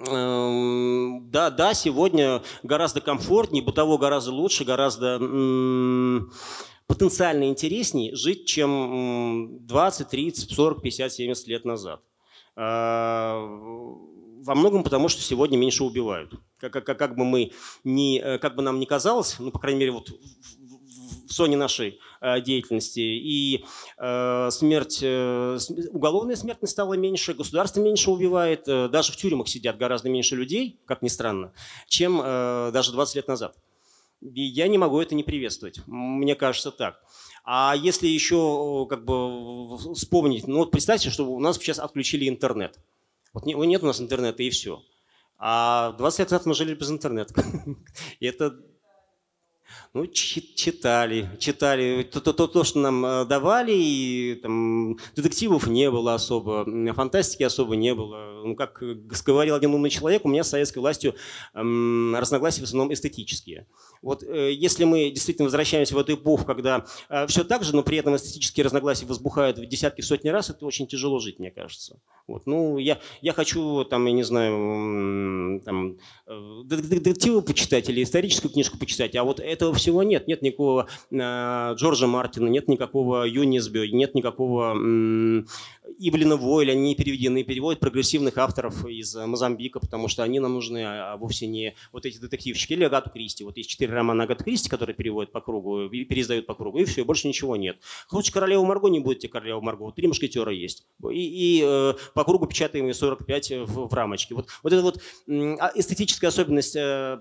[0.04, 5.18] да, да, сегодня гораздо комфортнее, бытово гораздо лучше, гораздо
[6.86, 12.00] потенциально интереснее жить, чем 20, 30, 40, 50, 70 лет назад.
[12.54, 16.34] А, во многом потому, что сегодня меньше убивают.
[16.58, 17.52] Как, как, как, бы, мы
[17.84, 20.10] не, э, как бы нам ни казалось, ну, по крайней мере, вот
[21.36, 23.00] зоне нашей э, деятельности.
[23.00, 23.64] И
[23.98, 25.58] э, смерть, э,
[25.90, 31.02] уголовная смертность стала меньше, государство меньше убивает, даже в тюрьмах сидят гораздо меньше людей, как
[31.02, 31.52] ни странно,
[31.88, 33.56] чем даже 20 лет назад.
[34.22, 35.80] И я не могу это не приветствовать.
[35.86, 37.00] Мне кажется так.
[37.44, 42.78] А если еще как бы вспомнить, ну вот представьте, что у нас сейчас отключили интернет.
[43.32, 44.82] Вот нет у нас интернета и все.
[45.38, 47.34] А 20 лет назад мы жили без интернета.
[48.20, 48.58] И это
[49.96, 52.02] ну, читали, читали.
[52.02, 57.42] То, то, то, то, что нам э, давали, и там, детективов не было особо, фантастики
[57.42, 58.42] особо не было.
[58.44, 58.82] Ну, как
[59.24, 61.14] говорил один умный человек, у меня с советской властью
[61.54, 63.66] эм, разногласия в основном эстетические.
[64.02, 67.82] Вот э, если мы действительно возвращаемся в эту эпоху, когда э, все так же, но
[67.82, 71.98] при этом эстетические разногласия возбухают в десятки, сотни раз, это очень тяжело жить, мне кажется.
[72.26, 72.46] Вот.
[72.46, 75.96] Ну, я, я хочу, там, я не знаю, там,
[76.26, 80.26] э, детективы почитать или историческую книжку почитать, а вот этого всего нет.
[80.26, 84.74] Нет никакого э, Джорджа Мартина, нет никакого Юнисбё, нет никакого
[85.86, 90.54] э, Ивлина Войля, они не переведены, переводят прогрессивных авторов из Мозамбика, потому что они нам
[90.54, 93.44] нужны, а, а вовсе не вот эти детективщики или Агату Кристи.
[93.44, 97.04] Вот есть четыре романа Агаты Кристи, которые переводят по кругу, переиздают по кругу, и все,
[97.04, 97.78] больше ничего нет.
[98.08, 99.90] Хочешь королеву Марго, не будет тебе королеву Марго.
[99.92, 100.86] Три мушкетера есть.
[101.10, 104.34] И, и э, по кругу печатаем 45 в, в рамочке.
[104.34, 107.18] Вот, вот эта вот а, эстетическая особенность э,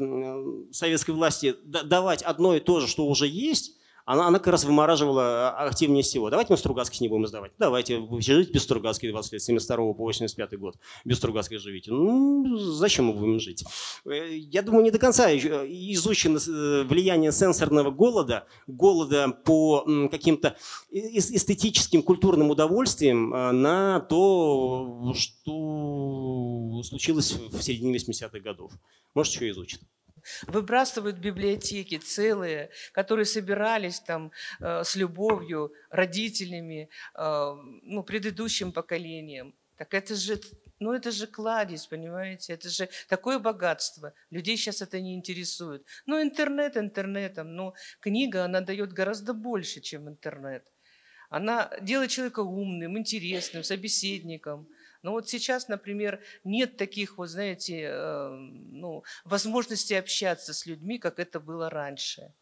[0.72, 5.50] советской власти давать одно и то же, что уже есть, она, она как раз вымораживала
[5.50, 6.30] а, активнее всего.
[6.30, 7.52] Давайте мы Стругацких не будем издавать.
[7.58, 10.78] Давайте, вы живите без Стругацких 20 лет, с 72 по 85 год.
[11.04, 11.92] Без Стругацких живите.
[11.92, 13.66] Ну, зачем мы будем жить?
[14.06, 20.56] Э, я думаю, не до конца изучено э, влияние сенсорного голода, голода по каким-то
[20.92, 28.72] эстетическим, культурным удовольствиям э, на то, что случилось в середине 80-х годов.
[29.16, 29.82] Может, еще изучит
[30.48, 39.56] выбрасывают библиотеки целые, которые собирались там э, с любовью родителями, э, ну, предыдущим поколением.
[39.78, 40.40] Так это же,
[40.80, 44.14] ну это же кладезь, понимаете, это же такое богатство.
[44.30, 45.86] Людей сейчас это не интересует.
[46.06, 50.66] Ну интернет интернетом, но книга, она дает гораздо больше, чем интернет.
[51.30, 54.68] Она делает человека умным, интересным, собеседником.
[55.06, 61.20] Но вот сейчас, например, нет таких, вот знаете, эм, ну, возможностей общаться с людьми, как
[61.20, 62.34] это было раньше.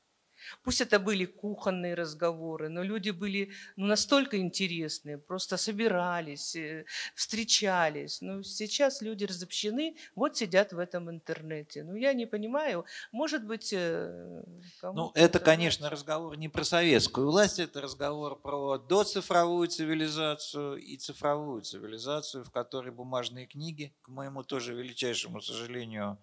[0.63, 8.21] Пусть это были кухонные разговоры, но люди были ну, настолько интересные, просто собирались, э, встречались.
[8.21, 11.83] Но сейчас люди разобщены, вот сидят в этом интернете.
[11.83, 13.73] Ну, я не понимаю, может быть...
[13.73, 14.43] Э,
[14.81, 21.61] ну, это, конечно, разговор не про советскую власть, это разговор про доцифровую цивилизацию и цифровую
[21.61, 26.17] цивилизацию, в которой бумажные книги, к моему тоже величайшему сожалению,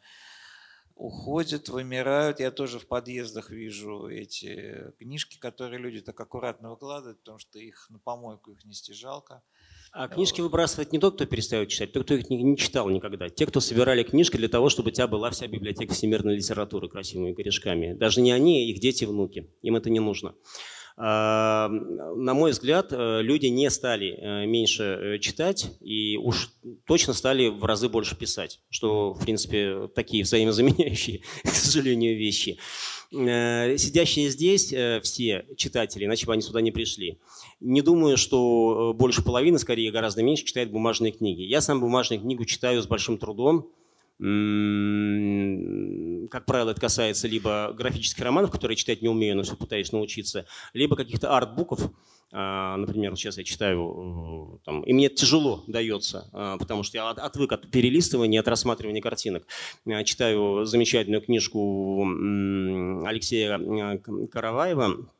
[1.01, 2.41] уходят, вымирают.
[2.41, 7.87] Я тоже в подъездах вижу эти книжки, которые люди так аккуратно выкладывают, потому что их
[7.89, 9.43] на помойку их нести жалко.
[9.93, 13.29] А книжки выбрасывать не тот, кто перестает читать, тот, кто их не, не читал никогда.
[13.29, 17.33] Те, кто собирали книжки для того, чтобы у тебя была вся библиотека всемирной литературы красивыми
[17.33, 17.95] корешками.
[17.95, 19.51] Даже не они, а их дети и внуки.
[19.63, 20.35] Им это не нужно.
[20.97, 26.51] На мой взгляд, э, люди не стали э, меньше э, читать и уж
[26.87, 32.59] точно стали в разы больше писать, что, в принципе, такие взаимозаменяющие, к сожалению, вещи.
[33.12, 34.67] Сидящие здесь
[35.03, 37.19] все читатели, иначе бы они сюда не пришли,
[37.59, 41.43] не думаю, что больше половины, скорее гораздо меньше, читает бумажные книги.
[41.43, 43.69] Я сам бумажную книгу читаю с большим трудом,
[46.31, 50.47] как правило, это касается либо графических романов, которые читать не умею, но все пытаюсь научиться,
[50.75, 51.91] либо каких-то арт-буков,
[52.33, 57.11] а, например, сейчас я читаю, э, там, и мне тяжело дается, а, потому что я
[57.11, 59.47] отвык от перелистывания, от рассматривания картинок.
[60.05, 62.05] Читаю замечательную книжку
[63.05, 63.59] Алексея
[64.31, 65.11] Караваева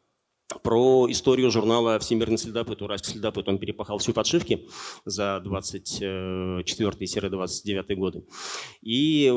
[0.63, 3.49] про историю журнала «Всемирный следопыт», «Уральский следопыт».
[3.49, 4.69] Он перепахал всю подшивки
[5.05, 8.23] за 24-29 годы.
[8.83, 9.33] И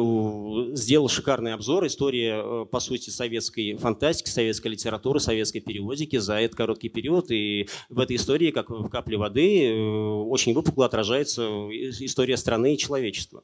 [0.74, 1.88] сделал шикарный обзор.
[1.88, 7.32] История, по сути, советской фантастики, советской литературы, советской периодики за этот короткий период.
[7.32, 13.44] И в этой истории, как в капле воды, очень выпукло отражается история страны и человечества.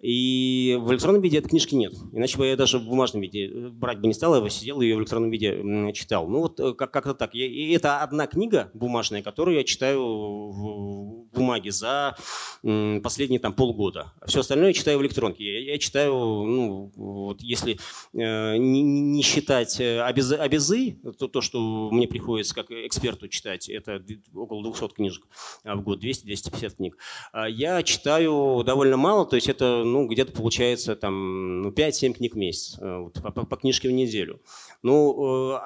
[0.00, 1.92] И в электронном виде этой книжки нет.
[2.12, 4.86] Иначе бы я даже в бумажном виде э, брать бы не стал, я сидел и
[4.86, 6.26] ее в электронном виде читал.
[6.26, 7.34] Ну вот э, как- как-то так.
[7.34, 12.16] И это одна книга бумажная, которую я читаю в бумаге за
[12.62, 14.12] последние там полгода.
[14.26, 15.64] Все остальное я читаю в электронке.
[15.64, 17.78] Я, читаю, ну, вот если
[18.14, 24.02] э, не, считать обезы, то, то, что мне приходится как эксперту читать, это
[24.34, 25.26] около 200 книжек
[25.64, 26.96] в год, 200-250 книг,
[27.32, 32.34] а я читаю довольно мало, то есть это ну, где-то получается там, ну, 5-7 книг
[32.34, 34.40] в месяц, э, вот, по, по книжке в неделю.
[34.82, 35.60] Ну, э,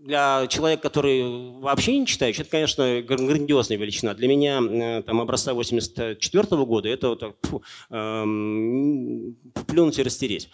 [0.00, 4.14] для человека, который вообще не читает, это, конечно, грандиозная величина.
[4.14, 9.36] Для меня э, там, образца 84 -го года это вот, фу, эм,
[9.66, 10.48] плюнуть и растереть.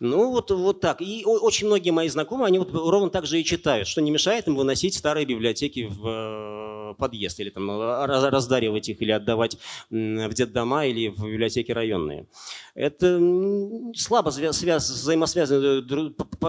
[0.00, 1.00] Ну, вот, вот так.
[1.02, 4.46] И очень многие мои знакомые, они вот ровно так же и читают, что не мешает
[4.48, 9.58] им выносить старые библиотеки в подъезд или там раздаривать их или отдавать
[9.90, 12.26] в детдома или в библиотеки районные.
[12.74, 13.20] Это
[13.96, 15.82] слабо связ, взаимосвязанные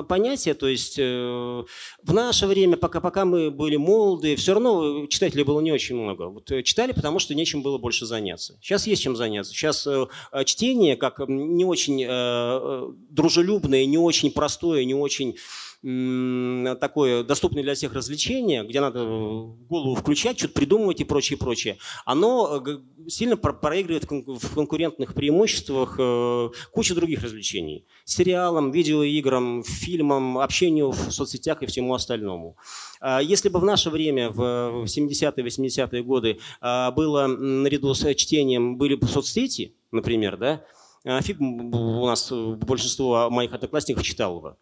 [0.08, 1.64] понятия, то есть э,
[2.04, 6.24] в наше время, пока, пока мы были молоды, все равно читателей было не очень много.
[6.24, 8.58] Вот э, читали, потому что нечем было больше заняться.
[8.62, 9.54] Сейчас есть чем заняться.
[9.54, 10.08] Сейчас э,
[10.44, 12.06] чтение, как не очень
[13.10, 15.38] дружелюбное, не очень простое, не очень
[16.80, 22.64] такое доступное для всех развлечение, где надо голову включать, что-то придумывать и прочее, прочее, оно
[22.66, 27.86] э, сильно проигрывает в конкурентных преимуществах э, кучу других развлечений.
[28.04, 32.58] Сериалам, видеоиграм, фильмам, общению в соцсетях и всему остальному.
[33.00, 38.78] А если бы в наше время, в 70-е, 80-е годы, а, было наряду с чтением
[38.78, 40.66] были бы соцсети, например, да,
[41.04, 44.56] а фиг у нас большинство моих одноклассников читало бы.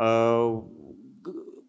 [0.00, 0.62] А,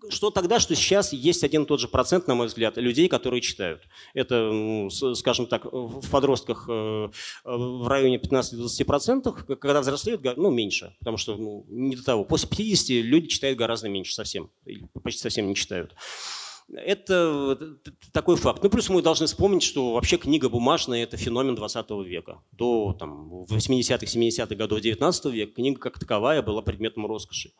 [0.09, 3.41] что тогда, что сейчас есть один и тот же процент, на мой взгляд, людей, которые
[3.41, 3.81] читают.
[4.13, 7.09] Это, ну, скажем так, в подростках э,
[7.43, 12.23] в районе 15-20%, когда взрослеют, ну, меньше, потому что ну, не до того.
[12.23, 14.49] После 50 люди читают гораздо меньше совсем,
[15.03, 15.95] почти совсем не читают.
[16.71, 17.57] Это
[18.11, 18.61] такой факт.
[18.61, 22.43] Ну, плюс мы должны вспомнить, что вообще книга бумажная– это феномен 20 века.
[22.51, 27.51] До там, 80-х, 70-х годов 19 века книга как таковая была предметом роскоши.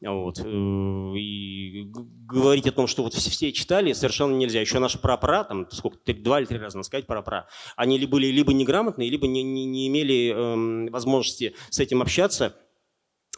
[0.00, 0.38] Вот.
[0.38, 1.90] Э, и
[2.26, 4.60] говорить о том, что вот все читали, совершенно нельзя.
[4.60, 9.10] Еще наши прапра, там сколько, два или три раза сказать прапра, они были либо неграмотные,
[9.10, 12.54] либо не, не, не имели э, возможности с этим общаться,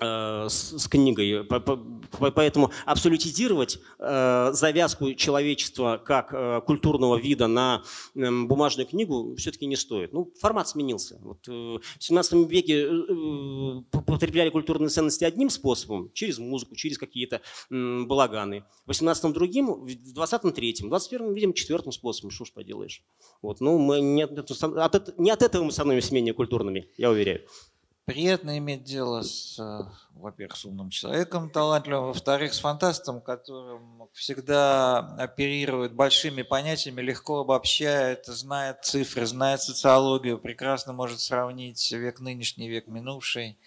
[0.01, 1.45] с, с книгой.
[1.45, 7.83] Поэтому абсолютизировать э, завязку человечества как э, культурного вида на
[8.15, 10.13] эм, бумажную книгу все-таки не стоит.
[10.13, 11.19] Ну, формат сменился.
[11.23, 12.89] Вот, в 17 веке
[14.07, 17.41] потребляли культурные ценности одним способом, через музыку, через какие-то
[17.71, 18.65] балаганы.
[18.85, 22.31] В 18 другим, в 20-м третьим, в 21-м, видим, четвертым способом.
[22.31, 23.03] Что ж поделаешь.
[23.43, 27.43] Вот, ну, мы не, от, не от этого мы становимся менее культурными, я уверяю.
[28.07, 34.99] Приятно иметь дело с, э, во-первых, с умным человеком талантливым, во-вторых, с фантастом, которым всегда
[35.17, 42.89] оперирует большими понятиями, легко обобщает, знает цифры, знает социологию, прекрасно может сравнить век нынешний, век
[42.89, 43.59] минувший.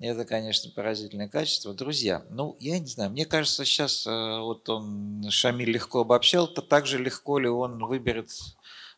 [0.00, 1.74] Это, конечно, поразительное качество.
[1.74, 6.62] Друзья, ну, я не знаю, мне кажется, сейчас э, вот он, Шамиль легко обобщал, то
[6.62, 8.30] так же легко ли он выберет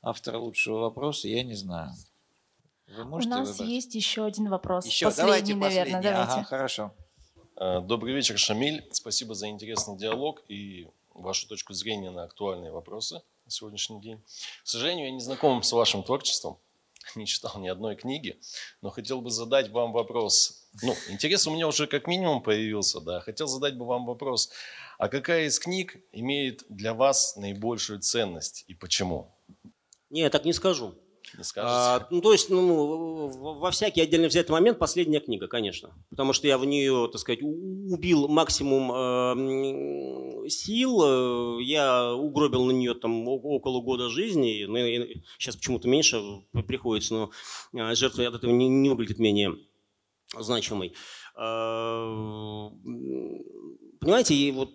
[0.02, 1.92] автора лучшего вопроса, я не знаю.
[2.96, 3.68] Вы можете У нас выбрать?
[3.68, 4.86] есть еще один вопрос.
[4.86, 6.10] Еще, последний, давайте наверное, последний.
[6.10, 6.32] давайте.
[6.32, 6.94] Ага, хорошо.
[7.56, 8.84] Э, добрый вечер, Шамиль.
[8.90, 14.18] Спасибо за интересный диалог и вашу точку зрения на актуальные вопросы на сегодняшний день.
[14.64, 16.58] К сожалению, я не знаком с вашим творчеством,
[17.14, 18.40] не читал ни одной книги,
[18.82, 20.66] но хотел бы задать вам вопрос.
[20.82, 23.20] Ну, интерес у меня уже как минимум появился, да.
[23.20, 24.50] Хотел задать бы вам вопрос.
[24.98, 29.32] А какая из книг имеет для вас наибольшую ценность и почему?
[30.10, 30.96] Не, я так не скажу.
[31.36, 35.90] Не А, ну, то есть, ну, во всякий отдельно взятый момент последняя книга, конечно.
[36.10, 41.58] Потому что я в нее, так сказать, убил максимум э, сил.
[41.60, 44.64] Я угробил на нее там около года жизни.
[44.66, 44.76] Ну,
[45.38, 46.20] сейчас почему-то меньше
[46.66, 47.30] приходится, но
[47.72, 49.56] э, жертва от этого не, не выглядит менее
[50.38, 50.94] значимой.
[51.36, 52.70] Э,
[54.00, 54.70] понимаете, и вот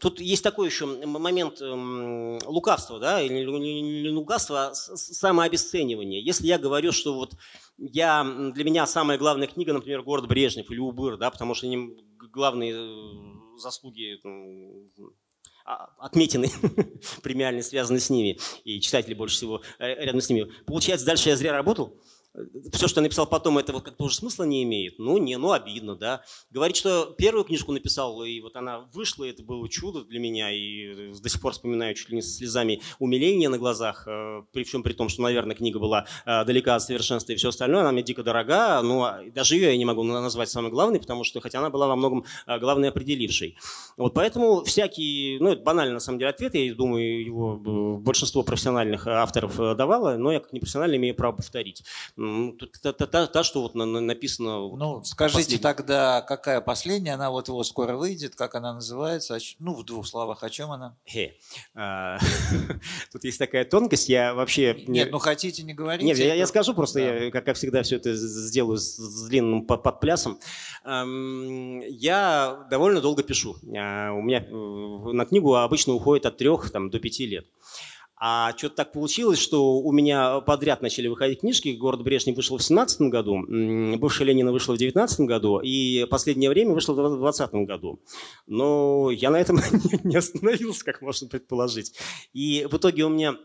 [0.00, 6.20] тут есть такой еще момент эм, лукавства, да, или не лукавства, а самообесценивания.
[6.20, 7.34] Если я говорю, что вот
[7.78, 11.96] я, для меня самая главная книга, например, «Город Брежнев» или «Убыр», да, потому что они
[12.32, 14.20] главные э, заслуги
[15.64, 16.50] а, отметины
[17.22, 20.52] премиальные связаны с ними, и читатели больше всего э, рядом с ними.
[20.66, 21.98] Получается, дальше я зря работал,
[22.72, 24.98] все, что я написал потом, это вот как-то уже смысла не имеет.
[24.98, 26.22] Ну, не, ну, обидно, да.
[26.50, 30.50] Говорит, что первую книжку написал, и вот она вышла, и это было чудо для меня,
[30.50, 34.64] и до сих пор вспоминаю чуть ли не с слезами умиления на глазах, э, при
[34.64, 37.92] всем при том, что, наверное, книга была э, далека от совершенства и все остальное, она
[37.92, 41.60] мне дико дорога, но даже ее я не могу назвать самой главной, потому что, хотя
[41.60, 43.56] она была во многом э, главной определившей.
[43.96, 49.06] Вот поэтому всякие, ну, это банальный на самом деле ответ, я думаю, его большинство профессиональных
[49.06, 51.84] авторов давало, но я как непрофессиональный имею право повторить.
[52.82, 54.76] Та, та, та, та что вот написано.
[54.76, 55.62] Ну, скажите последний.
[55.62, 57.14] тогда, какая последняя?
[57.14, 59.38] Она вот вот скоро выйдет, как она называется?
[59.58, 60.96] Ну, в двух словах, о чем она?
[61.74, 62.18] А,
[63.12, 64.84] тут есть такая тонкость, я вообще...
[64.86, 66.06] Нет, ну хотите, не говорите.
[66.06, 70.38] Нет, я, я скажу просто, я, как всегда, все это сделаю с, с длинным подплясом.
[70.84, 73.56] Я довольно долго пишу.
[73.76, 77.46] А, у меня э, на книгу обычно уходит от трех там, до пяти лет.
[78.26, 81.76] А что-то так получилось, что у меня подряд начали выходить книжки.
[81.76, 83.44] «Город Брежнев» вышел в 17 году,
[83.98, 88.00] «Бывшая Ленина» вышла в 19 году, и «Последнее время» вышло в 20 году.
[88.46, 89.58] Но я на этом
[90.04, 91.98] не остановился, как можно предположить.
[92.32, 93.36] И в итоге у меня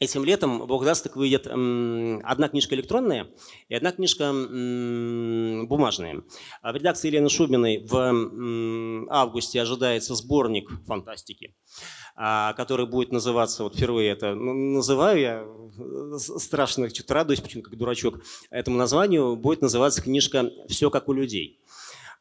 [0.00, 3.28] Этим летом, бог даст, так выйдет одна книжка электронная
[3.68, 6.22] и одна книжка бумажная.
[6.62, 11.54] А в редакции Елены Шубиной в августе ожидается сборник фантастики,
[12.56, 15.44] который будет называться, вот впервые это называю я,
[15.78, 18.20] э, страшно, что-то радуюсь, почему как дурачок,
[18.50, 21.60] этому названию будет называться книжка «Все как у людей».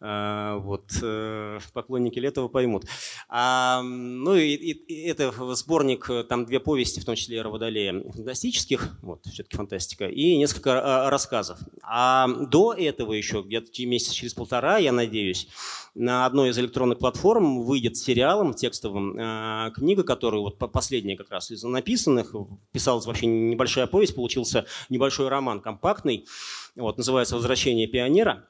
[0.02, 2.86] А, вот, э, поклонники Летова поймут.
[3.28, 8.02] А, ну и, и это сборник, э, там две повести, в том числе Эра Водолея,
[8.14, 11.60] фантастических, вот, все-таки фантастика, и несколько рассказов.
[11.84, 15.50] А до этого еще, где-то месяца через полтора, я надеюсь,
[15.96, 21.52] на одной из электронных платформ выйдет сериалом текстовым э, книга, которая вот последняя как раз
[21.52, 22.34] из написанных,
[22.72, 26.26] писалась вообще небольшая повесть, получился небольшой роман компактный,
[26.78, 28.46] вот, называется «Возвращение пионера»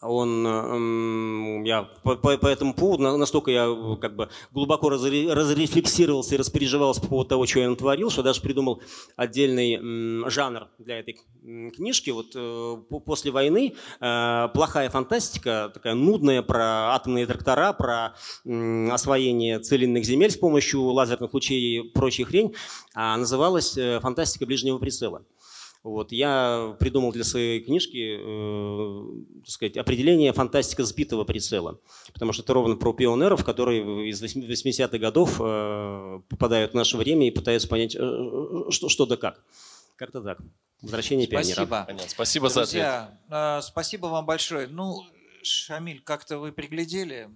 [0.00, 3.66] он, эм, я по, по, по этому поводу, настолько я
[4.00, 8.80] как бы глубоко разрефлексировался и распереживался по поводу того, что я натворил, что даже придумал
[9.16, 11.18] отдельный жанр для этой
[11.74, 12.10] книжки.
[12.10, 18.14] Вот э, после войны э, плохая фантастика, такая нудная про атомные трактора, про
[18.92, 22.54] освоение целинных земель с помощью лазерных лучей и прочей хрень,
[22.94, 25.24] а называлась э, «Фантастика ближнего прицела».
[25.82, 31.80] Вот, я придумал для своей книжки э, так сказать, определение фантастика сбитого прицела,
[32.12, 37.26] потому что это ровно про пионеров, которые из 80-х годов э, попадают в наше время
[37.26, 39.42] и пытаются понять, э, что, что да как.
[39.96, 40.38] Как-то так.
[40.82, 41.66] Возвращение спасибо.
[41.66, 41.84] пионера.
[41.86, 42.08] Понятно.
[42.08, 43.64] Спасибо Друзья, за ответ.
[43.64, 44.68] Спасибо вам большое.
[44.68, 45.04] Ну,
[45.42, 47.28] Шамиль, как-то вы приглядели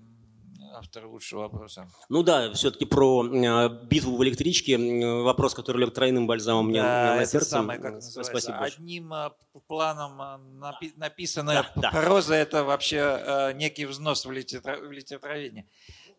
[0.76, 1.88] автор лучшего вопроса.
[2.08, 4.76] Ну да, все-таки про э, битву в электричке,
[5.22, 7.48] вопрос, который лег тройным бальзамом мне, да, на сердце.
[7.50, 9.30] самое, как называется, Спасибо Одним э,
[9.66, 10.24] планом э,
[10.64, 15.66] напи- написанная да, проза да.– это вообще э, некий взнос в, литератур, в литературоведение.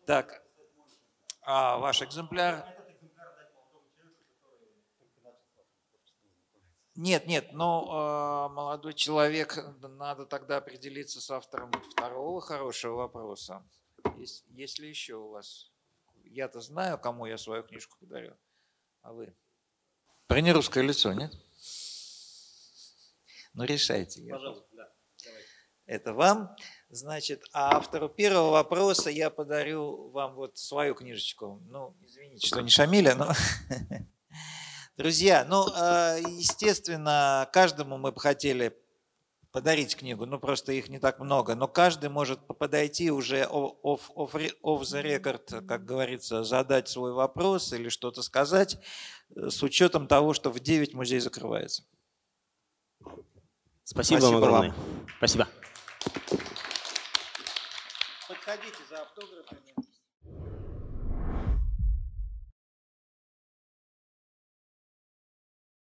[0.06, 0.42] Так,
[1.42, 2.66] а ваш экземпляр?
[7.00, 13.62] Нет, нет, но э, молодой человек, надо тогда определиться с автором второго хорошего вопроса.
[14.16, 15.70] Есть, есть ли еще у вас?
[16.24, 18.36] Я-то знаю, кому я свою книжку подарю.
[19.02, 19.34] А вы?
[20.26, 21.32] Про нерусское лицо, нет?
[23.54, 24.22] Ну, решайте.
[24.30, 24.92] Пожалуйста, да.
[25.86, 26.54] Это вам.
[26.90, 31.62] Значит, а автору первого вопроса я подарю вам вот свою книжечку.
[31.66, 33.32] Ну, извините, что не Шамиля, но...
[34.98, 38.76] Друзья, ну, а, естественно, каждому мы бы хотели
[39.52, 44.52] подарить книгу, ну просто их не так много, но каждый может подойти уже off, off,
[44.62, 48.78] off the record, как говорится, задать свой вопрос или что-то сказать
[49.34, 51.84] э, с учетом того, что в 9 музей закрывается.
[53.84, 54.70] Спасибо, Спасибо вам огромное.
[54.70, 55.06] Вам.
[55.18, 55.48] Спасибо.
[58.28, 59.67] Подходите за автографами.